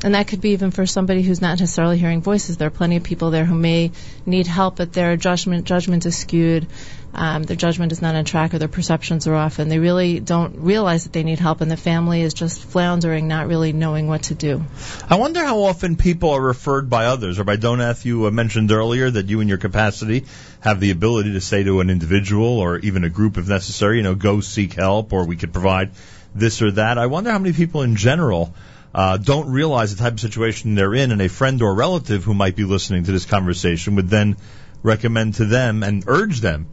And 0.04 0.14
that 0.14 0.28
could 0.28 0.42
be 0.42 0.52
even 0.52 0.70
for 0.70 0.86
somebody 0.86 1.24
who's 1.24 1.42
not 1.42 1.60
necessarily 1.60 1.98
hearing 1.98 2.22
voices. 2.22 2.58
There 2.58 2.68
are 2.68 2.72
plenty 2.72 2.98
of 2.98 3.04
people 3.04 3.32
there 3.32 3.46
who 3.46 3.56
may 3.56 3.92
need 4.28 4.46
help, 4.46 4.76
but 4.76 4.94
their 4.94 5.18
judgment 5.18 5.66
judgment 5.66 6.06
is 6.06 6.16
skewed. 6.16 6.68
Um, 7.14 7.44
their 7.44 7.56
judgment 7.56 7.92
is 7.92 8.02
not 8.02 8.16
on 8.16 8.26
track, 8.26 8.54
or 8.54 8.60
their 8.60 8.68
perceptions 8.68 9.26
are 9.28 9.34
off, 9.34 9.60
and 9.60 9.72
they 9.72 9.80
really 9.80 10.20
don't 10.20 10.60
realize 10.60 11.06
that 11.06 11.14
they 11.14 11.24
need 11.24 11.40
help. 11.40 11.62
And 11.62 11.72
the 11.72 11.78
family 11.78 12.22
is 12.22 12.34
just 12.34 12.62
floundering, 12.62 13.28
not 13.28 13.48
really 13.48 13.74
knowing 13.74 14.08
what 14.08 14.24
to 14.24 14.36
do. 14.36 14.64
I 15.10 15.16
wonder 15.16 15.44
how 15.44 15.64
often 15.64 15.96
people 15.96 16.32
are 16.32 16.42
referred 16.42 16.90
by 16.90 17.06
others. 17.06 17.40
Or 17.40 17.44
by 17.44 17.58
Donath, 17.58 18.06
you 18.06 18.28
uh, 18.28 18.32
mentioned 18.32 18.72
earlier 18.72 19.10
that 19.10 19.30
you, 19.30 19.40
in 19.40 19.48
your 19.48 19.58
capacity, 19.58 20.26
have 20.60 20.80
the 20.80 20.92
ability 20.92 21.34
to 21.34 21.42
say 21.42 21.64
to 21.64 21.80
an 21.80 21.90
individual 21.90 22.60
or 22.60 22.78
even 22.80 23.04
a 23.04 23.10
group, 23.10 23.38
if 23.38 23.48
necessary, 23.48 23.98
you 23.98 24.04
know, 24.04 24.16
go 24.16 24.42
seek 24.42 24.74
help, 24.74 25.12
or 25.12 25.26
we 25.26 25.38
could 25.38 25.54
provide 25.54 25.92
this 26.36 26.62
or 26.62 26.72
that. 26.72 26.98
I 26.98 27.08
wonder 27.08 27.32
how 27.32 27.40
many 27.40 27.54
people 27.54 27.82
in 27.82 27.96
general 27.96 28.54
uh, 28.94 29.18
don't 29.18 29.50
realize 29.50 29.96
the 29.96 30.04
type 30.04 30.14
of 30.14 30.20
situation 30.20 30.76
they're 30.76 30.94
in, 30.94 31.12
and 31.12 31.22
a 31.22 31.30
friend 31.30 31.62
or 31.62 31.74
relative 31.74 32.24
who 32.24 32.34
might 32.34 32.56
be 32.56 32.64
listening 32.64 33.06
to 33.06 33.12
this 33.12 33.26
conversation 33.26 33.96
would 33.96 34.10
then 34.10 34.38
recommend 34.84 35.36
to 35.36 35.46
them 35.46 35.84
and 35.84 36.04
urge 36.08 36.42
them 36.42 36.68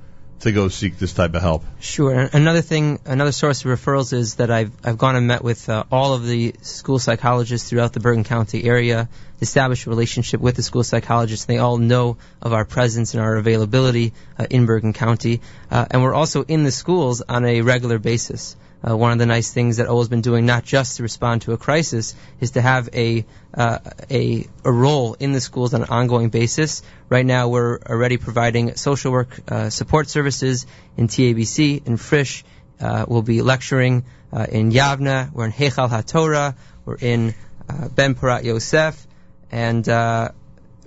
to 0.44 0.52
go 0.52 0.68
seek 0.68 0.96
this 0.98 1.12
type 1.12 1.34
of 1.34 1.42
help. 1.42 1.64
Sure. 1.80 2.28
Another 2.32 2.62
thing, 2.62 3.00
another 3.04 3.32
source 3.32 3.64
of 3.64 3.70
referrals 3.70 4.12
is 4.12 4.36
that 4.36 4.50
I've 4.50 4.72
I've 4.84 4.96
gone 4.96 5.16
and 5.16 5.26
met 5.26 5.42
with 5.42 5.68
uh, 5.68 5.84
all 5.90 6.14
of 6.14 6.26
the 6.26 6.54
school 6.62 6.98
psychologists 6.98 7.68
throughout 7.68 7.92
the 7.92 8.00
Bergen 8.00 8.24
County 8.24 8.64
area, 8.64 9.08
established 9.40 9.86
a 9.86 9.90
relationship 9.90 10.40
with 10.40 10.56
the 10.56 10.62
school 10.62 10.84
psychologists. 10.84 11.46
They 11.46 11.58
all 11.58 11.78
know 11.78 12.16
of 12.40 12.52
our 12.52 12.64
presence 12.64 13.14
and 13.14 13.22
our 13.22 13.36
availability 13.36 14.12
uh, 14.38 14.46
in 14.48 14.66
Bergen 14.66 14.92
County, 14.92 15.40
uh, 15.70 15.86
and 15.90 16.02
we're 16.02 16.14
also 16.14 16.44
in 16.44 16.62
the 16.62 16.72
schools 16.72 17.22
on 17.22 17.44
a 17.44 17.62
regular 17.62 17.98
basis. 17.98 18.56
Uh, 18.86 18.96
one 18.96 19.12
of 19.12 19.18
the 19.18 19.26
nice 19.26 19.50
things 19.50 19.78
that 19.78 19.86
OHEL's 19.86 20.08
been 20.08 20.20
doing, 20.20 20.44
not 20.44 20.64
just 20.64 20.98
to 20.98 21.02
respond 21.02 21.42
to 21.42 21.52
a 21.52 21.56
crisis, 21.56 22.14
is 22.40 22.50
to 22.52 22.60
have 22.60 22.90
a 22.92 23.24
uh, 23.54 23.78
a, 24.10 24.46
a 24.64 24.72
role 24.72 25.14
in 25.14 25.32
the 25.32 25.40
schools 25.40 25.72
on 25.72 25.82
an 25.82 25.88
ongoing 25.88 26.28
basis. 26.28 26.82
Right 27.08 27.24
now, 27.24 27.48
we're 27.48 27.78
already 27.78 28.18
providing 28.18 28.76
social 28.76 29.12
work 29.12 29.40
uh, 29.50 29.70
support 29.70 30.08
services 30.08 30.66
in 30.96 31.08
TABC, 31.08 31.86
in 31.86 31.96
Frisch. 31.96 32.44
Uh, 32.78 33.06
we'll 33.08 33.22
be 33.22 33.40
lecturing 33.40 34.04
uh, 34.32 34.46
in 34.50 34.70
Yavneh. 34.70 35.32
We're 35.32 35.46
in 35.46 35.52
Heichal 35.52 35.88
HaTorah. 35.88 36.54
We're 36.84 36.96
in 36.96 37.34
uh, 37.68 37.88
Ben 37.88 38.14
Porat 38.14 38.44
Yosef, 38.44 39.06
and 39.50 39.88
uh, 39.88 40.30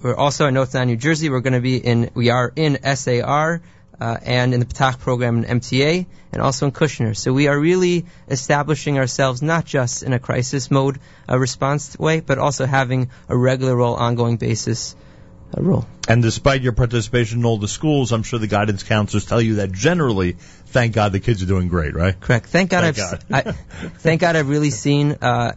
we're 0.03 0.15
also 0.15 0.45
in 0.45 0.53
North 0.53 0.76
New 0.76 0.98
Jersey. 0.98 1.30
We're 1.30 1.41
going 1.41 1.53
to 1.53 1.61
be 1.61 1.78
in. 1.78 2.11
We 2.14 2.30
are 2.30 2.52
in 2.56 2.78
SAR 2.95 3.61
uh, 3.99 4.18
and 4.22 4.53
in 4.53 4.60
the 4.60 4.65
Patach 4.65 4.99
program 4.99 5.44
in 5.44 5.60
MTA, 5.60 6.06
and 6.32 6.41
also 6.41 6.65
in 6.68 6.72
Kushner. 6.72 7.15
So 7.15 7.34
we 7.34 7.48
are 7.48 7.60
really 7.60 8.06
establishing 8.28 8.98
ourselves 8.98 9.41
not 9.41 9.65
just 9.65 10.03
in 10.03 10.14
a 10.14 10.19
crisis 10.19 10.69
mode 10.69 10.99
uh, 11.30 11.38
response 11.38 11.98
way, 11.98 12.19
but 12.19 12.38
also 12.38 12.65
having 12.65 13.10
a 13.28 13.38
regular 13.38 13.76
role, 13.76 13.95
ongoing 13.95 14.38
basis 14.38 14.95
uh, 15.57 15.61
role. 15.61 15.88
And 16.07 16.22
despite 16.22 16.61
your 16.61 16.74
participation 16.74 17.40
in 17.40 17.45
all 17.45 17.57
the 17.57 17.68
schools, 17.68 18.11
I'm 18.11 18.24
sure 18.24 18.40
the 18.40 18.48
guidance 18.48 18.84
counselors 18.84 19.26
tell 19.26 19.41
you 19.41 19.56
that 19.56 19.72
generally, 19.72 20.34
thank 20.68 20.94
God 20.94 21.11
the 21.11 21.19
kids 21.19 21.41
are 21.44 21.48
doing 21.48 21.68
great, 21.68 21.95
right? 21.95 22.19
Correct. 22.19 22.48
Thank 22.48 22.69
God 22.69 22.82
Thank 22.82 22.99
I've 22.99 23.30
God. 23.30 23.48
I, 23.48 23.52
thank 23.98 24.22
God 24.22 24.36
I've 24.36 24.49
really 24.49 24.72
seen 24.72 25.18
uh, 25.22 25.53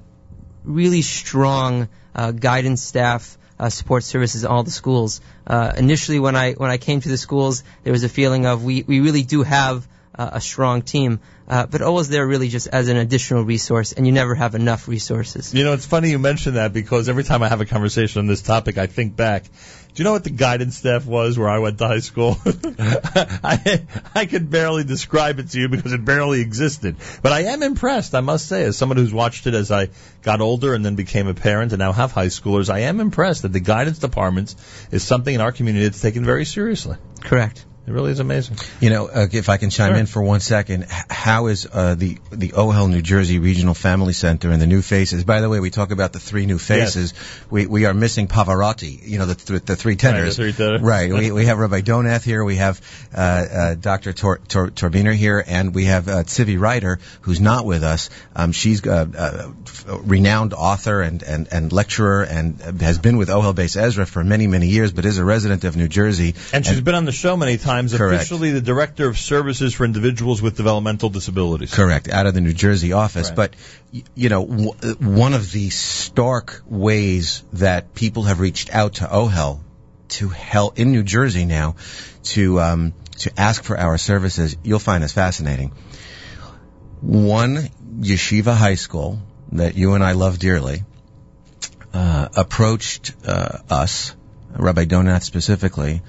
really 0.65 1.03
strong 1.03 1.89
uh, 2.15 2.33
guidance 2.33 2.83
staff. 2.83 3.37
Uh, 3.61 3.69
support 3.69 4.03
services 4.03 4.43
in 4.43 4.49
all 4.51 4.63
the 4.63 4.71
schools. 4.71 5.21
Uh, 5.47 5.71
initially, 5.77 6.19
when 6.19 6.35
I 6.35 6.55
when 6.55 6.71
I 6.71 6.79
came 6.79 7.03
to 7.03 7.11
the 7.11 7.19
schools, 7.19 7.63
there 7.85 7.93
was 7.93 8.05
a 8.05 8.09
feeling 8.09 8.47
of 8.47 8.65
we, 8.65 8.85
we 8.85 9.01
really 9.01 9.23
do 9.23 9.43
have 9.43 9.87
uh, 10.15 10.31
a 10.33 10.41
strong 10.41 10.83
team, 10.83 11.21
uh, 11.49 11.67
but 11.67 11.83
always 11.83 12.09
there 12.09 12.27
really 12.27 12.49
just 12.49 12.67
as 12.69 12.89
an 12.89 12.97
additional 12.97 13.45
resource, 13.45 13.93
and 13.93 14.07
you 14.07 14.13
never 14.13 14.35
have 14.35 14.55
enough 14.55 14.89
resources. 14.89 15.55
You 15.55 15.65
know, 15.65 15.73
it's 15.73 15.87
funny 15.87 16.11
you 16.11 16.19
mention 16.19 16.55
that 16.55 16.73
because 16.73 17.09
every 17.09 17.25
time 17.25 17.43
I 17.43 17.49
have 17.49 17.61
a 17.61 17.67
conversation 17.67 18.21
on 18.21 18.27
this 18.27 18.43
topic, 18.43 18.79
I 18.79 18.87
think 18.87 19.17
back. 19.17 19.45
Do 19.93 20.01
you 20.01 20.05
know 20.05 20.13
what 20.13 20.23
the 20.23 20.31
guidance 20.31 20.77
staff 20.77 21.05
was 21.05 21.37
where 21.37 21.49
I 21.49 21.59
went 21.59 21.79
to 21.79 21.89
high 21.89 21.99
school? 21.99 22.37
I, 22.47 23.83
I 24.15 24.27
could 24.27 24.49
barely 24.49 24.85
describe 24.85 25.41
it 25.41 25.51
to 25.51 25.61
you 25.61 25.69
because 25.69 25.93
it 25.93 26.05
barely 26.05 26.41
existed. 26.41 26.97
But 27.23 27.33
I 27.33 27.43
am 27.45 27.65
impressed, 27.65 28.15
I 28.15 28.21
must 28.21 28.47
say, 28.47 28.63
as 28.65 28.77
someone 28.77 28.99
who's 28.99 29.13
watched 29.13 29.49
it 29.49 29.55
as 29.55 29.73
I 29.73 29.89
got 30.23 30.41
older 30.41 30.75
and 30.75 30.85
then 30.85 30.95
became 30.95 31.27
a 31.27 31.35
parent 31.35 31.73
and 31.73 31.81
now 31.81 31.91
have 31.91 32.13
high 32.13 32.27
schoolers, 32.27 32.73
I 32.73 32.81
am 32.81 33.01
impressed 33.01 33.43
that 33.43 33.53
the 33.53 33.61
guidance 33.61 33.99
departments 33.99 34.55
is 34.93 35.03
something 35.03 35.35
in 35.35 35.41
our 35.41 35.51
community 35.51 35.87
that's 35.87 36.01
taken 36.01 36.25
very 36.25 36.45
seriously. 36.45 36.97
Correct. 37.23 37.67
It 37.91 37.93
really 37.93 38.13
is 38.13 38.21
amazing. 38.21 38.57
You 38.81 38.91
know, 38.91 39.09
uh, 39.09 39.27
if 39.33 39.49
I 39.49 39.57
can 39.57 39.71
chime 39.71 39.97
in 39.97 40.07
for 40.07 40.23
one 40.23 40.39
second, 40.39 40.87
how 40.89 41.49
is 41.49 41.67
uh, 41.67 41.97
the 41.97 42.19
the 42.31 42.51
OHEL 42.51 42.89
New 42.89 43.03
Jersey 43.03 43.41
Regional 43.41 43.75
Family 43.75 44.13
Center 44.13 44.51
and 44.53 44.63
the 44.63 44.69
new 44.69 44.81
faces? 44.81 45.25
By 45.25 45.41
the 45.41 45.49
way, 45.49 45.59
we 45.59 45.71
talk 45.71 45.91
about 45.91 46.13
the 46.13 46.21
three 46.21 46.47
new 46.47 46.59
faces. 46.59 47.15
We 47.51 47.67
we 47.67 47.87
are 47.87 47.95
missing 47.95 48.29
Pavarotti. 48.29 49.01
You 49.03 49.19
know, 49.19 49.27
the 49.27 49.35
th- 49.35 49.65
the 49.65 49.75
three 49.75 49.97
tenors. 49.97 50.39
Right, 50.39 50.47
the 50.47 50.53
three 50.53 50.53
tenors. 50.53 50.83
Right. 50.83 51.13
We 51.13 51.33
we 51.33 51.47
have 51.47 51.59
Rabbi 51.59 51.81
Donath 51.81 52.23
here. 52.23 52.45
We 52.45 52.57
have 52.57 52.81
uh, 53.13 53.19
uh, 53.21 53.75
Dr. 53.75 54.13
Tor, 54.13 54.39
Tor, 54.47 54.69
Torbiner 54.69 55.13
here, 55.13 55.43
and 55.45 55.75
we 55.75 55.87
have 55.87 56.07
uh, 56.07 56.23
Tzivi 56.23 56.61
Ryder, 56.61 57.01
who's 57.23 57.41
not 57.41 57.67
with 57.67 57.83
us. 57.83 58.09
Um, 58.37 58.53
she's 58.53 58.87
a, 58.87 59.53
a 59.89 59.99
renowned 59.99 60.55
author 60.55 61.01
and, 61.01 61.25
and, 61.25 61.49
and 61.51 61.73
lecturer, 61.73 62.23
and 62.23 62.61
has 62.81 62.99
been 62.99 63.17
with 63.17 63.31
OHEL 63.31 63.55
Bais 63.55 63.77
Ezra 63.77 64.07
for 64.07 64.23
many 64.23 64.47
many 64.47 64.69
years, 64.69 64.93
but 64.93 65.05
is 65.05 65.19
a 65.19 65.25
resident 65.25 65.65
of 65.65 65.77
New 65.77 65.89
Jersey. 65.89 66.37
And 66.53 66.65
she's 66.65 66.81
been 66.81 66.95
on 66.95 67.05
the 67.05 67.13
show 67.13 67.37
many 67.37 67.59
times, 67.59 67.80
Correct. 67.89 68.23
officially 68.23 68.53
the 68.53 68.61
Director 68.61 69.09
of 69.09 69.19
Services 69.19 69.75
for 69.75 69.85
Individuals 69.85 70.43
with 70.43 70.57
Developmental 70.57 71.11
Disabilities. 71.11 71.75
Correct, 71.75 72.09
out 72.09 72.27
of 72.27 72.35
the 72.35 72.41
New 72.41 72.53
Jersey 72.53 72.93
office. 72.93 73.29
Right. 73.29 73.37
But, 73.37 73.55
you 74.15 74.29
know, 74.29 74.45
w- 74.45 74.95
one 74.99 75.35
of 75.35 75.51
the 75.53 75.71
stark 75.71 76.63
ways 76.67 77.43
that 77.55 77.95
people 77.95 78.25
have 78.25 78.41
reached 78.41 78.75
out 78.75 78.95
to 78.95 79.05
OHEL 79.05 79.61
to 80.11 80.29
help 80.29 80.79
in 80.79 80.93
New 80.93 81.03
Jersey 81.03 81.45
now 81.45 81.77
to, 82.25 82.61
um, 82.61 82.93
to 83.19 83.31
ask 83.39 83.63
for 83.63 83.79
our 83.79 83.99
services, 83.99 84.57
you'll 84.63 84.79
find 84.79 85.03
this 85.03 85.13
fascinating. 85.13 85.73
One 87.01 87.71
yeshiva 88.01 88.55
high 88.55 88.75
school 88.75 89.21
that 89.53 89.75
you 89.75 89.95
and 89.95 90.05
I 90.05 90.13
love 90.13 90.39
dearly, 90.39 90.85
uh, 91.93 92.29
approached 92.37 93.15
uh, 93.27 93.59
us, 93.69 94.15
Rabbi 94.57 94.85
Donath 94.85 95.23
specifically, 95.23 96.03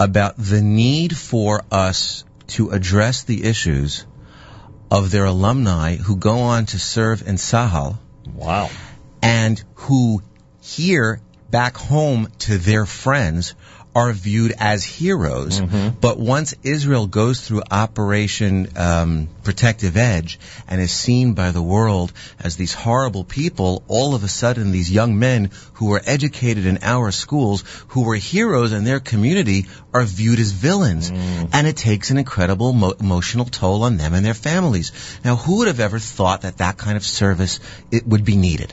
about 0.00 0.36
the 0.36 0.62
need 0.62 1.16
for 1.16 1.62
us 1.70 2.24
to 2.48 2.70
address 2.70 3.24
the 3.24 3.44
issues 3.44 4.06
of 4.90 5.10
their 5.10 5.26
alumni 5.26 5.96
who 5.96 6.16
go 6.16 6.40
on 6.40 6.66
to 6.66 6.78
serve 6.78 7.26
in 7.26 7.36
Tzahal. 7.36 7.98
Wow. 8.32 8.70
And 9.22 9.62
who 9.74 10.22
here 10.60 11.20
back 11.50 11.76
home 11.76 12.28
to 12.40 12.58
their 12.58 12.86
friends 12.86 13.54
are 13.98 14.12
viewed 14.12 14.52
as 14.58 14.84
heroes. 14.84 15.60
But 16.06 16.18
once 16.18 16.54
Israel 16.62 17.06
goes 17.20 17.40
through 17.44 17.62
Operation 17.70 18.52
um, 18.76 19.28
Protective 19.42 19.96
Edge 19.96 20.38
and 20.68 20.80
is 20.80 20.92
seen 20.92 21.34
by 21.34 21.50
the 21.50 21.62
world 21.74 22.12
as 22.46 22.56
these 22.56 22.74
horrible 22.74 23.24
people, 23.24 23.82
all 23.88 24.14
of 24.14 24.22
a 24.24 24.28
sudden 24.28 24.70
these 24.70 24.90
young 24.98 25.18
men 25.18 25.50
who 25.74 25.86
were 25.86 26.02
educated 26.16 26.64
in 26.66 26.78
our 26.82 27.10
schools, 27.10 27.64
who 27.88 28.02
were 28.04 28.14
heroes 28.34 28.72
in 28.72 28.84
their 28.84 29.00
community, 29.00 29.66
are 29.92 30.04
viewed 30.04 30.38
as 30.38 30.52
villains. 30.52 31.10
And 31.56 31.66
it 31.66 31.76
takes 31.76 32.10
an 32.10 32.18
incredible 32.18 32.72
mo- 32.72 32.94
emotional 33.00 33.46
toll 33.46 33.82
on 33.82 33.96
them 33.96 34.14
and 34.14 34.24
their 34.24 34.40
families. 34.50 34.92
Now, 35.24 35.36
who 35.36 35.58
would 35.58 35.68
have 35.68 35.80
ever 35.80 35.98
thought 35.98 36.42
that 36.42 36.58
that 36.58 36.76
kind 36.76 36.96
of 36.96 37.04
service 37.04 37.58
it 37.90 38.06
would 38.06 38.24
be 38.24 38.36
needed? 38.36 38.72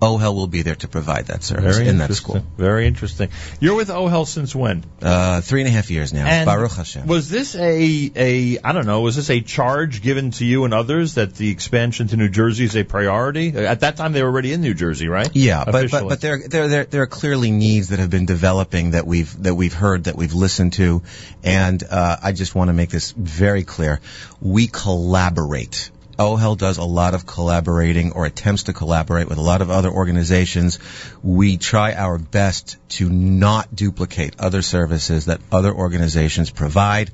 OHEL 0.00 0.34
will 0.34 0.46
be 0.46 0.62
there 0.62 0.74
to 0.76 0.88
provide 0.88 1.26
that 1.26 1.42
service 1.42 1.76
Very 1.76 1.88
in 1.88 1.98
that 1.98 2.12
school. 2.14 2.42
Very 2.56 2.86
interesting. 2.86 3.30
You're 3.60 3.76
with 3.76 3.88
OHEL 3.88 4.26
since 4.26 4.54
when? 4.54 4.84
Uh, 5.00 5.40
three 5.40 5.62
and 5.62 5.68
a 5.68 5.70
half 5.70 5.90
years 5.90 6.12
now. 6.12 6.26
And 6.26 6.46
Baruch 6.46 6.72
Hashem. 6.72 7.06
Was 7.06 7.28
this 7.30 7.54
a 7.56 8.10
a 8.14 8.58
I 8.62 8.72
don't 8.72 8.86
know? 8.86 9.00
Was 9.00 9.16
this 9.16 9.30
a 9.30 9.40
charge 9.40 10.02
given 10.02 10.30
to 10.32 10.44
you 10.44 10.64
and 10.64 10.74
others 10.74 11.14
that 11.14 11.34
the 11.34 11.50
expansion 11.50 12.08
to 12.08 12.16
New 12.16 12.28
Jersey 12.28 12.64
is 12.64 12.76
a 12.76 12.84
priority? 12.84 13.56
At 13.56 13.80
that 13.80 13.96
time, 13.96 14.12
they 14.12 14.22
were 14.22 14.28
already 14.28 14.52
in 14.52 14.60
New 14.60 14.74
Jersey, 14.74 15.08
right? 15.08 15.30
Yeah, 15.32 15.64
but, 15.64 15.90
but 15.90 16.08
but 16.08 16.20
there 16.20 16.40
there 16.46 16.68
there 16.68 16.84
there 16.84 17.02
are 17.02 17.06
clearly 17.06 17.50
needs 17.50 17.88
that 17.88 17.98
have 17.98 18.10
been 18.10 18.26
developing 18.26 18.90
that 18.90 19.06
we've 19.06 19.42
that 19.42 19.54
we've 19.54 19.74
heard 19.74 20.04
that 20.04 20.16
we've 20.16 20.34
listened 20.34 20.74
to, 20.74 21.02
and 21.42 21.82
uh, 21.82 22.16
I 22.22 22.32
just 22.32 22.54
want 22.54 22.68
to 22.68 22.74
make 22.74 22.90
this 22.90 23.12
very 23.12 23.64
clear: 23.64 24.00
we 24.40 24.66
collaborate 24.66 25.90
OHEL 26.18 26.56
does 26.56 26.78
a 26.78 26.84
lot 26.84 27.14
of 27.14 27.26
collaborating 27.26 28.12
or 28.12 28.26
attempts 28.26 28.64
to 28.64 28.72
collaborate 28.72 29.28
with 29.28 29.38
a 29.38 29.42
lot 29.42 29.60
of 29.60 29.70
other 29.70 29.90
organizations. 29.90 30.78
We 31.22 31.56
try 31.58 31.92
our 31.94 32.18
best 32.18 32.76
to 32.90 33.08
not 33.08 33.74
duplicate 33.74 34.36
other 34.38 34.62
services 34.62 35.26
that 35.26 35.40
other 35.52 35.72
organizations 35.72 36.50
provide. 36.50 37.10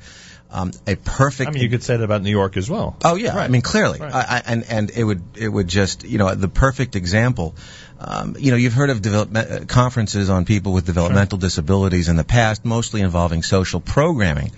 Um, 0.55 0.73
a 0.87 0.97
perfect. 0.97 1.49
I 1.49 1.53
mean, 1.53 1.62
you 1.62 1.70
could 1.70 1.83
say 1.83 1.97
that 1.97 2.05
about 2.05 2.23
New 2.23 2.31
York 2.31 2.59
as 2.59 2.69
well. 2.69 2.97
Oh 3.03 3.15
yeah, 3.15 3.35
I 3.39 3.49
mean 3.49 3.62
clearly, 3.62 3.99
Right. 3.99 4.12
I, 4.12 4.20
I, 4.20 4.43
and 4.45 4.65
and 4.69 4.91
it 4.91 5.03
would 5.03 5.23
it 5.37 5.49
would 5.49 5.66
just 5.66 6.05
you 6.05 6.19
know 6.19 6.35
the 6.35 6.49
perfect 6.49 6.95
example. 6.95 7.55
Um, 7.99 8.37
you 8.39 8.51
know, 8.51 8.59
you've 8.59 8.74
heard 8.74 8.91
of 8.91 9.01
development, 9.01 9.51
uh, 9.51 9.65
conferences 9.65 10.29
on 10.29 10.45
people 10.45 10.73
with 10.74 10.85
developmental 10.85 11.39
disabilities 11.39 12.09
in 12.09 12.16
the 12.16 12.24
past, 12.24 12.65
mostly 12.65 13.01
involving 13.01 13.43
social 13.43 13.81
programming. 13.81 14.51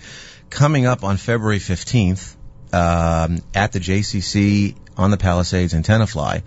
Coming 0.49 0.85
up 0.85 1.03
on 1.05 1.15
February 1.15 1.59
fifteenth 1.59 2.34
um, 2.75 3.39
at 3.53 3.71
the 3.71 3.79
JCC 3.79 4.75
on 4.97 5.11
the 5.11 5.17
Palisades 5.17 5.73
in 5.73 5.83
Tenafly, 5.83 6.43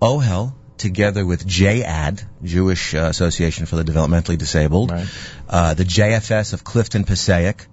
OHEL 0.00 0.54
together 0.78 1.24
with 1.24 1.46
JAD, 1.46 2.22
Jewish 2.42 2.94
uh, 2.94 2.98
Association 2.98 3.66
for 3.66 3.76
the 3.76 3.82
Developmentally 3.82 4.38
Disabled, 4.38 4.92
uh, 5.48 5.74
the 5.74 5.84
JFS 5.84 6.52
of 6.52 6.64
Clifton 6.64 7.04
Passaic, 7.04 7.66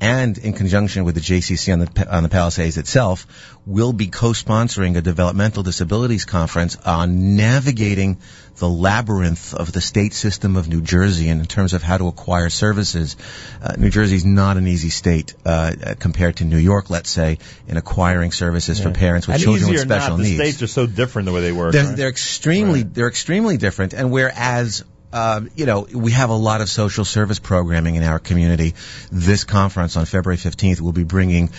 and 0.00 0.38
in 0.38 0.54
conjunction 0.54 1.04
with 1.04 1.14
the 1.14 1.20
JCC 1.20 1.72
on 1.72 1.80
the 1.80 2.14
on 2.14 2.22
the 2.22 2.28
Palisades 2.28 2.78
itself, 2.78 3.26
will 3.66 3.92
be 3.92 4.06
co-sponsoring 4.06 4.96
a 4.96 5.02
developmental 5.02 5.62
disabilities 5.62 6.24
conference 6.24 6.76
on 6.76 7.36
navigating 7.36 8.18
the 8.56 8.68
labyrinth 8.68 9.54
of 9.54 9.72
the 9.72 9.80
state 9.80 10.14
system 10.14 10.56
of 10.56 10.68
New 10.68 10.80
Jersey 10.80 11.28
and 11.28 11.40
in 11.40 11.46
terms 11.46 11.72
of 11.72 11.82
how 11.82 11.98
to 11.98 12.08
acquire 12.08 12.48
services. 12.50 13.16
Uh, 13.62 13.74
New 13.76 13.90
is 13.90 14.24
not 14.24 14.56
an 14.56 14.66
easy 14.66 14.90
state 14.90 15.34
uh, 15.44 15.94
compared 15.98 16.36
to 16.36 16.44
New 16.44 16.58
York, 16.58 16.90
let's 16.90 17.10
say, 17.10 17.38
in 17.68 17.76
acquiring 17.76 18.32
services 18.32 18.80
for 18.80 18.90
parents 18.90 19.26
with 19.26 19.34
and 19.34 19.42
children 19.42 19.70
with 19.70 19.80
special 19.80 20.16
not. 20.16 20.22
needs. 20.22 20.38
The 20.38 20.44
states 20.44 20.62
are 20.62 20.66
so 20.66 20.86
different 20.86 21.26
the 21.26 21.32
way 21.32 21.40
they 21.42 21.52
work. 21.52 21.72
They're, 21.72 21.84
right? 21.84 21.96
they're 21.96 22.08
extremely 22.08 22.82
they're 22.82 23.08
extremely 23.08 23.56
different. 23.56 23.92
And 23.92 24.10
whereas 24.10 24.84
um, 25.12 25.50
you 25.56 25.66
know 25.66 25.86
we 25.92 26.12
have 26.12 26.30
a 26.30 26.34
lot 26.34 26.60
of 26.60 26.68
social 26.68 27.04
service 27.04 27.38
programming 27.38 27.96
in 27.96 28.02
our 28.02 28.18
community, 28.18 28.74
this 29.10 29.44
conference 29.44 29.96
on 29.96 30.04
February 30.06 30.36
fifteenth 30.36 30.80
will 30.80 30.92
be 30.92 31.04
bringing 31.04 31.50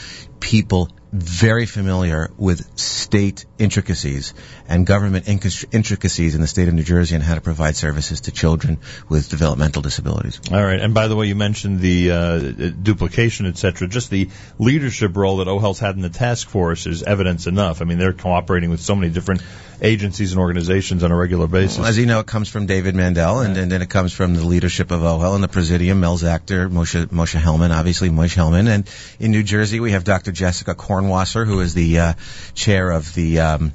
people 0.41 0.89
very 1.13 1.65
familiar 1.65 2.31
with 2.37 2.79
state 2.79 3.45
intricacies 3.59 4.33
and 4.67 4.87
government 4.87 5.27
intricacies 5.27 6.35
in 6.35 6.41
the 6.41 6.47
state 6.47 6.69
of 6.69 6.73
New 6.73 6.83
Jersey 6.83 7.15
and 7.15 7.23
how 7.23 7.35
to 7.35 7.41
provide 7.41 7.75
services 7.75 8.21
to 8.21 8.31
children 8.31 8.77
with 9.09 9.29
developmental 9.29 9.81
disabilities. 9.81 10.39
All 10.51 10.63
right, 10.63 10.79
and 10.79 10.93
by 10.93 11.07
the 11.07 11.15
way, 11.17 11.27
you 11.27 11.35
mentioned 11.35 11.81
the 11.81 12.11
uh, 12.11 12.39
duplication, 12.39 13.45
etc. 13.45 13.89
Just 13.89 14.09
the 14.09 14.29
leadership 14.57 15.15
role 15.17 15.37
that 15.37 15.47
OHEL's 15.47 15.79
had 15.79 15.95
in 15.95 16.01
the 16.01 16.09
task 16.09 16.47
force 16.47 16.87
is 16.87 17.03
evidence 17.03 17.45
enough. 17.45 17.81
I 17.81 17.85
mean, 17.85 17.97
they're 17.97 18.13
cooperating 18.13 18.69
with 18.69 18.79
so 18.79 18.95
many 18.95 19.11
different 19.11 19.41
agencies 19.81 20.31
and 20.31 20.39
organizations 20.39 21.03
on 21.03 21.11
a 21.11 21.15
regular 21.15 21.47
basis. 21.47 21.85
As 21.85 21.97
you 21.97 22.05
know, 22.05 22.19
it 22.19 22.27
comes 22.27 22.49
from 22.49 22.67
David 22.67 22.95
Mandel, 22.95 23.39
and, 23.39 23.57
and 23.57 23.71
then 23.71 23.81
it 23.81 23.89
comes 23.89 24.13
from 24.13 24.35
the 24.35 24.45
leadership 24.45 24.91
of 24.91 25.01
OHEL 25.01 25.35
and 25.35 25.43
the 25.43 25.47
Presidium, 25.47 25.99
Mel 25.99 26.17
Zachter, 26.17 26.69
Moshe, 26.69 27.07
Moshe 27.07 27.39
Hellman, 27.39 27.71
obviously 27.71 28.09
Moshe 28.09 28.35
Hellman. 28.35 28.67
And 28.67 28.89
in 29.19 29.31
New 29.31 29.43
Jersey, 29.43 29.79
we 29.79 29.91
have 29.91 30.03
Dr. 30.03 30.30
Jessica 30.31 30.75
Kornwasser, 30.75 31.45
who 31.45 31.59
is 31.59 31.73
the 31.73 31.99
uh, 31.99 32.13
chair 32.53 32.91
of 32.91 33.13
the 33.13 33.39
um, 33.39 33.73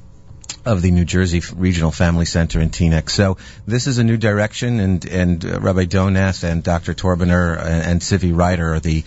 of 0.65 0.81
the 0.81 0.91
New 0.91 1.05
Jersey 1.05 1.41
Regional 1.55 1.91
Family 1.91 2.25
Center 2.25 2.59
in 2.59 2.69
Teaneck. 2.69 3.09
So 3.09 3.37
this 3.65 3.87
is 3.87 3.97
a 3.99 4.03
new 4.03 4.17
direction, 4.17 4.79
and 4.79 5.05
and 5.05 5.45
uh, 5.45 5.59
Rabbi 5.59 5.85
Donath 5.85 6.43
and 6.43 6.63
Dr. 6.63 6.93
Torbiner 6.93 7.57
and, 7.59 8.03
and 8.11 8.37
Ryder 8.37 8.75
are 8.75 8.79
the 8.79 9.03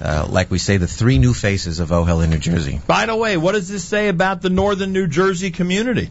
uh, 0.00 0.26
like 0.30 0.50
we 0.50 0.58
say, 0.58 0.78
the 0.78 0.86
three 0.86 1.18
new 1.18 1.34
faces 1.34 1.78
of 1.78 1.90
OHEL 1.90 2.24
in 2.24 2.30
New 2.30 2.38
Jersey. 2.38 2.80
By 2.86 3.06
the 3.06 3.16
way, 3.16 3.36
what 3.36 3.52
does 3.52 3.68
this 3.68 3.84
say 3.84 4.08
about 4.08 4.40
the 4.40 4.48
northern 4.48 4.92
New 4.92 5.06
Jersey 5.06 5.50
community? 5.50 6.08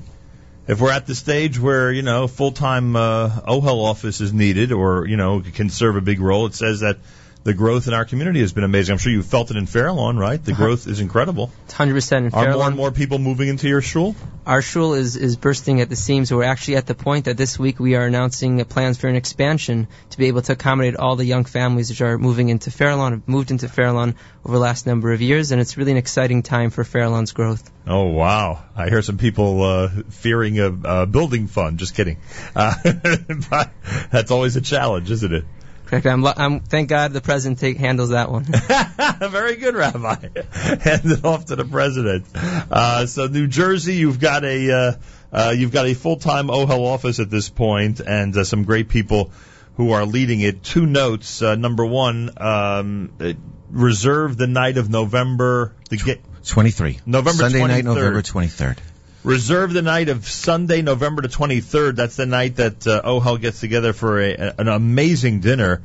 If 0.67 0.79
we're 0.79 0.91
at 0.91 1.07
the 1.07 1.15
stage 1.15 1.59
where, 1.59 1.91
you 1.91 2.03
know, 2.03 2.27
full-time 2.27 2.95
uh, 2.95 3.29
OHEL 3.47 3.83
office 3.83 4.21
is 4.21 4.31
needed 4.31 4.71
or, 4.71 5.07
you 5.07 5.17
know, 5.17 5.41
can 5.41 5.71
serve 5.71 5.95
a 5.95 6.01
big 6.01 6.19
role, 6.19 6.45
it 6.45 6.53
says 6.53 6.81
that 6.81 6.97
the 7.43 7.53
growth 7.53 7.87
in 7.87 7.93
our 7.93 8.05
community 8.05 8.41
has 8.41 8.51
been 8.51 8.65
amazing. 8.65 8.93
I'm 8.93 8.99
sure 8.99 9.11
you 9.11 9.23
felt 9.23 9.49
it 9.49 9.57
in 9.57 9.65
Fairlawn, 9.65 10.17
right? 10.17 10.43
The 10.43 10.51
growth 10.51 10.87
is 10.87 10.99
incredible. 10.99 11.51
100% 11.69 12.17
in 12.17 12.31
Fairlawn. 12.31 12.47
Are 12.49 12.53
more 12.53 12.67
and 12.67 12.75
more 12.75 12.91
people 12.91 13.17
moving 13.17 13.47
into 13.47 13.69
your 13.69 13.81
shul? 13.81 14.15
Our 14.45 14.61
shul 14.61 14.93
is, 14.93 15.15
is 15.15 15.37
bursting 15.37 15.79
at 15.79 15.89
the 15.89 15.95
seams. 15.95 16.33
We're 16.33 16.43
actually 16.43 16.75
at 16.75 16.85
the 16.85 16.95
point 16.95 17.25
that 17.25 17.37
this 17.37 17.57
week 17.57 17.79
we 17.79 17.95
are 17.95 18.05
announcing 18.05 18.63
plans 18.65 18.97
for 18.97 19.07
an 19.07 19.15
expansion 19.15 19.87
to 20.09 20.17
be 20.17 20.27
able 20.27 20.41
to 20.43 20.53
accommodate 20.53 20.97
all 20.97 21.15
the 21.15 21.25
young 21.25 21.45
families 21.45 21.89
which 21.89 22.01
are 22.01 22.17
moving 22.17 22.49
into 22.49 22.71
Fairlawn, 22.71 23.13
have 23.13 23.27
moved 23.27 23.51
into 23.51 23.69
Fairlawn 23.69 24.15
over 24.43 24.55
the 24.55 24.61
last 24.61 24.85
number 24.85 25.13
of 25.13 25.21
years, 25.21 25.51
and 25.51 25.61
it's 25.61 25.77
really 25.77 25.91
an 25.91 25.97
exciting 25.97 26.43
time 26.43 26.71
for 26.71 26.83
Fairlawn's 26.83 27.31
growth. 27.31 27.71
Oh 27.87 28.07
wow! 28.07 28.63
I 28.75 28.89
hear 28.89 29.01
some 29.01 29.17
people 29.17 29.63
uh, 29.63 29.89
fearing 30.09 30.59
a, 30.59 30.67
a 30.83 31.05
building 31.05 31.47
fund. 31.47 31.79
Just 31.79 31.95
kidding. 31.95 32.17
Uh, 32.55 32.75
that's 34.11 34.31
always 34.31 34.55
a 34.55 34.61
challenge, 34.61 35.09
isn't 35.09 35.33
it? 35.33 35.45
Correct. 35.89 36.05
I'm, 36.05 36.23
I'm 36.23 36.59
thank 36.59 36.87
God 36.87 37.13
the 37.13 37.21
president 37.21 37.59
take, 37.59 37.77
handles 37.77 38.09
that 38.09 38.29
one. 38.31 38.43
Very 39.31 39.55
good, 39.55 39.73
Rabbi. 39.73 40.15
Hand 40.53 41.01
it 41.05 41.25
off 41.25 41.45
to 41.45 41.55
the 41.55 41.65
president. 41.65 42.27
Uh, 42.35 43.07
so 43.07 43.25
New 43.25 43.47
Jersey, 43.47 43.95
you've 43.95 44.19
got 44.19 44.43
a 44.45 44.71
uh, 44.71 44.93
uh, 45.33 45.55
you've 45.57 45.71
got 45.71 45.87
a 45.87 45.95
full 45.95 46.17
time 46.17 46.49
OHEL 46.49 46.85
office 46.85 47.19
at 47.19 47.31
this 47.31 47.49
point, 47.49 48.01
and 48.01 48.37
uh, 48.37 48.43
some 48.43 48.65
great 48.65 48.87
people 48.87 49.31
who 49.77 49.89
are 49.89 50.05
leading 50.05 50.41
it. 50.41 50.61
Two 50.61 50.85
notes. 50.85 51.41
Uh, 51.41 51.55
number 51.55 51.87
one, 51.87 52.29
um, 52.37 53.11
uh, 53.19 53.33
reserve 53.71 54.37
the 54.37 54.45
night 54.45 54.77
of 54.77 54.91
November. 54.91 55.73
The 55.89 55.97
get 55.97 56.21
23. 56.45 56.99
November 57.07 57.31
Sunday 57.31 57.65
night, 57.65 57.83
23rd. 57.83 57.95
November 57.95 58.21
23rd. 58.21 58.77
Reserve 59.23 59.73
the 59.73 59.81
night 59.81 60.07
of 60.07 60.25
Sunday, 60.25 60.81
November 60.81 61.21
the 61.21 61.27
23rd. 61.27 61.97
That's 61.97 62.15
the 62.15 62.25
night 62.25 62.55
that 62.55 62.87
uh, 62.87 63.01
OHEL 63.03 63.41
gets 63.41 63.59
together 63.59 63.91
for 63.91 64.21
a, 64.21 64.53
an 64.57 64.69
amazing 64.69 65.41
dinner, 65.41 65.81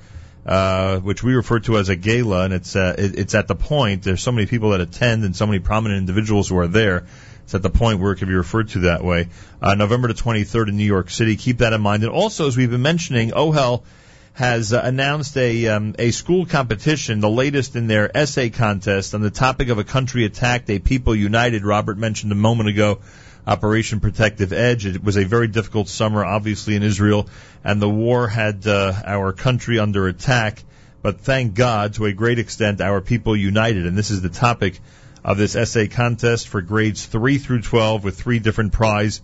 uh, 0.46 1.00
which 1.00 1.24
we 1.24 1.34
refer 1.34 1.58
to 1.60 1.78
as 1.78 1.88
a 1.88 1.96
gala, 1.96 2.44
and 2.44 2.54
it's 2.54 2.76
uh, 2.76 2.94
it, 2.96 3.18
it's 3.18 3.34
at 3.34 3.48
the 3.48 3.56
point. 3.56 4.04
There's 4.04 4.22
so 4.22 4.30
many 4.30 4.46
people 4.46 4.70
that 4.70 4.80
attend 4.80 5.24
and 5.24 5.34
so 5.34 5.46
many 5.46 5.58
prominent 5.58 5.98
individuals 5.98 6.48
who 6.48 6.58
are 6.58 6.68
there. 6.68 7.06
It's 7.42 7.56
at 7.56 7.62
the 7.62 7.70
point 7.70 7.98
where 7.98 8.12
it 8.12 8.18
can 8.18 8.28
be 8.28 8.34
referred 8.34 8.68
to 8.70 8.78
that 8.80 9.02
way. 9.02 9.28
Uh, 9.60 9.74
November 9.74 10.06
the 10.06 10.14
23rd 10.14 10.68
in 10.68 10.76
New 10.76 10.84
York 10.84 11.10
City. 11.10 11.34
Keep 11.36 11.58
that 11.58 11.72
in 11.72 11.80
mind. 11.80 12.04
And 12.04 12.12
also, 12.12 12.46
as 12.46 12.56
we've 12.56 12.70
been 12.70 12.82
mentioning, 12.82 13.32
OHEL 13.32 13.82
has 14.34 14.72
uh, 14.72 14.80
announced 14.82 15.36
a 15.36 15.68
um, 15.68 15.94
a 15.98 16.10
school 16.10 16.44
competition, 16.44 17.20
the 17.20 17.30
latest 17.30 17.76
in 17.76 17.86
their 17.86 18.14
essay 18.16 18.50
contest 18.50 19.14
on 19.14 19.20
the 19.20 19.30
topic 19.30 19.68
of 19.68 19.78
a 19.78 19.84
country 19.84 20.24
attacked, 20.24 20.68
a 20.70 20.80
people 20.80 21.14
united. 21.14 21.64
Robert 21.64 21.96
mentioned 21.96 22.32
a 22.32 22.36
moment 22.36 22.68
ago. 22.68 23.00
Operation 23.46 24.00
Protective 24.00 24.54
Edge. 24.54 24.86
It 24.86 25.04
was 25.04 25.18
a 25.18 25.24
very 25.24 25.48
difficult 25.48 25.88
summer, 25.88 26.24
obviously, 26.24 26.76
in 26.76 26.82
Israel, 26.82 27.28
and 27.62 27.80
the 27.80 27.88
war 27.88 28.26
had 28.26 28.66
uh, 28.66 28.94
our 29.04 29.34
country 29.34 29.78
under 29.78 30.08
attack. 30.08 30.64
But 31.02 31.20
thank 31.20 31.54
God, 31.54 31.92
to 31.94 32.06
a 32.06 32.12
great 32.14 32.38
extent, 32.38 32.80
our 32.80 33.02
people 33.02 33.36
united. 33.36 33.84
And 33.84 33.98
this 33.98 34.10
is 34.10 34.22
the 34.22 34.30
topic 34.30 34.80
of 35.22 35.36
this 35.36 35.56
essay 35.56 35.88
contest 35.88 36.48
for 36.48 36.62
grades 36.62 37.04
3 37.04 37.36
through 37.36 37.60
12 37.60 38.02
with 38.02 38.18
three 38.18 38.38
different 38.38 38.72
prize 38.72 39.20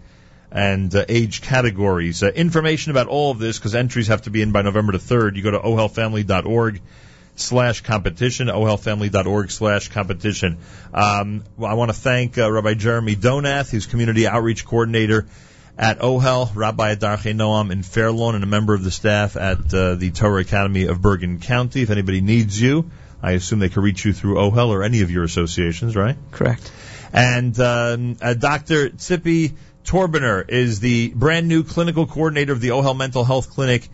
and 0.50 0.94
uh, 0.94 1.04
age 1.08 1.42
categories. 1.42 2.22
Uh, 2.22 2.28
information 2.28 2.90
about 2.90 3.06
all 3.06 3.30
of 3.30 3.38
this, 3.38 3.58
because 3.58 3.74
entries 3.74 4.08
have 4.08 4.22
to 4.22 4.30
be 4.30 4.42
in 4.42 4.52
by 4.52 4.62
November 4.62 4.92
the 4.92 4.98
3rd, 4.98 5.36
you 5.36 5.42
go 5.42 5.52
to 5.52 5.58
ohelfamily.org 5.58 6.80
slash 7.36 7.82
competition, 7.82 8.48
ohelfamily.org 8.48 9.50
slash 9.50 9.88
competition. 9.88 10.58
Um, 10.92 11.44
I 11.64 11.74
want 11.74 11.90
to 11.90 11.96
thank 11.96 12.38
uh, 12.38 12.50
Rabbi 12.50 12.74
Jeremy 12.74 13.16
Donath, 13.16 13.70
who's 13.70 13.86
community 13.86 14.26
outreach 14.26 14.64
coordinator 14.64 15.26
at 15.78 16.00
OHEL, 16.00 16.54
Rabbi 16.54 16.94
Adarche 16.94 17.34
Noam 17.34 17.70
in 17.70 17.82
Fairlawn, 17.82 18.34
and 18.34 18.44
a 18.44 18.46
member 18.46 18.74
of 18.74 18.84
the 18.84 18.90
staff 18.90 19.36
at 19.36 19.72
uh, 19.72 19.94
the 19.94 20.10
Torah 20.10 20.42
Academy 20.42 20.86
of 20.86 21.00
Bergen 21.00 21.40
County. 21.40 21.82
If 21.82 21.90
anybody 21.90 22.20
needs 22.20 22.60
you, 22.60 22.90
I 23.22 23.32
assume 23.32 23.60
they 23.60 23.68
can 23.68 23.82
reach 23.82 24.04
you 24.04 24.12
through 24.12 24.34
OHEL 24.34 24.68
or 24.68 24.82
any 24.82 25.00
of 25.00 25.10
your 25.10 25.24
associations, 25.24 25.96
right? 25.96 26.16
Correct. 26.32 26.70
And 27.12 27.58
um, 27.58 28.16
uh, 28.20 28.34
Dr. 28.34 28.90
Tzipi 28.90 29.54
Torbiner 29.90 30.48
is 30.48 30.78
the 30.78 31.08
brand 31.08 31.48
new 31.48 31.64
clinical 31.64 32.06
coordinator 32.06 32.52
of 32.52 32.60
the 32.60 32.68
OHEL 32.68 32.96
Mental 32.96 33.24
Health 33.24 33.50
Clinic 33.50 33.88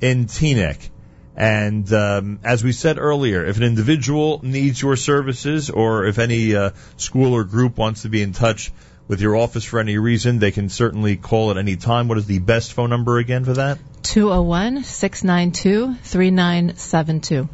in 0.00 0.24
Teaneck. 0.24 0.88
And 1.36 1.92
um, 1.92 2.40
as 2.42 2.64
we 2.64 2.72
said 2.72 2.96
earlier, 2.96 3.44
if 3.44 3.58
an 3.58 3.62
individual 3.62 4.40
needs 4.42 4.80
your 4.80 4.96
services 4.96 5.68
or 5.68 6.06
if 6.06 6.18
any 6.18 6.54
uh, 6.54 6.70
school 6.96 7.34
or 7.34 7.44
group 7.44 7.76
wants 7.76 8.00
to 8.02 8.08
be 8.08 8.22
in 8.22 8.32
touch 8.32 8.72
with 9.08 9.20
your 9.20 9.36
office 9.36 9.62
for 9.62 9.78
any 9.78 9.98
reason, 9.98 10.38
they 10.38 10.52
can 10.52 10.70
certainly 10.70 11.16
call 11.16 11.50
at 11.50 11.58
any 11.58 11.76
time. 11.76 12.08
What 12.08 12.16
is 12.16 12.24
the 12.24 12.38
best 12.38 12.72
phone 12.72 12.88
number 12.88 13.18
again 13.18 13.44
for 13.44 13.52
that? 13.52 13.78
201 14.04 14.84
692 14.84 15.96
3972. 16.02 17.46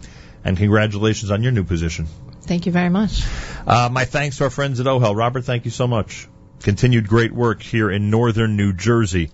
And 0.45 0.57
congratulations 0.57 1.33
on 1.33 1.43
your 1.43 1.51
new 1.51 1.65
position. 1.65 2.07
Thank 2.43 2.66
you 2.66 2.70
very 2.70 2.91
much. 2.91 3.25
Uh, 3.66 3.89
my 3.91 4.05
thanks 4.05 4.39
to 4.39 4.45
our 4.45 4.51
friends 4.51 4.79
at 4.79 4.87
OHEL. 4.87 5.16
Robert, 5.16 5.45
thank 5.45 5.65
you 5.65 5.73
so 5.73 5.89
much. 5.89 6.29
Continued 6.62 7.09
great 7.09 7.32
work 7.32 7.62
here 7.62 7.90
in 7.90 8.10
northern 8.10 8.56
New 8.56 8.72
Jersey. 8.72 9.30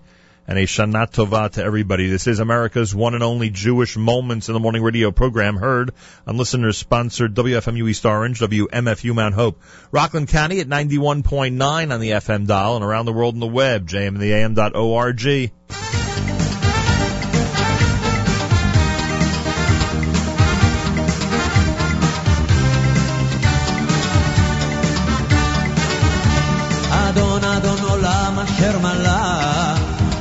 and 0.47 0.59
a 0.59 0.67
Shana 0.67 1.11
Tova 1.11 1.49
to 1.53 1.63
everybody. 1.63 2.07
This 2.07 2.27
is 2.27 2.39
America's 2.39 2.93
one 2.93 3.15
and 3.15 3.23
only 3.23 3.49
Jewish 3.49 3.97
Moments 3.97 4.47
in 4.47 4.53
the 4.53 4.59
Morning 4.59 4.83
radio 4.83 5.09
program 5.09 5.55
heard 5.57 5.91
on 6.27 6.37
listeners 6.37 6.77
sponsored 6.77 7.33
WFMU 7.33 7.89
East 7.89 8.05
Orange, 8.05 8.39
WMFU 8.41 9.15
Mount 9.15 9.33
Hope, 9.33 9.59
Rockland 9.91 10.27
County 10.27 10.59
at 10.59 10.67
91.9 10.67 11.91
on 11.91 11.99
the 11.99 12.11
FM 12.11 12.45
dial 12.45 12.75
and 12.75 12.85
around 12.85 13.05
the 13.05 13.13
world 13.13 13.33
on 13.33 13.39
the 13.39 13.47
web, 13.47 13.87
jmintheam.org. 13.87 15.51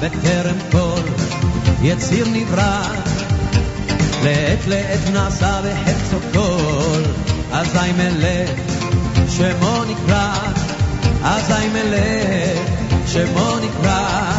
בטרם 0.05 0.57
כל 0.73 1.01
יציר 1.83 2.27
נברא. 2.33 2.83
לעת 4.23 4.67
לעת 4.67 5.11
נעשה 5.13 5.61
בחפצו 5.65 6.17
כל 6.33 7.03
אזי 7.53 7.93
מלך 7.97 8.51
שמו 9.29 9.85
נקרא 9.85 10.35
אזי 11.25 11.69
מלך 11.73 12.71
שמו 13.07 13.57
נקרא. 13.57 14.33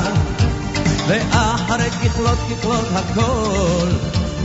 ואחרי 1.08 1.90
ככלות 1.90 2.38
ככלות 2.50 2.86
הכל 2.96 3.88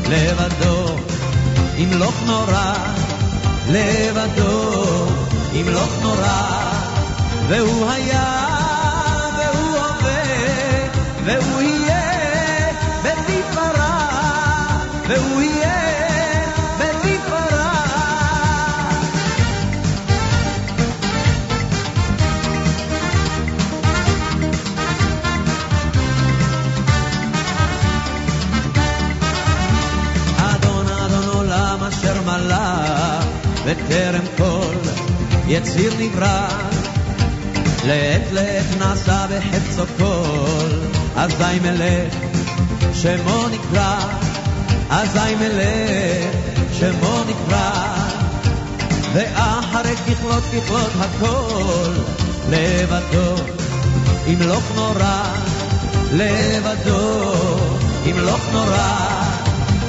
לבדו 0.08 0.96
ימלוך 1.76 2.14
נורא 2.26 2.74
לבדו 3.68 5.06
ימלוך 5.52 5.90
נורא. 6.02 6.70
והוא 7.48 7.90
היה, 7.90 8.49
והוא 11.30 11.62
יהיה 11.62 12.72
בתפארה, 13.02 14.08
והוא 15.08 15.42
יהיה 15.42 16.46
בתפארה. 16.78 17.84
אדון 30.36 30.86
אדון 30.88 31.28
עולם 31.28 31.78
אשר 31.88 32.22
מלך, 32.22 33.26
בטרם 33.66 34.24
כל 34.36 34.90
יציר 35.46 35.92
נברא. 35.98 36.48
לעת 37.86 38.32
לעת 38.32 38.64
נעשה 38.78 39.26
בחפצו 39.30 39.82
כל, 39.98 40.99
אזי 41.16 41.60
מלך 41.62 42.14
שמו 42.92 43.48
נקרא, 43.48 43.96
אזי 44.90 45.34
מלך 45.40 46.34
שמו 46.78 47.20
נקרא, 47.28 47.70
ואחרי 49.12 49.96
ככלות 49.96 50.42
ככלות 50.44 50.90
הכל, 51.00 51.92
לבדו 52.50 53.42
ימלוך 54.26 54.64
נורא, 54.74 55.22
לבדו 56.12 57.32
ימלוך 58.04 58.40
נורא, 58.52 59.20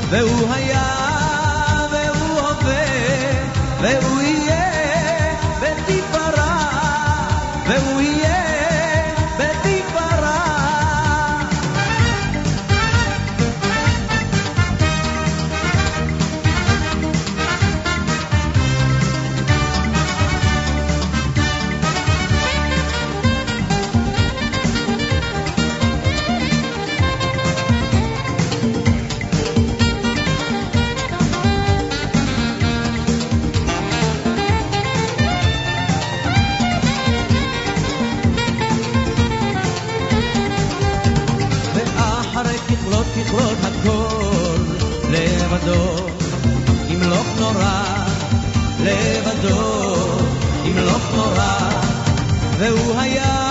והוא 0.10 0.54
היה 0.54 0.96
והוא 1.92 2.40
הווה, 2.40 2.86
והוא 3.82 4.22
ככלות 43.32 43.58
הכל 43.64 44.58
לבדו. 45.10 46.10
ימלוך 46.90 47.28
נורא 47.40 47.84
לבדו. 48.80 49.96
ימלוך 50.66 51.12
נורא 51.16 51.70
והוא 52.58 53.00
היה 53.00 53.51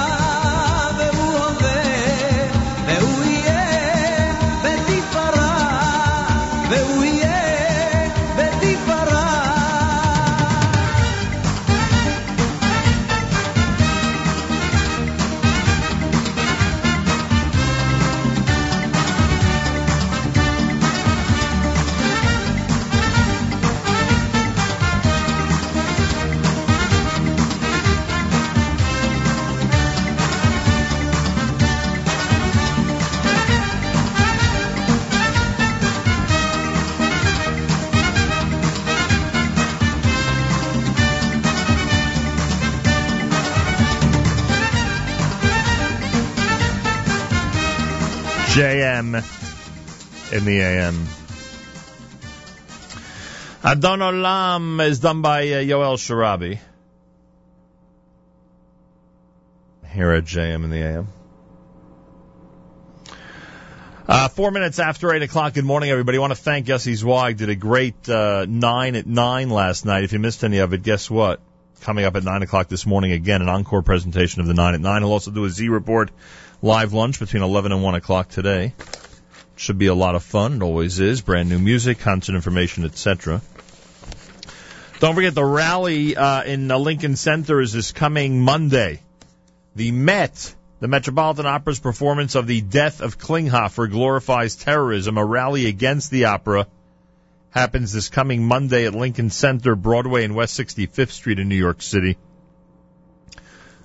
in 50.33 50.45
the 50.45 50.61
AM. 50.61 51.07
Adon 53.63 53.99
Olam 53.99 54.85
is 54.87 55.01
done 55.01 55.23
by 55.23 55.43
uh, 55.43 55.57
Yoel 55.57 55.97
Sharabi. 55.97 56.59
Here 59.93 60.13
at 60.13 60.25
JM 60.25 60.65
in 60.65 60.71
the 60.71 60.79
AM. 60.79 61.09
Uh, 64.09 64.29
four 64.29 64.51
minutes 64.51 64.79
after 64.79 65.13
eight 65.13 65.23
o'clock. 65.23 65.55
Good 65.55 65.65
morning, 65.65 65.91
everybody. 65.91 66.19
I 66.19 66.21
want 66.21 66.33
to 66.33 66.41
thank 66.41 66.67
Yossi 66.67 66.95
Zweig. 66.95 67.37
Did 67.37 67.49
a 67.49 67.55
great 67.55 68.09
uh, 68.09 68.47
nine 68.49 68.97
at 68.97 69.07
nine 69.07 69.51
last 69.51 69.85
night. 69.85 70.05
If 70.05 70.13
you 70.13 70.19
missed 70.19 70.43
any 70.43 70.59
of 70.59 70.73
it, 70.73 70.83
guess 70.83 71.11
what? 71.11 71.41
Coming 71.81 72.05
up 72.05 72.17
at 72.17 72.25
nine 72.25 72.43
o'clock 72.43 72.69
this 72.69 72.87
morning 72.87 73.13
again, 73.13 73.43
an 73.43 73.49
encore 73.49 73.83
presentation 73.83 74.41
of 74.41 74.47
the 74.47 74.55
nine 74.55 74.75
at 74.75 74.81
nine. 74.81 75.03
He'll 75.03 75.13
also 75.13 75.31
do 75.31 75.45
a 75.45 75.51
Z 75.51 75.69
report 75.69 76.11
live 76.63 76.93
lunch 76.93 77.19
between 77.19 77.43
eleven 77.43 77.73
and 77.73 77.83
one 77.83 77.95
o'clock 77.95 78.29
today. 78.29 78.75
Should 79.61 79.77
be 79.77 79.89
a 79.89 79.95
lot 79.95 80.15
of 80.15 80.23
fun. 80.23 80.55
It 80.55 80.63
always 80.63 81.01
is. 81.01 81.21
Brand 81.21 81.51
new 81.51 81.59
music, 81.59 81.99
concert 81.99 82.35
information, 82.35 82.87
etc. 82.87 83.43
Don't 85.01 85.15
forget 85.15 85.35
the 85.35 85.45
rally 85.45 86.17
uh, 86.17 86.43
in 86.45 86.67
the 86.67 86.79
Lincoln 86.79 87.15
Center 87.15 87.61
is 87.61 87.75
this 87.75 87.93
coming 87.93 88.41
Monday. 88.41 89.03
The 89.77 89.93
Met, 89.93 90.55
the 90.81 90.89
Metropolitan 90.89 91.45
Opera's 91.45 91.79
performance 91.79 92.37
of 92.37 92.47
the 92.47 92.63
Death 92.63 93.03
of 93.03 93.19
Klinghoffer 93.19 93.91
glorifies 93.91 94.57
terrorism. 94.57 95.19
A 95.19 95.25
rally 95.27 95.67
against 95.67 96.11
the 96.11 96.25
opera 96.25 96.67
happens 97.51 97.93
this 97.93 98.09
coming 98.09 98.43
Monday 98.43 98.87
at 98.87 98.95
Lincoln 98.95 99.29
Center, 99.29 99.77
Broadway 99.77 100.25
and 100.25 100.35
West 100.35 100.59
65th 100.59 101.11
Street 101.11 101.39
in 101.39 101.51
New 101.51 101.55
York 101.55 101.83
City. 101.83 102.17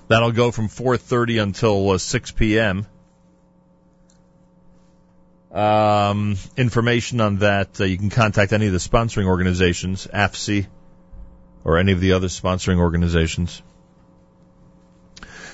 That'll 0.08 0.32
go 0.32 0.52
from 0.52 0.70
4:30 0.70 1.44
until 1.44 1.90
uh, 1.90 1.98
6 1.98 2.32
p.m. 2.32 2.88
Um, 5.56 6.36
information 6.58 7.22
on 7.22 7.38
that, 7.38 7.80
uh, 7.80 7.86
you 7.86 7.98
can 7.98 8.10
contact 8.10 8.52
any 8.52 8.68
of 8.68 8.74
the 8.74 8.80
sponsoring 8.80 9.26
organizations, 9.26 10.06
AFSI, 10.06 10.68
or 11.64 11.78
any 11.78 11.94
of 11.94 12.02
the 12.02 12.12
other 12.12 12.28
sponsoring 12.28 12.78
organizations. 12.78 13.62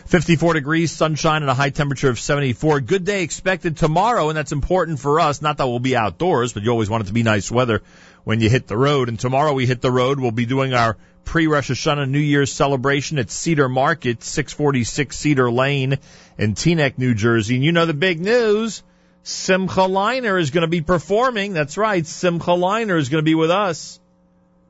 54 0.07 0.56
degrees, 0.56 0.91
sunshine, 0.91 1.44
and 1.44 1.52
a 1.52 1.53
high 1.53 1.69
temperature 1.69 2.10
of 2.10 2.19
74. 2.19 2.82
Good 2.82 3.06
day 3.06 3.22
expected 3.22 3.78
tomorrow, 3.78 4.30
and 4.30 4.36
that's 4.36 4.52
important 4.52 4.99
for 4.99 5.19
us. 5.19 5.40
Not 5.40 5.57
that 5.57 5.68
we'll 5.68 5.78
be 5.78 5.95
outdoors, 5.95 6.52
but 6.52 6.64
you 6.64 6.72
always 6.72 6.90
want 6.90 7.03
it 7.03 7.07
to 7.07 7.14
be 7.14 7.22
nice 7.22 7.52
weather 7.52 7.84
when 8.23 8.41
you 8.41 8.49
hit 8.49 8.65
the 8.65 8.76
road. 8.76 9.07
And 9.07 9.19
tomorrow 9.19 9.53
we 9.53 9.68
hit 9.68 9.82
the 9.82 9.91
road. 9.91 10.19
We'll 10.19 10.32
be 10.32 10.48
doing 10.48 10.73
our 10.73 10.98
pre-Rosh 11.26 11.69
Hashanah 11.69 12.10
New 12.10 12.19
Year's 12.19 12.52
celebration 12.52 13.19
at 13.19 13.30
Cedar 13.30 13.69
Market, 13.69 14.23
646 14.23 15.15
Cedar 15.15 15.52
Lane 15.52 15.99
in 16.40 16.56
Teaneck, 16.56 16.98
New 16.98 17.14
Jersey. 17.14 17.56
And 17.56 17.64
you 17.64 17.72
know 17.72 17.86
the 17.86 17.94
big 17.94 18.19
news. 18.19 18.82
Simcha 19.23 19.81
Leiner 19.81 20.39
is 20.39 20.49
going 20.52 20.64
to 20.64 20.68
be 20.68 20.81
performing. 20.81 21.53
That's 21.53 21.77
right. 21.77 22.06
Simcha 22.06 22.52
Leiner 22.52 22.98
is 22.98 23.10
going 23.10 23.23
to 23.23 23.26
be 23.26 23.35
with 23.35 23.52
us 23.52 23.99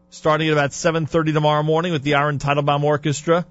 starting 0.09 0.47
at 0.47 0.53
about 0.53 0.71
7.30 0.71 1.33
tomorrow 1.33 1.63
morning 1.63 1.93
with 1.93 2.03
the 2.03 2.15
Aaron 2.15 2.37
Teitelbaum 2.37 2.83
Orchestra. 2.83 3.45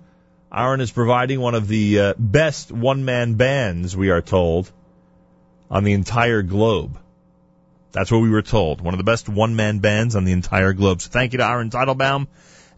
Aaron 0.52 0.82
is 0.82 0.90
providing 0.90 1.40
one 1.40 1.54
of 1.54 1.68
the 1.68 2.00
uh, 2.00 2.14
best 2.18 2.70
one-man 2.70 3.34
bands, 3.34 3.96
we 3.96 4.10
are 4.10 4.20
told, 4.20 4.70
on 5.70 5.84
the 5.84 5.94
entire 5.94 6.42
globe. 6.42 6.98
That's 7.92 8.10
what 8.10 8.18
we 8.18 8.28
were 8.28 8.42
told. 8.42 8.82
One 8.82 8.92
of 8.92 8.98
the 8.98 9.04
best 9.04 9.28
one-man 9.28 9.78
bands 9.78 10.16
on 10.16 10.24
the 10.24 10.32
entire 10.32 10.74
globe. 10.74 11.00
So 11.00 11.08
thank 11.10 11.32
you 11.32 11.38
to 11.38 11.48
Aaron 11.48 11.70
Teitelbaum. 11.70 12.26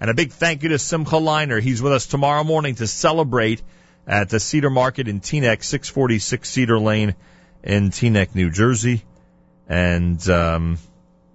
And 0.01 0.11
a 0.11 0.15
big 0.15 0.31
thank 0.31 0.63
you 0.63 0.69
to 0.71 0.79
Simcha 0.79 1.17
Leiner. 1.17 1.61
He's 1.61 1.83
with 1.83 1.93
us 1.93 2.07
tomorrow 2.07 2.45
morning 2.45 2.77
to 2.77 2.87
celebrate 2.87 3.63
at 4.07 4.29
the 4.29 4.39
Cedar 4.39 4.71
Market 4.71 5.09
in 5.09 5.21
Teaneck, 5.21 5.65
646 5.65 6.49
Cedar 6.49 6.79
Lane 6.79 7.15
in 7.63 7.91
Teaneck, 7.91 8.35
New 8.35 8.51
Jersey. 8.51 9.03
And 9.69 10.29
um, 10.29 10.79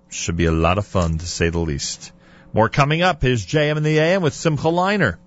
should 0.10 0.38
be 0.38 0.46
a 0.46 0.52
lot 0.52 0.78
of 0.78 0.86
fun, 0.86 1.18
to 1.18 1.26
say 1.26 1.50
the 1.50 1.60
least. 1.60 2.12
More 2.54 2.70
coming 2.70 3.02
up. 3.02 3.22
Here's 3.22 3.46
JM 3.46 3.78
in 3.78 3.84
the 3.84 4.00
AM 4.00 4.22
with 4.22 4.34
Simcha 4.34 4.68
Leiner. 4.68 5.18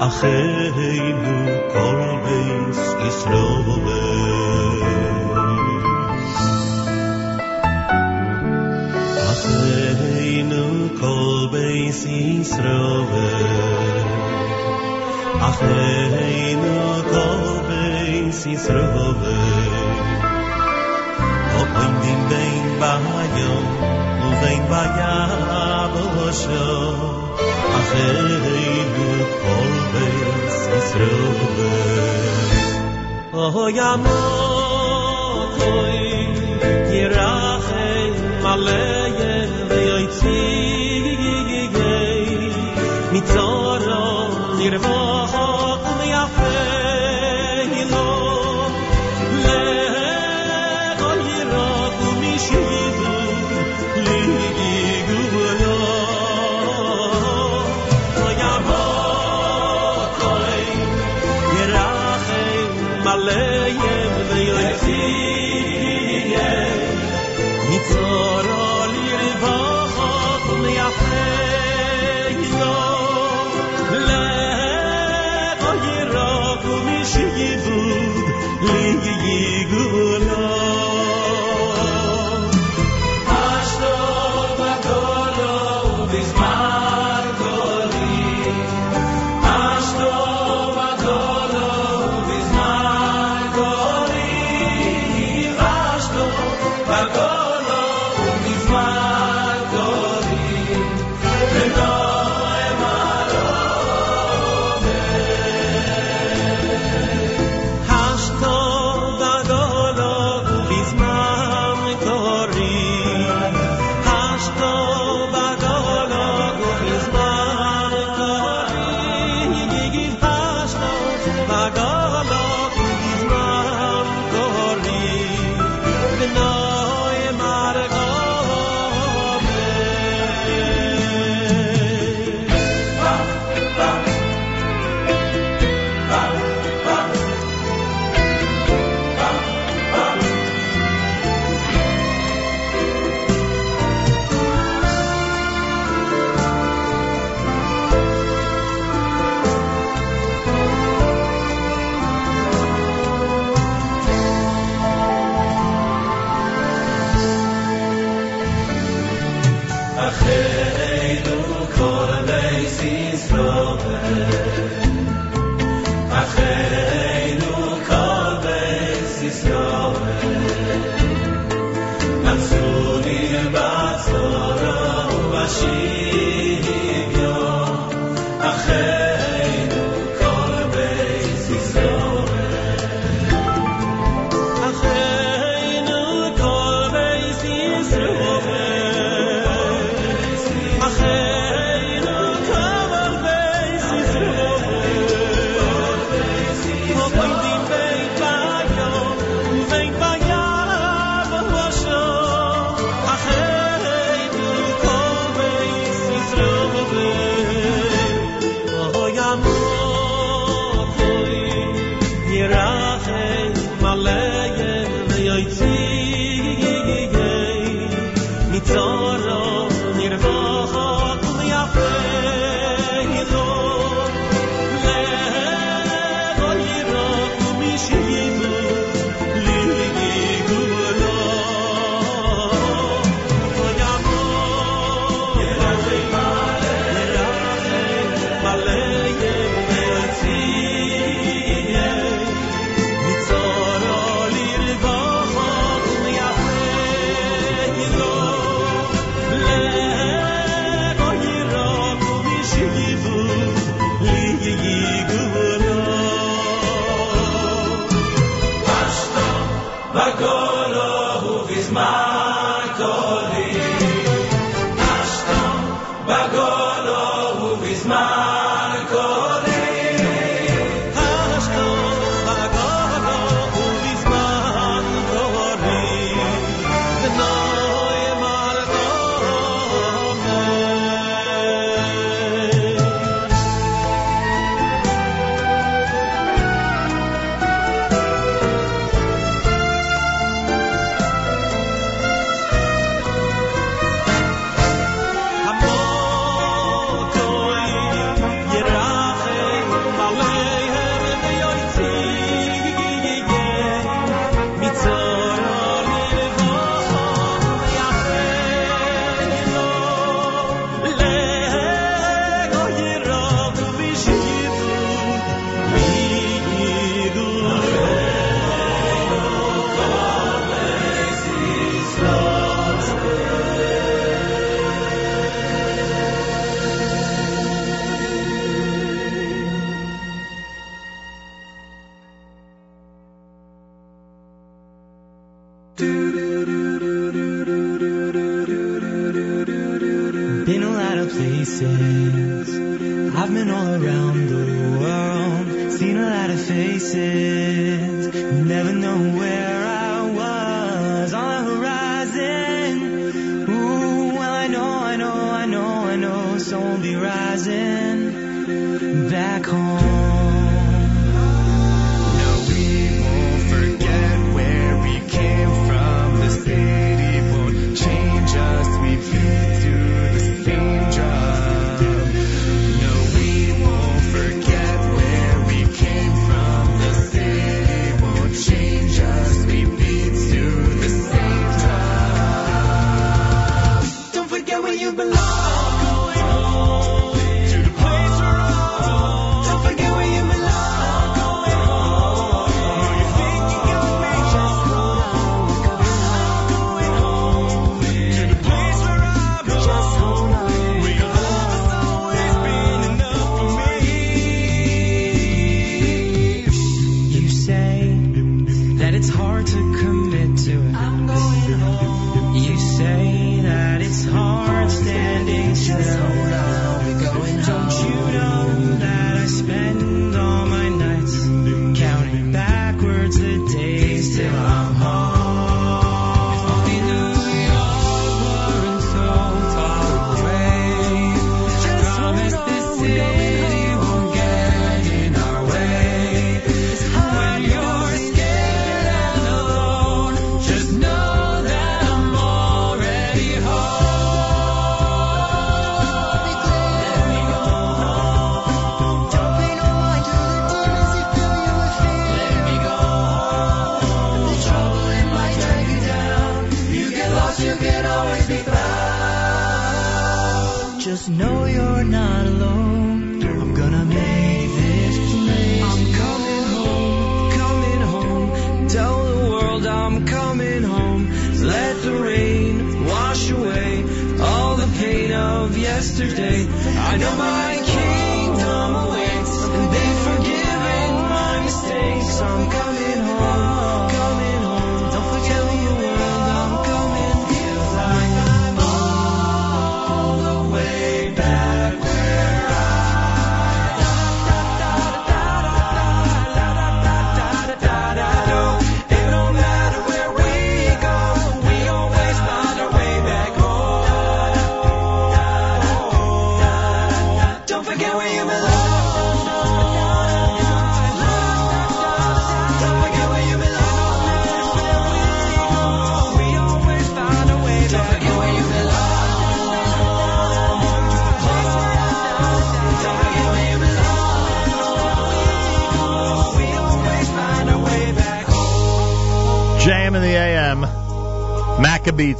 אחינו 0.00 1.48
כל 1.72 2.16
בית 2.24 3.06
ישראל. 3.08 3.37
Oh, 33.40 33.68
ya 33.70 33.96
mo, 33.96 34.18
koi, 35.56 36.26
ki. 36.90 38.97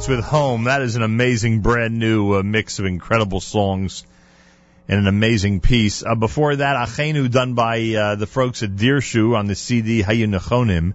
With 0.09 0.25
Home. 0.25 0.63
That 0.63 0.81
is 0.81 0.95
an 0.95 1.03
amazing 1.03 1.61
brand 1.61 1.99
new 1.99 2.33
uh, 2.33 2.41
mix 2.41 2.79
of 2.79 2.85
incredible 2.85 3.39
songs 3.39 4.03
and 4.87 4.99
an 5.01 5.07
amazing 5.07 5.61
piece. 5.61 6.03
Uh, 6.03 6.15
before 6.15 6.55
that, 6.55 6.87
Achenu 6.87 7.29
done 7.29 7.53
by 7.53 7.93
uh, 7.93 8.15
the 8.15 8.25
folks 8.25 8.63
at 8.63 8.71
Dirshu 8.71 9.37
on 9.37 9.45
the 9.45 9.53
CD 9.53 10.01
Hayu 10.01 10.27
Nechonim. 10.27 10.93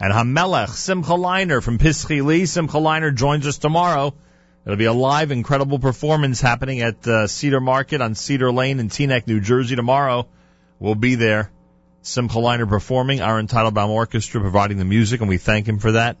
And 0.00 0.12
Hamelech, 0.12 0.70
Simcha 0.70 1.12
Leiner 1.12 1.62
from 1.62 1.76
Pischi 1.76 2.24
Li. 2.24 2.46
Simcha 2.46 2.78
Leiner 2.78 3.14
joins 3.14 3.46
us 3.46 3.58
tomorrow. 3.58 4.14
It'll 4.64 4.78
be 4.78 4.86
a 4.86 4.94
live, 4.94 5.30
incredible 5.30 5.78
performance 5.78 6.40
happening 6.40 6.80
at 6.80 7.06
uh, 7.06 7.26
Cedar 7.26 7.60
Market 7.60 8.00
on 8.00 8.14
Cedar 8.14 8.50
Lane 8.50 8.80
in 8.80 8.88
Teaneck, 8.88 9.26
New 9.26 9.40
Jersey 9.40 9.76
tomorrow. 9.76 10.26
We'll 10.78 10.94
be 10.94 11.16
there. 11.16 11.50
Simcha 12.00 12.38
Leiner 12.38 12.68
performing, 12.68 13.20
our 13.20 13.38
Entitled 13.38 13.74
Entitlebaum 13.74 13.90
Orchestra 13.90 14.40
providing 14.40 14.78
the 14.78 14.86
music, 14.86 15.20
and 15.20 15.28
we 15.28 15.36
thank 15.36 15.68
him 15.68 15.78
for 15.78 15.92
that. 15.92 16.16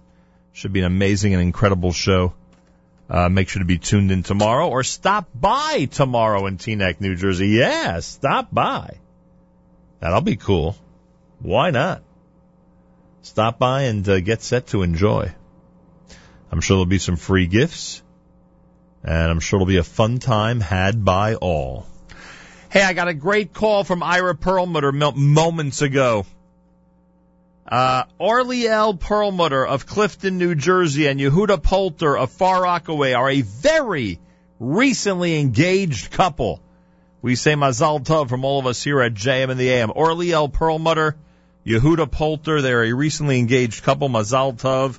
Should 0.54 0.72
be 0.72 0.78
an 0.78 0.86
amazing 0.86 1.34
and 1.34 1.42
incredible 1.42 1.92
show. 1.92 2.32
Uh, 3.10 3.28
make 3.28 3.48
sure 3.48 3.58
to 3.58 3.66
be 3.66 3.78
tuned 3.78 4.12
in 4.12 4.22
tomorrow 4.22 4.68
or 4.68 4.84
stop 4.84 5.28
by 5.34 5.88
tomorrow 5.90 6.46
in 6.46 6.58
Teaneck, 6.58 7.00
New 7.00 7.16
Jersey. 7.16 7.48
Yeah, 7.48 7.98
stop 7.98 8.54
by. 8.54 8.98
That'll 9.98 10.20
be 10.20 10.36
cool. 10.36 10.76
Why 11.40 11.70
not? 11.70 12.02
Stop 13.22 13.58
by 13.58 13.82
and 13.82 14.08
uh, 14.08 14.20
get 14.20 14.42
set 14.42 14.68
to 14.68 14.82
enjoy. 14.82 15.34
I'm 16.52 16.60
sure 16.60 16.76
there'll 16.76 16.86
be 16.86 16.98
some 16.98 17.16
free 17.16 17.48
gifts, 17.48 18.00
and 19.02 19.30
I'm 19.30 19.40
sure 19.40 19.56
it'll 19.56 19.66
be 19.66 19.78
a 19.78 19.82
fun 19.82 20.18
time 20.18 20.60
had 20.60 21.04
by 21.04 21.34
all. 21.34 21.84
Hey, 22.70 22.82
I 22.82 22.92
got 22.92 23.08
a 23.08 23.14
great 23.14 23.52
call 23.52 23.82
from 23.82 24.04
Ira 24.04 24.36
Perlmutter 24.36 24.92
mo- 24.92 25.12
moments 25.12 25.82
ago. 25.82 26.26
Uh, 27.66 28.04
Orliel 28.20 28.94
Perlmutter 29.00 29.66
of 29.66 29.86
Clifton, 29.86 30.36
New 30.38 30.54
Jersey, 30.54 31.06
and 31.06 31.18
Yehuda 31.18 31.62
Polter 31.62 32.16
of 32.16 32.30
Far 32.30 32.62
Rockaway 32.62 33.14
are 33.14 33.30
a 33.30 33.40
very 33.40 34.18
recently 34.60 35.40
engaged 35.40 36.10
couple. 36.10 36.60
We 37.22 37.36
say 37.36 37.54
Mazal 37.54 38.04
Tov 38.04 38.28
from 38.28 38.44
all 38.44 38.58
of 38.58 38.66
us 38.66 38.82
here 38.82 39.00
at 39.00 39.14
JM 39.14 39.48
in 39.48 39.56
the 39.56 39.70
AM. 39.70 39.90
Orliel 39.90 40.52
Perlmutter, 40.52 41.16
Yehuda 41.64 42.10
Polter, 42.10 42.60
they're 42.60 42.84
a 42.84 42.92
recently 42.92 43.38
engaged 43.38 43.82
couple. 43.82 44.10
Mazal 44.10 44.54
Tov 44.54 44.98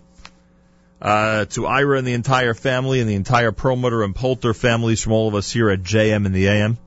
uh, 1.00 1.46
to 1.46 1.68
Ira 1.68 2.00
and 2.00 2.08
the 2.08 2.14
entire 2.14 2.56
family 2.56 3.00
and 3.00 3.08
the 3.08 3.14
entire 3.14 3.52
Perlmutter 3.52 4.02
and 4.04 4.16
Polter 4.16 4.56
families 4.56 5.04
from 5.04 5.14
all 5.14 5.28
of 5.28 5.36
us 5.36 5.52
here 5.52 5.70
at 5.70 5.84
JM 5.84 6.26
in 6.26 6.32
the 6.32 6.48
AM. 6.48 6.80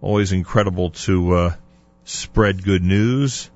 Always 0.00 0.30
incredible 0.30 0.90
to 0.90 1.34
uh, 1.34 1.54
spread 2.04 2.62
good 2.62 2.84
news, 2.84 3.50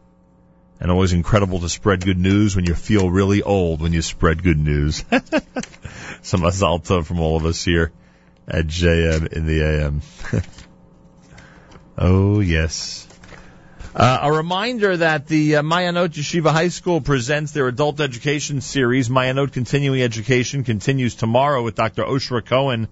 and 0.83 0.91
always 0.91 1.13
incredible 1.13 1.61
to 1.61 1.69
spread 1.69 2.05
good 2.05 2.19
news 2.19 2.57
when 2.57 2.67
you 2.67 2.75
feel 2.75 3.09
really 3.09 3.41
old 3.41 3.81
when 3.81 3.93
you 3.93 4.03
spread 4.03 4.43
good 4.43 4.59
news. 4.59 5.05
Some 6.23 6.41
Mazal 6.41 6.85
Tov 6.85 7.07
from 7.07 7.21
all 7.21 7.37
of 7.37 7.47
us 7.47 7.65
here 7.65 7.93
at 8.49 8.67
JM 8.67 9.33
in 9.33 9.47
the 9.47 9.63
AM. 9.63 10.03
oh 11.99 12.41
yes. 12.41 13.07
Uh, 13.95 14.19
a 14.23 14.33
reminder 14.33 14.97
that 14.97 15.29
the 15.29 15.57
uh, 15.57 15.63
Mayanot 15.63 16.09
Yeshiva 16.09 16.51
High 16.51 16.67
School 16.67 17.01
presents 17.01 17.53
their 17.53 17.69
adult 17.69 18.01
education 18.01 18.61
series. 18.61 19.09
Mayanot 19.09 19.53
Continuing 19.53 20.03
Education 20.03 20.65
continues 20.65 21.15
tomorrow 21.15 21.63
with 21.63 21.77
Dr. 21.77 22.03
Oshra 22.03 22.45
Cohen 22.45 22.89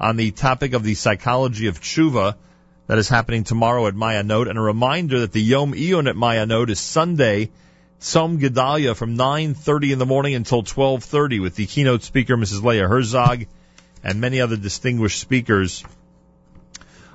on 0.00 0.16
the 0.16 0.30
topic 0.30 0.72
of 0.72 0.82
the 0.82 0.94
psychology 0.94 1.66
of 1.66 1.78
tshuva 1.78 2.36
that 2.86 2.98
is 2.98 3.08
happening 3.08 3.44
tomorrow 3.44 3.86
at 3.86 3.94
Mayanot. 3.94 4.48
And 4.48 4.58
a 4.58 4.62
reminder 4.62 5.20
that 5.20 5.32
the 5.32 5.42
Yom 5.42 5.72
Iyun 5.72 6.08
at 6.08 6.16
Mayanot 6.16 6.70
is 6.70 6.80
Sunday, 6.80 7.50
Tzom 8.00 8.38
Gedalia 8.38 8.94
from 8.94 9.16
9.30 9.16 9.92
in 9.92 9.98
the 9.98 10.06
morning 10.06 10.34
until 10.34 10.62
12.30 10.62 11.40
with 11.40 11.56
the 11.56 11.66
keynote 11.66 12.02
speaker, 12.02 12.36
Mrs. 12.36 12.62
Leah 12.62 12.86
Herzog, 12.86 13.46
and 14.02 14.20
many 14.20 14.40
other 14.40 14.56
distinguished 14.56 15.20
speakers 15.20 15.84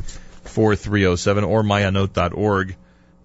201-833-4307, 0.43 1.47
or 1.47 1.63
mayanot.org, 1.63 2.75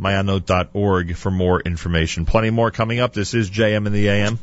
mayanot.org 0.00 1.16
for 1.16 1.30
more 1.30 1.60
information. 1.60 2.24
Plenty 2.24 2.50
more 2.50 2.70
coming 2.70 3.00
up. 3.00 3.12
This 3.12 3.34
is 3.34 3.50
JM 3.50 3.86
in 3.86 3.92
the 3.92 4.08
AM. 4.08 4.38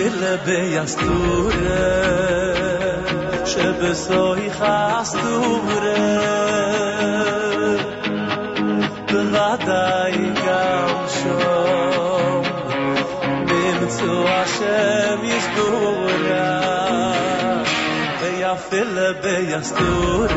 فل 0.00 0.36
بیستوره 0.36 2.10
ביסטורה 19.50 20.28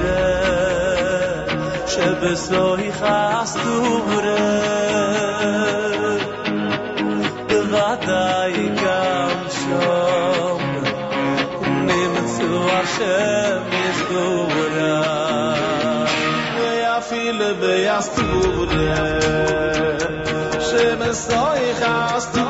שבסוי 1.88 2.92
חסטורה 2.93 4.35
בוודאי 7.48 8.69
גם 8.83 9.38
שם 9.50 10.58
נמצאו 11.64 12.69
השם 12.69 13.61
יסגורה 13.90 15.03
ויפיל 16.58 17.53
ביסטורה 17.53 18.95
שמסוי 20.59 21.75
חסטורה 21.75 22.42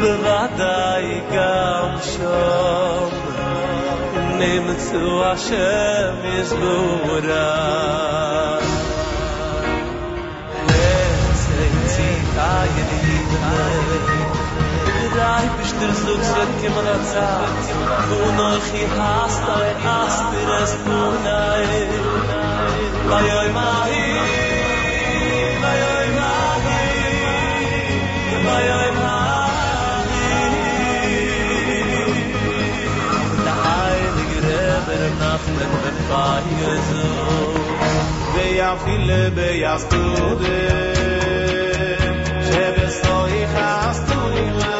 בוודאי 0.00 1.20
גם 1.34 1.96
שם 2.02 3.08
נמצאו 4.38 5.24
השם 5.24 6.14
יסבורה 6.24 7.78
Drei 15.18 15.48
bist 15.58 15.71
du 15.82 15.94
so 15.94 16.14
zurück 16.26 16.58
im 16.66 16.76
Ratzat 16.86 17.64
Du 18.08 18.20
noch 18.40 18.66
hi 18.72 18.84
hast 18.98 19.44
oi 19.56 19.70
astir 19.98 20.48
es 20.62 20.72
punai 20.84 21.66
Vai 23.10 23.28
oi 23.40 23.48
mahi 23.58 24.06
Vai 25.62 25.80
oi 25.94 26.08
mahi 26.18 26.84
Vai 28.46 28.66
oi 28.80 28.90
mahi 29.00 30.30
Der 33.44 33.58
heilige 33.66 34.38
Rebbe 34.48 34.98
Nachmen 35.22 35.72
ben 35.82 35.98
Feier 36.08 36.76
so 36.90 37.08
Veja 38.34 38.70
viele 38.84 39.20
bejastude 39.30 40.58
שבסוי 42.48 43.46
חסטורה 43.46 44.28
בוודאי 44.28 44.71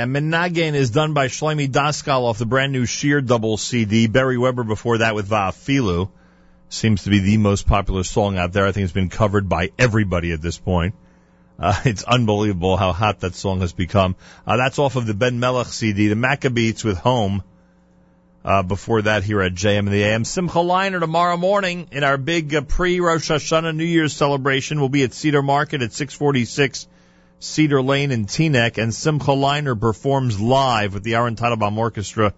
In 0.00 0.30
the 0.30 0.72
is 0.74 0.90
done 0.90 1.12
by 1.12 1.26
Shlomi 1.26 1.70
Daskal 1.70 2.22
off 2.22 2.38
the 2.38 2.46
brand 2.46 2.72
new 2.72 2.86
Sheer 2.86 3.20
Double 3.20 3.58
CD. 3.58 4.06
Beri 4.06 4.38
Weber 4.38 4.64
before 4.64 4.98
that 4.98 5.14
with 5.14 5.28
Va'afilu. 5.28 6.08
Seems 6.70 7.04
to 7.04 7.10
be 7.10 7.18
the 7.18 7.36
most 7.36 7.66
popular 7.66 8.02
song 8.02 8.38
out 8.38 8.54
there. 8.54 8.66
I 8.66 8.72
think 8.72 8.84
it's 8.84 8.94
been 8.94 9.10
covered 9.10 9.50
by 9.50 9.72
everybody 9.78 10.32
at 10.32 10.40
this 10.40 10.56
point. 10.56 10.94
Uh, 11.58 11.78
it's 11.84 12.02
unbelievable 12.02 12.78
how 12.78 12.92
hot 12.92 13.20
that 13.20 13.34
song 13.34 13.60
has 13.60 13.74
become. 13.74 14.16
Uh, 14.46 14.56
that's 14.56 14.78
off 14.78 14.96
of 14.96 15.06
the 15.06 15.12
Ben 15.12 15.38
Melech 15.38 15.66
CD. 15.66 16.08
The 16.08 16.14
Maccabeats 16.14 16.82
with 16.82 16.96
Home. 16.98 17.42
Uh, 18.42 18.62
before 18.62 19.02
that, 19.02 19.22
here 19.22 19.42
at 19.42 19.52
JM 19.52 19.80
in 19.80 19.90
the 19.90 20.02
AM. 20.02 20.24
Simcha 20.24 20.60
Leiner 20.60 20.98
tomorrow 20.98 21.36
morning 21.36 21.88
in 21.92 22.04
our 22.04 22.16
big 22.16 22.54
uh, 22.54 22.62
pre-Rosh 22.62 23.30
Hashanah 23.30 23.76
New 23.76 23.84
Year's 23.84 24.14
celebration. 24.14 24.80
We'll 24.80 24.88
be 24.88 25.02
at 25.02 25.12
Cedar 25.12 25.42
Market 25.42 25.82
at 25.82 25.92
646 25.92 26.88
Cedar 27.40 27.82
Lane 27.82 28.12
in 28.12 28.26
Teaneck. 28.26 28.78
And 28.78 28.94
Simcha 28.94 29.32
Leiner 29.32 29.78
performs 29.78 30.40
live 30.40 30.94
with 30.94 31.02
the 31.02 31.16
Aaron 31.16 31.36
Tannenbaum 31.36 31.76
Orchestra. 31.76 32.32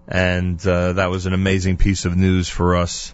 and 0.08 0.66
uh, 0.68 0.94
that 0.94 1.10
was 1.10 1.26
an 1.26 1.34
amazing 1.34 1.78
piece 1.78 2.06
of 2.06 2.16
news 2.16 2.48
for 2.48 2.76
us 2.76 3.14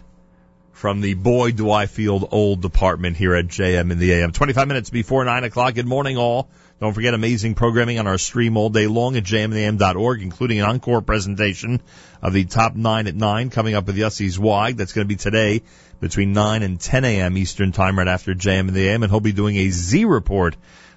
from 0.72 1.00
the 1.00 1.14
Boy 1.14 1.52
Do 1.52 1.70
I 1.70 1.86
Feel 1.86 2.28
Old 2.30 2.60
department 2.60 3.16
here 3.16 3.34
at 3.34 3.46
JM 3.46 3.90
in 3.90 3.98
the 3.98 4.12
AM. 4.12 4.32
25 4.32 4.68
minutes 4.68 4.90
before 4.90 5.24
9 5.24 5.44
o'clock. 5.44 5.74
Good 5.74 5.86
morning, 5.86 6.16
all. 6.16 6.48
Don't 6.82 6.94
forget 6.94 7.14
amazing 7.14 7.54
programming 7.54 8.00
on 8.00 8.08
our 8.08 8.18
stream 8.18 8.56
all 8.56 8.68
day 8.68 8.88
long 8.88 9.16
at 9.16 9.22
jmintheam.org, 9.22 10.20
including 10.20 10.58
an 10.58 10.66
encore 10.66 11.00
presentation 11.00 11.80
of 12.20 12.32
the 12.32 12.44
top 12.44 12.74
9 12.74 13.06
at 13.06 13.14
9 13.14 13.50
coming 13.50 13.76
up 13.76 13.86
with 13.86 13.96
Yossi 13.96 14.28
Zweig. 14.28 14.76
That's 14.76 14.92
going 14.92 15.04
to 15.04 15.08
be 15.08 15.14
today 15.14 15.62
between 16.00 16.32
9 16.32 16.64
and 16.64 16.80
10 16.80 17.04
a.m. 17.04 17.38
Eastern 17.38 17.70
Time 17.70 17.96
right 17.96 18.08
after 18.08 18.34
JM 18.34 18.66
in 18.66 18.74
the 18.74 18.88
AM, 18.88 19.04
and 19.04 19.12
he'll 19.12 19.20
be 19.20 19.30
doing 19.30 19.58
a 19.58 19.70
Z 19.70 20.06
report 20.06 20.56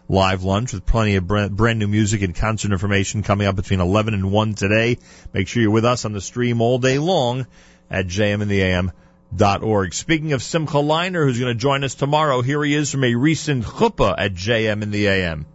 live 0.10 0.42
lunch 0.42 0.74
with 0.74 0.88
plenty 0.88 1.18
of 1.18 1.28
brand 1.28 1.78
new 1.78 1.88
music 1.88 2.24
and 2.24 2.34
concert 2.34 2.72
information 2.72 3.22
coming 3.22 3.46
up 3.46 3.56
between 3.56 3.80
11 3.80 4.16
and 4.16 4.32
1 4.32 4.56
today. 4.56 4.98
Make 5.34 5.48
sure 5.48 5.62
you're 5.62 5.70
with 5.70 5.86
us 5.86 6.04
on 6.04 6.14
the 6.14 6.22
stream 6.22 6.62
all 6.62 6.80
day 6.80 6.98
long 6.98 7.46
at 7.92 8.08
jmintheam.org. 8.08 9.94
Speaking 9.94 10.34
of 10.34 10.42
Simcha 10.42 10.78
Leiner, 10.78 11.24
who's 11.26 11.40
going 11.40 11.54
to 11.54 11.62
join 11.62 11.84
us 11.84 11.94
tomorrow, 11.94 12.42
here 12.42 12.64
he 12.64 12.74
is 12.74 12.90
from 12.90 13.04
a 13.04 13.14
recent 13.14 13.66
chuppah 13.66 14.16
at 14.18 14.34
JM 14.34 14.82
in 14.82 14.90
the 14.90 15.10
AM. 15.10 15.46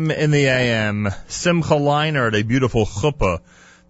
JM 0.00 0.16
in 0.16 0.30
the 0.30 0.46
AM. 0.46 1.08
Simcha 1.28 1.74
Leiner 1.74 2.28
at 2.28 2.34
a 2.34 2.42
beautiful 2.42 2.86
chuppah 2.86 3.40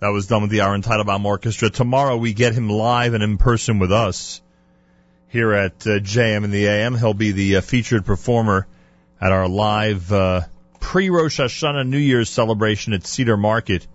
that 0.01 0.09
was 0.09 0.27
done 0.27 0.43
with 0.43 0.51
the 0.51 0.61
Aaron 0.61 0.83
Teitelbaum 0.83 1.25
Orchestra. 1.25 1.71
Tomorrow 1.71 2.17
we 2.17 2.33
get 2.33 2.55
him 2.55 2.69
live 2.69 3.15
and 3.15 3.23
in 3.23 3.39
person 3.39 3.79
with 3.79 3.93
us 3.93 4.41
here 5.29 5.53
at 5.53 5.87
uh, 5.87 6.01
JM 6.01 6.45
in 6.45 6.51
the 6.51 6.67
AM. 6.67 6.97
He'll 6.97 7.15
be 7.15 7.33
the 7.33 7.57
uh, 7.57 7.61
featured 7.61 8.05
performer 8.05 8.67
at 9.21 9.33
our 9.33 9.49
live 9.49 10.13
uh, 10.13 10.43
pre-Rosh 10.81 11.41
Hashanah 11.41 11.87
New 11.87 11.99
Year's 11.99 12.31
celebration 12.31 12.93
at 12.93 13.07
Cedar 13.07 13.37
Market, 13.37 13.87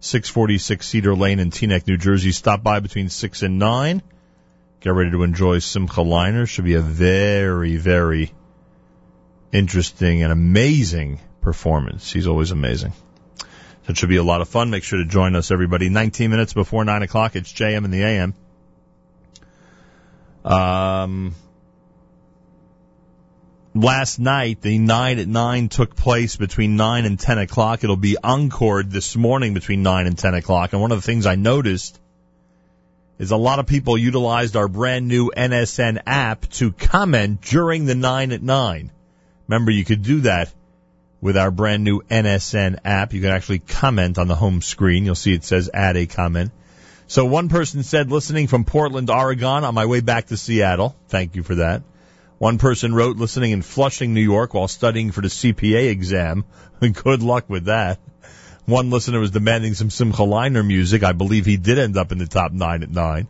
646 0.00 0.86
Cedar 0.86 1.14
Lane 1.14 1.38
in 1.38 1.50
Teaneck, 1.50 1.86
New 1.86 1.96
Jersey. 1.96 2.32
Stop 2.32 2.62
by 2.62 2.80
between 2.80 3.08
6 3.08 3.42
and 3.42 3.58
9. 3.58 4.02
Get 4.80 4.90
ready 4.90 5.12
to 5.12 5.22
enjoy 5.22 5.60
Simcha 5.60 6.00
Leiner. 6.00 6.46
Should 6.46 6.64
be 6.64 6.74
a 6.74 6.80
very, 6.80 7.76
very 7.76 8.32
interesting 9.52 10.22
and 10.22 10.32
amazing 10.32 11.20
performance. 11.44 12.12
He's 12.12 12.26
always 12.26 12.50
amazing. 12.50 12.92
So 13.38 13.90
it 13.90 13.98
should 13.98 14.08
be 14.08 14.16
a 14.16 14.24
lot 14.24 14.40
of 14.40 14.48
fun. 14.48 14.70
Make 14.70 14.82
sure 14.82 14.98
to 14.98 15.04
join 15.04 15.36
us, 15.36 15.50
everybody. 15.50 15.90
19 15.90 16.30
minutes 16.30 16.54
before 16.54 16.84
9 16.84 17.02
o'clock, 17.02 17.36
it's 17.36 17.52
JM 17.52 17.84
in 17.84 17.90
the 17.90 18.02
AM. 18.02 18.34
Um, 20.44 21.34
last 23.74 24.18
night, 24.18 24.62
the 24.62 24.78
9 24.78 25.18
at 25.18 25.28
9 25.28 25.68
took 25.68 25.94
place 25.94 26.36
between 26.36 26.76
9 26.76 27.04
and 27.04 27.20
10 27.20 27.38
o'clock. 27.38 27.84
It'll 27.84 27.96
be 27.96 28.16
encored 28.24 28.90
this 28.90 29.14
morning 29.16 29.52
between 29.52 29.82
9 29.82 30.06
and 30.06 30.18
10 30.18 30.34
o'clock. 30.34 30.72
And 30.72 30.80
one 30.80 30.92
of 30.92 30.98
the 30.98 31.06
things 31.06 31.26
I 31.26 31.34
noticed 31.34 32.00
is 33.18 33.30
a 33.30 33.36
lot 33.36 33.58
of 33.58 33.66
people 33.66 33.98
utilized 33.98 34.56
our 34.56 34.66
brand 34.66 35.08
new 35.08 35.30
NSN 35.30 36.00
app 36.06 36.48
to 36.52 36.72
comment 36.72 37.42
during 37.42 37.84
the 37.84 37.94
9 37.94 38.32
at 38.32 38.42
9. 38.42 38.90
Remember, 39.46 39.70
you 39.70 39.84
could 39.84 40.02
do 40.02 40.22
that 40.22 40.52
with 41.24 41.38
our 41.38 41.50
brand 41.50 41.82
new 41.82 42.02
NSN 42.02 42.80
app. 42.84 43.14
You 43.14 43.22
can 43.22 43.30
actually 43.30 43.60
comment 43.60 44.18
on 44.18 44.28
the 44.28 44.34
home 44.34 44.60
screen. 44.60 45.06
You'll 45.06 45.14
see 45.14 45.32
it 45.32 45.42
says 45.42 45.70
add 45.72 45.96
a 45.96 46.04
comment. 46.04 46.52
So 47.06 47.24
one 47.24 47.48
person 47.48 47.82
said, 47.82 48.12
listening 48.12 48.46
from 48.46 48.66
Portland, 48.66 49.08
Oregon 49.08 49.64
on 49.64 49.74
my 49.74 49.86
way 49.86 50.00
back 50.00 50.26
to 50.26 50.36
Seattle. 50.36 50.94
Thank 51.08 51.34
you 51.34 51.42
for 51.42 51.54
that. 51.54 51.82
One 52.36 52.58
person 52.58 52.94
wrote, 52.94 53.16
listening 53.16 53.52
in 53.52 53.62
Flushing, 53.62 54.12
New 54.12 54.20
York 54.20 54.52
while 54.52 54.68
studying 54.68 55.12
for 55.12 55.22
the 55.22 55.28
CPA 55.28 55.88
exam. 55.88 56.44
Good 56.80 57.22
luck 57.22 57.48
with 57.48 57.64
that. 57.64 58.00
One 58.66 58.90
listener 58.90 59.18
was 59.18 59.30
demanding 59.30 59.72
some 59.72 59.88
Simcha 59.88 60.22
Leiner 60.22 60.66
music. 60.66 61.02
I 61.04 61.12
believe 61.12 61.46
he 61.46 61.56
did 61.56 61.78
end 61.78 61.96
up 61.96 62.12
in 62.12 62.18
the 62.18 62.26
top 62.26 62.52
nine 62.52 62.82
at 62.82 62.90
nine. 62.90 63.28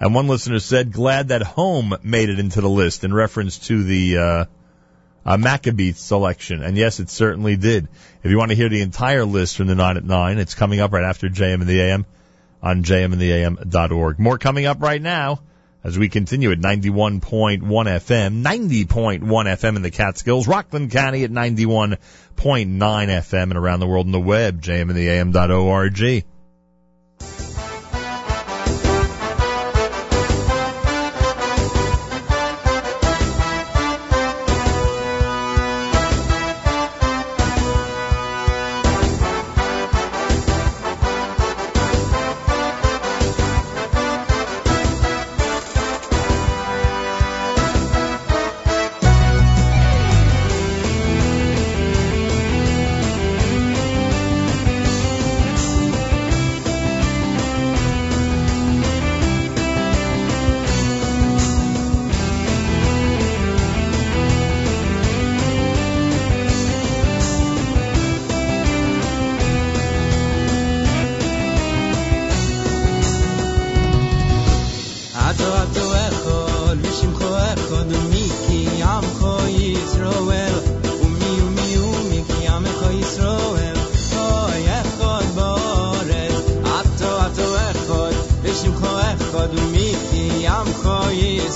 And 0.00 0.12
one 0.12 0.26
listener 0.26 0.58
said, 0.58 0.90
glad 0.90 1.28
that 1.28 1.42
home 1.42 1.94
made 2.02 2.30
it 2.30 2.40
into 2.40 2.60
the 2.60 2.68
list 2.68 3.04
in 3.04 3.14
reference 3.14 3.58
to 3.68 3.84
the, 3.84 4.18
uh, 4.18 4.44
uh, 5.24 5.36
Maccabee 5.36 5.92
selection. 5.92 6.62
And 6.62 6.76
yes, 6.76 7.00
it 7.00 7.10
certainly 7.10 7.56
did. 7.56 7.88
If 8.22 8.30
you 8.30 8.38
want 8.38 8.50
to 8.50 8.56
hear 8.56 8.68
the 8.68 8.82
entire 8.82 9.24
list 9.24 9.56
from 9.56 9.66
the 9.66 9.74
9 9.74 9.96
at 9.96 10.04
9, 10.04 10.38
it's 10.38 10.54
coming 10.54 10.80
up 10.80 10.92
right 10.92 11.04
after 11.04 11.28
JM 11.28 11.60
in 11.60 11.66
the 11.66 11.80
AM 11.80 12.06
on 12.62 12.84
jmintheam.org. 12.84 14.18
More 14.18 14.38
coming 14.38 14.66
up 14.66 14.80
right 14.80 15.02
now 15.02 15.40
as 15.84 15.98
we 15.98 16.08
continue 16.08 16.52
at 16.52 16.58
91.1 16.58 17.60
FM, 17.60 18.42
90.1 18.42 19.20
FM 19.20 19.76
in 19.76 19.82
the 19.82 19.90
Catskills, 19.90 20.46
Rockland 20.46 20.92
County 20.92 21.24
at 21.24 21.30
91.9 21.30 21.98
FM 22.36 23.42
and 23.42 23.56
around 23.56 23.80
the 23.80 23.86
world 23.86 24.06
on 24.06 24.12
the 24.12 24.20
web, 24.20 24.62
jmintheam.org. 24.62 26.24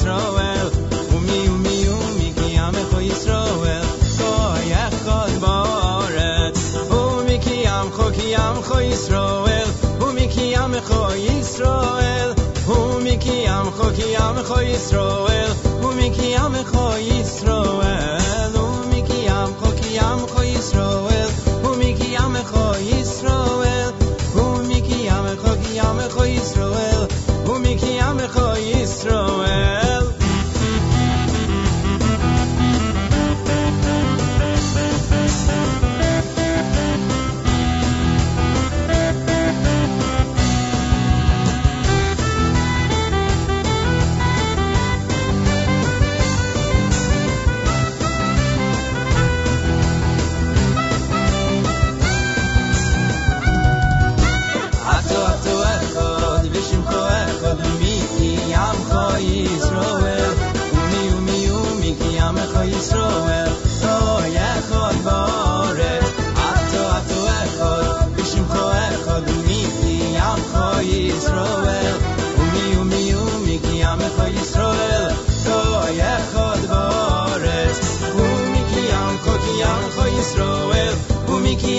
راول 0.05 0.71
بومی 1.11 1.31
میوم 1.31 1.61
میوم 1.61 2.11
می 2.19 2.35
کیام 2.35 2.75
خو 2.75 3.03
یس 3.03 3.29
راول 3.29 3.83
گای 4.19 4.87
خان 5.05 5.39
بارت 5.41 6.59
بومی 6.91 7.39
کیام 7.39 7.91
خو 7.91 8.11
کیام 8.11 8.61
خو 8.61 8.83
یس 8.83 9.11
راول 9.11 9.65
بومی 10.01 10.29
کیام 10.29 10.81
خایس 10.81 11.61
راول 11.61 12.35
بومی 12.67 13.17
کیام 13.17 13.71
خو 13.71 13.91
کیام 13.91 14.43
خو 14.43 14.63
یس 14.63 14.95
راول 14.95 15.47
کیام 16.11 16.63
خایس 16.63 17.45
راول 17.45 18.53
بومی 18.55 19.03
کیام 19.03 19.55
خو 19.61 19.71
کیام 19.73 20.27
خو 20.27 20.45
یس 20.45 20.75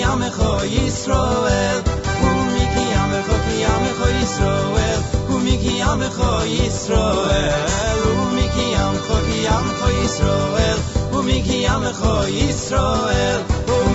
yam 0.08 0.22
khoy 0.36 0.68
Israel 0.88 1.82
u 2.28 2.30
mi 2.52 2.64
ki 2.72 2.84
yam 2.94 3.12
khoy 3.26 3.40
ki 3.44 3.56
yam 3.64 3.84
khoy 3.98 4.14
Israel 4.24 5.00
u 5.28 5.38
mi 5.44 5.54
ki 5.62 5.72
yam 5.80 6.02
khoy 6.16 6.48
Israel 6.68 8.00
u 8.12 8.24
mi 8.36 8.46
ki 8.54 8.66
yam 8.76 8.94
khoy 9.06 9.20
ki 9.26 9.38
yam 9.48 9.66
khoy 9.80 9.96
Israel 10.06 10.78
u 11.12 11.22
mi 11.26 11.38
ki 11.46 11.58
yam 11.66 11.84
khoy 12.00 12.30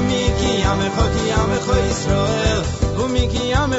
mi 0.08 0.22
ki 0.38 0.52
yam 0.62 0.82
ki 1.14 1.24
yam 1.34 1.52
mi 3.14 3.24
ki 3.34 3.44
yam 3.54 3.72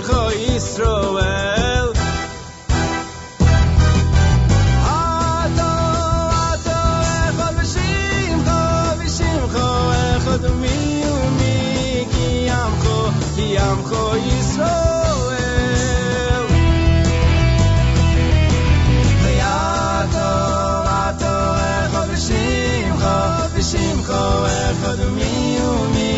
v'shimcho, 23.75 24.23
echad 24.47 25.01
umi, 25.07 25.59
umi, 25.71 26.13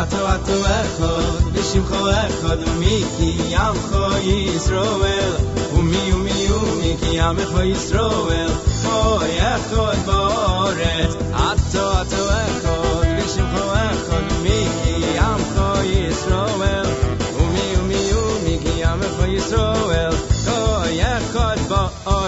Ato, 0.00 0.20
ato, 0.34 0.56
echad, 0.78 1.34
v'shimcho, 1.54 2.00
echad 2.22 2.60
umi, 2.68 2.94
ki 3.16 3.28
yamcho 3.54 4.04
Yisroel. 4.28 5.34
Umi, 5.78 6.02
umi, 6.16 6.38
umi, 6.58 6.90
ki 7.00 7.10
yamcho 7.20 7.60
Yisroel. 7.70 8.52
Oy, 8.94 9.32
echad 9.52 9.98
ba'oretz. 10.06 11.14
Ato, 11.48 11.84
ato, 12.00 12.22
echad, 12.40 13.06
v'shimcho, 13.18 13.64
echad 13.88 14.26
umi, 14.38 14.58
ki 14.80 14.94
yamcho 15.18 15.68
Yisroel. 15.92 16.83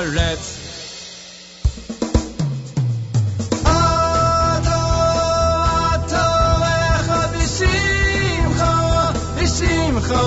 Ba'oretz. 0.07 0.49
Ato, 3.65 4.81
ato, 5.93 6.27
echad 6.95 7.35
v'shimcho, 7.35 8.75
v'shimcho, 9.37 10.23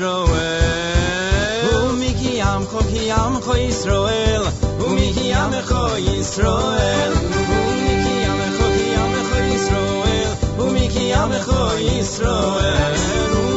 Israel. 0.00 1.92
Umiki 1.92 2.00
miki 2.00 2.40
amcho 2.40 2.80
ki 2.88 3.10
amcho 3.12 3.52
Yisroel 3.52 4.44
U 4.80 4.88
miki 4.96 5.28
amcho 5.30 5.82
Yisroel 6.06 7.12
U 7.12 7.84
miki 7.84 8.16
amcho 8.30 8.66
ki 8.76 8.86
amcho 9.02 9.38
Israel, 9.56 10.32
U 10.58 10.64
miki 10.72 11.12
amcho 11.12 11.60
Yisroel 11.84 12.96
U 13.36 13.52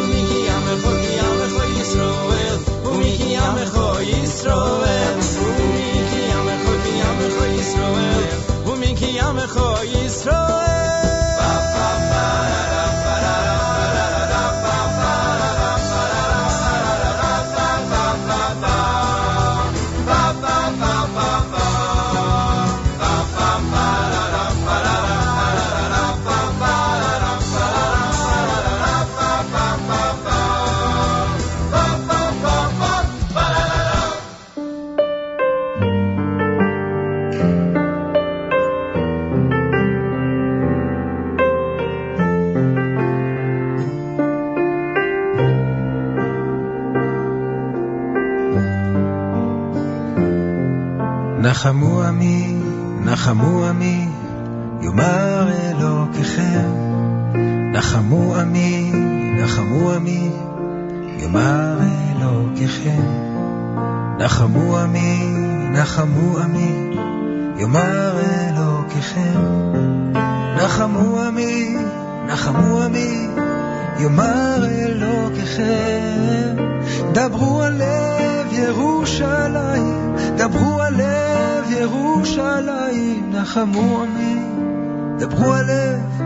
am 0.51 0.67
amcho 0.73 0.91
ki 1.03 1.13
amcho 1.27 1.63
Yisroel 1.75 2.59
U 2.83 2.93
miki 2.99 3.31
amcho 3.47 3.87
Yisroel 4.11 5.19
U 5.43 5.55
miki 5.63 6.23
amcho 6.39 6.73
ki 6.83 6.93
amcho 7.07 7.45
Yisroel 7.55 8.39
U 8.67 8.73
am 8.73 9.37
amcho 9.37 9.67
Israel. 10.05 10.72
נחמו 53.23 53.65
עמי, 53.65 54.07
יאמר 54.81 55.47
אלוקיכם. 55.51 56.71
נחמו 57.73 58.35
עמי, 58.35 58.91
נחמו 59.37 59.91
עמי, 59.91 60.29
יאמר 61.19 61.79
אלוקיכם. 62.11 63.01
נחמו 64.19 64.77
עמי, 64.77 65.35
נחמו 65.71 66.37
עמי, 66.37 66.91
יאמר 67.57 68.19
אלוקיכם. 68.19 69.39
נחמו 70.55 71.21
עמי, 71.21 71.77
נחמו 72.27 72.83
עמי, 72.83 73.27
יאמר 73.99 74.65
אלוקיכם. 74.65 76.55
דברו 77.11 77.61
על 77.61 77.73
לב 77.73 78.53
ירושלים, 78.53 80.15
דברו 80.37 80.81
על 80.81 80.93
לב 80.93 81.22
ירושלים, 81.83 83.31
נחמו 83.31 84.03
עמי, 84.03 84.39
דברו 85.19 85.53
על 85.53 85.65
לב 85.65 86.21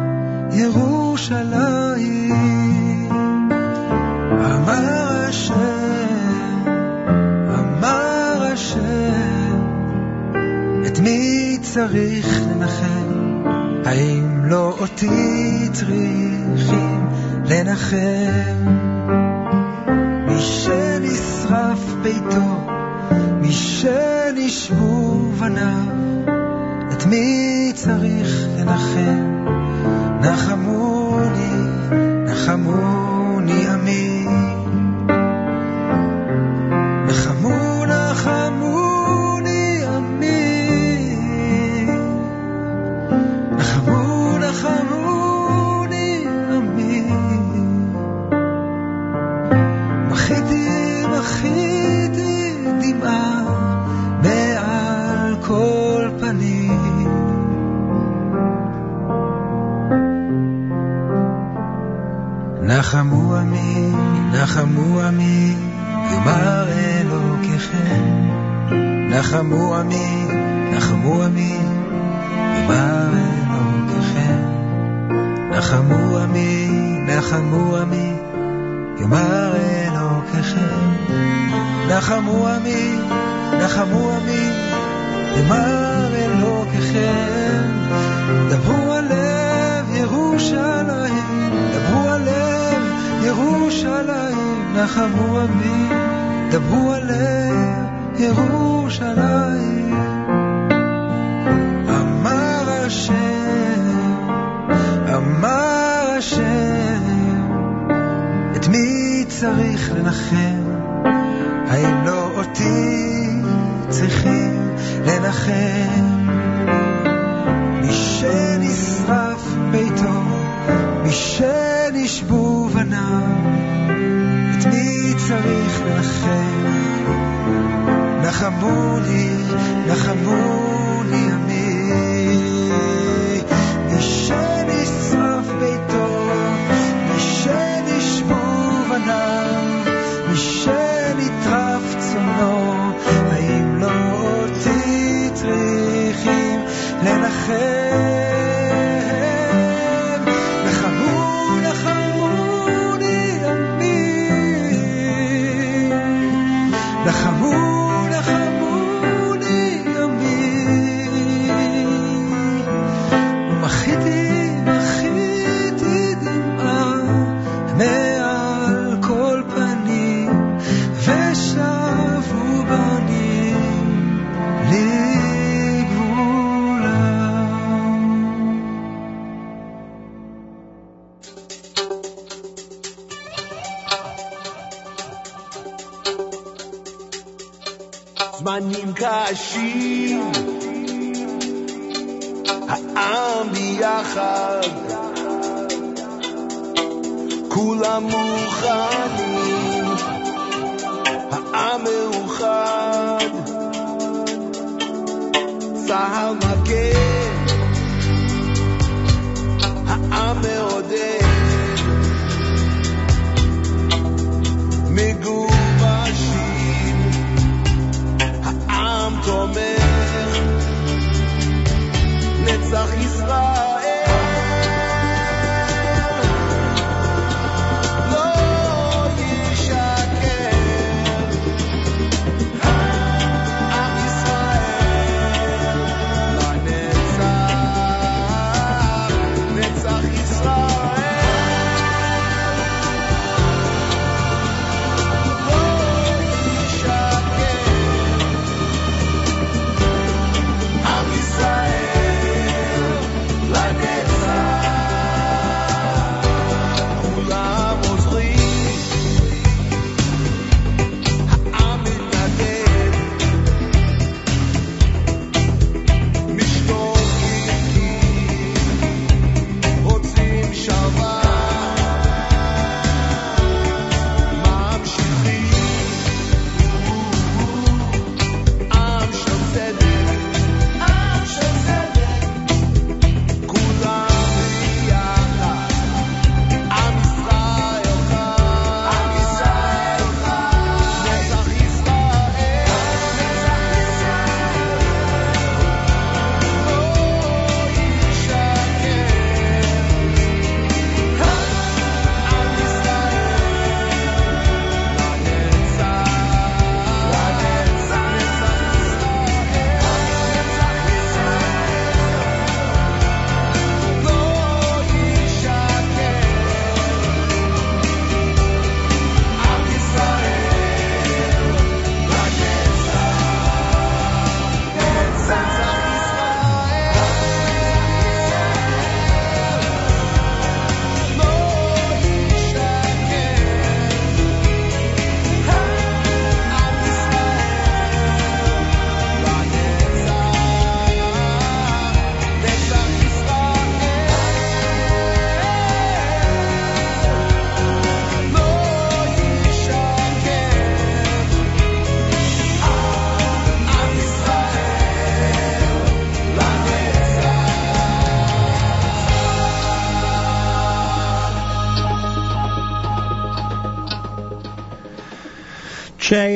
ירושלים. 0.52 1.52
אמר 4.32 5.26
השם, 5.28 6.64
אמר 7.60 8.48
השם, 8.54 9.60
את 10.88 11.00
מי 11.00 11.58
צריך 11.62 12.42
לנחם? 12.50 13.44
האם 13.86 14.46
לא 14.46 14.76
אותי 14.80 15.70
צריכים 15.72 17.08
לנחם. 17.46 18.97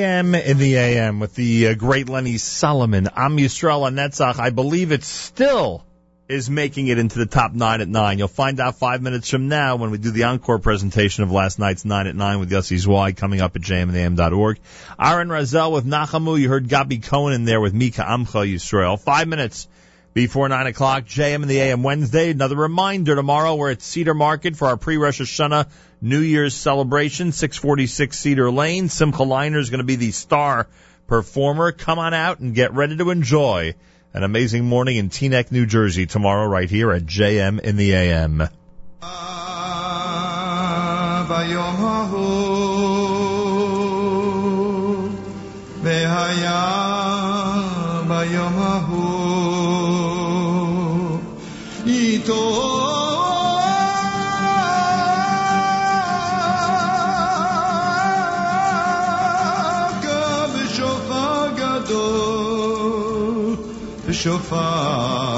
JM 0.02 0.44
in 0.44 0.58
the 0.58 0.78
AM 0.78 1.20
with 1.20 1.36
the 1.36 1.68
uh, 1.68 1.74
great 1.76 2.10
Lenny 2.10 2.40
Solomon. 2.40 3.08
Am 3.16 3.38
Yisrael 3.38 3.88
Netzach. 3.94 4.40
I 4.40 4.50
believe 4.50 4.92
it 4.92 5.04
still 5.04 5.86
is 6.28 6.50
making 6.50 6.88
it 6.88 6.98
into 6.98 7.20
the 7.20 7.28
top 7.28 7.54
nine 7.54 7.82
at 7.82 7.88
nine. 7.88 8.18
You'll 8.18 8.28
find 8.28 8.60
out 8.60 8.80
five 8.80 9.04
minutes 9.04 9.30
from 9.30 9.48
now 9.48 9.76
when 9.76 9.92
we 9.92 10.00
do 10.00 10.10
the 10.10 10.24
encore 10.24 10.58
presentation 10.58 11.24
of 11.24 11.32
last 11.32 11.60
night's 11.60 11.86
nine 11.86 12.08
at 12.08 12.16
nine 12.16 12.40
with 12.40 12.50
Yossi 12.50 12.80
Zweig 12.80 13.16
coming 13.16 13.42
up 13.42 13.56
at 13.56 13.62
jmintheam.org. 13.62 14.60
Aaron 15.00 15.28
Razel 15.28 15.72
with 15.72 15.86
Nachamu. 15.86 16.40
You 16.40 16.50
heard 16.50 16.68
Gabi 16.68 17.04
Cohen 17.04 17.34
in 17.34 17.46
there 17.46 17.62
with 17.62 17.76
Mika 17.76 18.02
Amcha 18.02 18.52
Yisrael. 18.52 19.00
Five 19.00 19.28
minutes 19.28 19.68
before 20.16 20.50
nine 20.50 20.66
o'clock, 20.66 21.06
JM 21.06 21.44
in 21.44 21.48
the 21.48 21.60
AM 21.60 21.84
Wednesday. 21.84 22.32
Another 22.32 22.56
reminder 22.56 23.16
tomorrow 23.16 23.54
we're 23.54 23.70
at 23.70 23.84
Cedar 23.84 24.16
Market 24.16 24.56
for 24.56 24.68
our 24.68 24.78
pre-Rosh 24.78 25.22
Hashanah 25.22 25.68
New 26.04 26.20
Year's 26.20 26.56
celebration, 26.56 27.32
646 27.32 28.18
Cedar 28.18 28.50
Lane. 28.50 28.90
Simcha 28.90 29.22
Leiner 29.22 29.60
is 29.60 29.70
going 29.70 29.82
to 29.82 29.86
be 29.86 29.98
the 29.98 30.12
star 30.12 30.68
performer. 31.06 31.72
Come 31.72 32.00
on 32.00 32.16
out 32.16 32.40
and 32.40 32.56
get 32.56 32.74
ready 32.74 32.98
to 32.98 33.12
enjoy 33.12 33.76
an 34.12 34.24
amazing 34.24 34.66
morning 34.66 34.98
in 34.98 35.10
Teaneck, 35.10 35.52
New 35.52 35.68
Jersey 35.68 36.08
tomorrow 36.08 36.48
right 36.48 36.70
here 36.70 36.92
at 36.92 37.04
JM 37.04 37.60
in 37.60 37.76
the 37.76 37.94
AM. 37.94 38.50
So 64.22 64.38
far. 64.38 65.31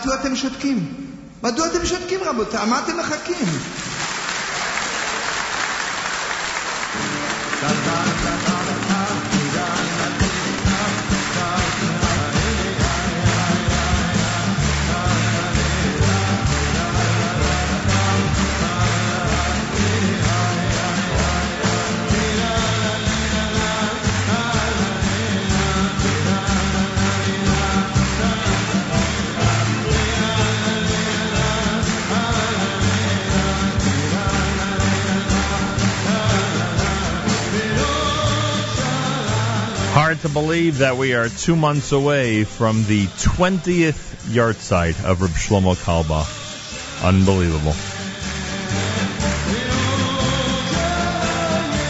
מדוע 0.00 0.14
אתם 0.14 0.36
שותקים? 0.36 0.94
מדוע 1.42 1.66
אתם 1.66 1.86
שותקים, 1.86 2.20
רבותיי? 2.24 2.66
מה 2.66 2.78
אתם 2.78 2.98
מחכים? 2.98 3.46
Hard 39.98 40.20
to 40.20 40.28
believe 40.28 40.78
that 40.78 40.98
we 40.98 41.14
are 41.14 41.30
two 41.30 41.56
months 41.56 41.90
away 41.90 42.44
from 42.44 42.84
the 42.84 43.06
20th 43.06 44.28
yahrzeit 44.28 45.02
of 45.02 45.22
Reb 45.22 45.30
Shlomo 45.30 45.74
Carlebach. 45.74 47.02
Unbelievable. 47.02 47.72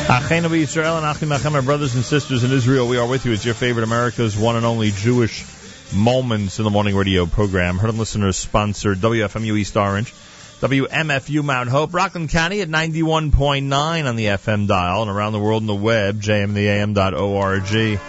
Achenu 0.06 0.56
Israel 0.56 0.98
and 0.98 1.04
Achim 1.04 1.30
Achem, 1.30 1.54
our 1.54 1.62
brothers 1.62 1.96
and 1.96 2.04
sisters 2.04 2.44
in 2.44 2.52
Israel, 2.52 2.86
we 2.86 2.96
are 2.96 3.08
with 3.08 3.26
you. 3.26 3.32
It's 3.32 3.44
your 3.44 3.54
favorite 3.54 3.82
America's 3.82 4.36
one 4.36 4.54
and 4.54 4.64
only 4.64 4.92
Jewish 4.92 5.44
Moments 5.92 6.60
in 6.60 6.64
the 6.64 6.70
Morning 6.70 6.94
radio 6.94 7.26
program. 7.26 7.76
Heard 7.76 7.90
and 7.90 7.98
listeners 7.98 8.36
sponsored 8.36 8.98
WFMU 8.98 9.58
East 9.58 9.76
Orange, 9.76 10.14
WMFU 10.60 11.44
Mount 11.44 11.68
Hope, 11.68 11.92
Rockland 11.92 12.30
County 12.30 12.62
at 12.62 12.68
91.9 12.68 14.06
on 14.06 14.16
the 14.16 14.26
FM 14.26 14.66
dial 14.66 15.02
and 15.02 15.10
around 15.10 15.32
the 15.32 15.38
world 15.38 15.62
on 15.62 15.66
the 15.66 15.74
web, 15.74 16.20
jmtheam.org. 16.22 18.00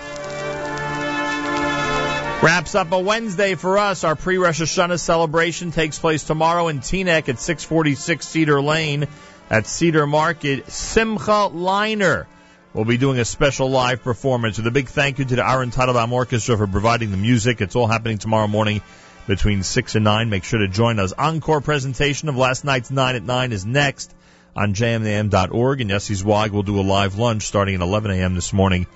Wraps 2.42 2.76
up 2.76 2.92
a 2.94 3.00
Wednesday 3.00 3.56
for 3.56 3.78
us. 3.78 4.06
Our 4.06 4.16
pre-Rosh 4.16 4.62
Hashanah 4.62 5.00
celebration 5.00 5.72
takes 5.72 6.00
place 6.00 6.24
tomorrow 6.24 6.70
in 6.70 6.80
Teaneck 6.80 7.28
at 7.28 7.40
646 7.40 8.26
Cedar 8.26 8.62
Lane 8.62 9.08
at 9.50 9.68
Cedar 9.68 10.08
Market. 10.08 10.72
Simcha 10.72 11.50
Leiner 11.52 12.28
will 12.74 12.86
be 12.86 12.98
doing 12.98 13.20
a 13.20 13.26
special 13.26 13.70
live 13.70 14.04
performance 14.04 14.58
with 14.58 14.68
a 14.68 14.72
big 14.72 14.88
thank 14.88 15.20
you 15.20 15.26
to 15.26 15.36
the 15.36 15.46
Aaron 15.46 15.72
Teitelbaum 15.72 16.12
Orchestra 16.12 16.56
for 16.56 16.68
providing 16.68 17.12
the 17.12 17.18
music. 17.18 17.60
It's 17.60 17.76
all 17.76 17.88
happening 17.88 18.20
tomorrow 18.20 18.48
morning 18.48 18.82
between 19.28 19.62
6 19.62 19.96
and 19.96 20.04
9. 20.04 20.30
Make 20.30 20.44
sure 20.44 20.60
to 20.60 20.68
join 20.68 21.00
us. 21.00 21.14
Encore 21.14 21.62
presentation 21.62 22.30
of 22.30 22.38
last 22.38 22.66
night's 22.66 22.90
9 22.90 23.16
at 23.16 23.24
9 23.24 23.52
is 23.52 23.66
next 23.66 24.16
on 24.56 24.74
jmam.org. 24.74 25.82
And 25.82 25.92
Yossi 25.92 26.16
Zweig 26.16 26.52
will 26.52 26.64
do 26.64 26.80
a 26.80 26.82
live 26.82 27.18
lunch 27.18 27.44
starting 27.44 27.76
at 27.76 27.82
11 27.82 28.12
a.m. 28.12 28.34
this 28.34 28.54
morning 28.54 28.88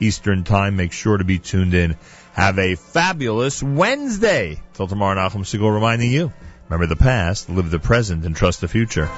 Eastern 0.00 0.44
Time. 0.44 0.76
Make 0.76 0.92
sure 0.92 1.16
to 1.16 1.24
be 1.24 1.38
tuned 1.38 1.72
in. 1.72 1.96
Have 2.34 2.58
a 2.58 2.74
fabulous 2.74 3.62
Wednesday. 3.62 4.60
Till 4.74 4.88
tomorrow, 4.88 5.16
Nachum 5.16 5.44
Segal 5.44 5.72
reminding 5.72 6.10
you, 6.10 6.32
remember 6.68 6.86
the 6.86 7.00
past, 7.00 7.48
live 7.48 7.70
the 7.70 7.78
present, 7.78 8.26
and 8.26 8.36
trust 8.36 8.60
the 8.60 8.68
future. 8.68 9.08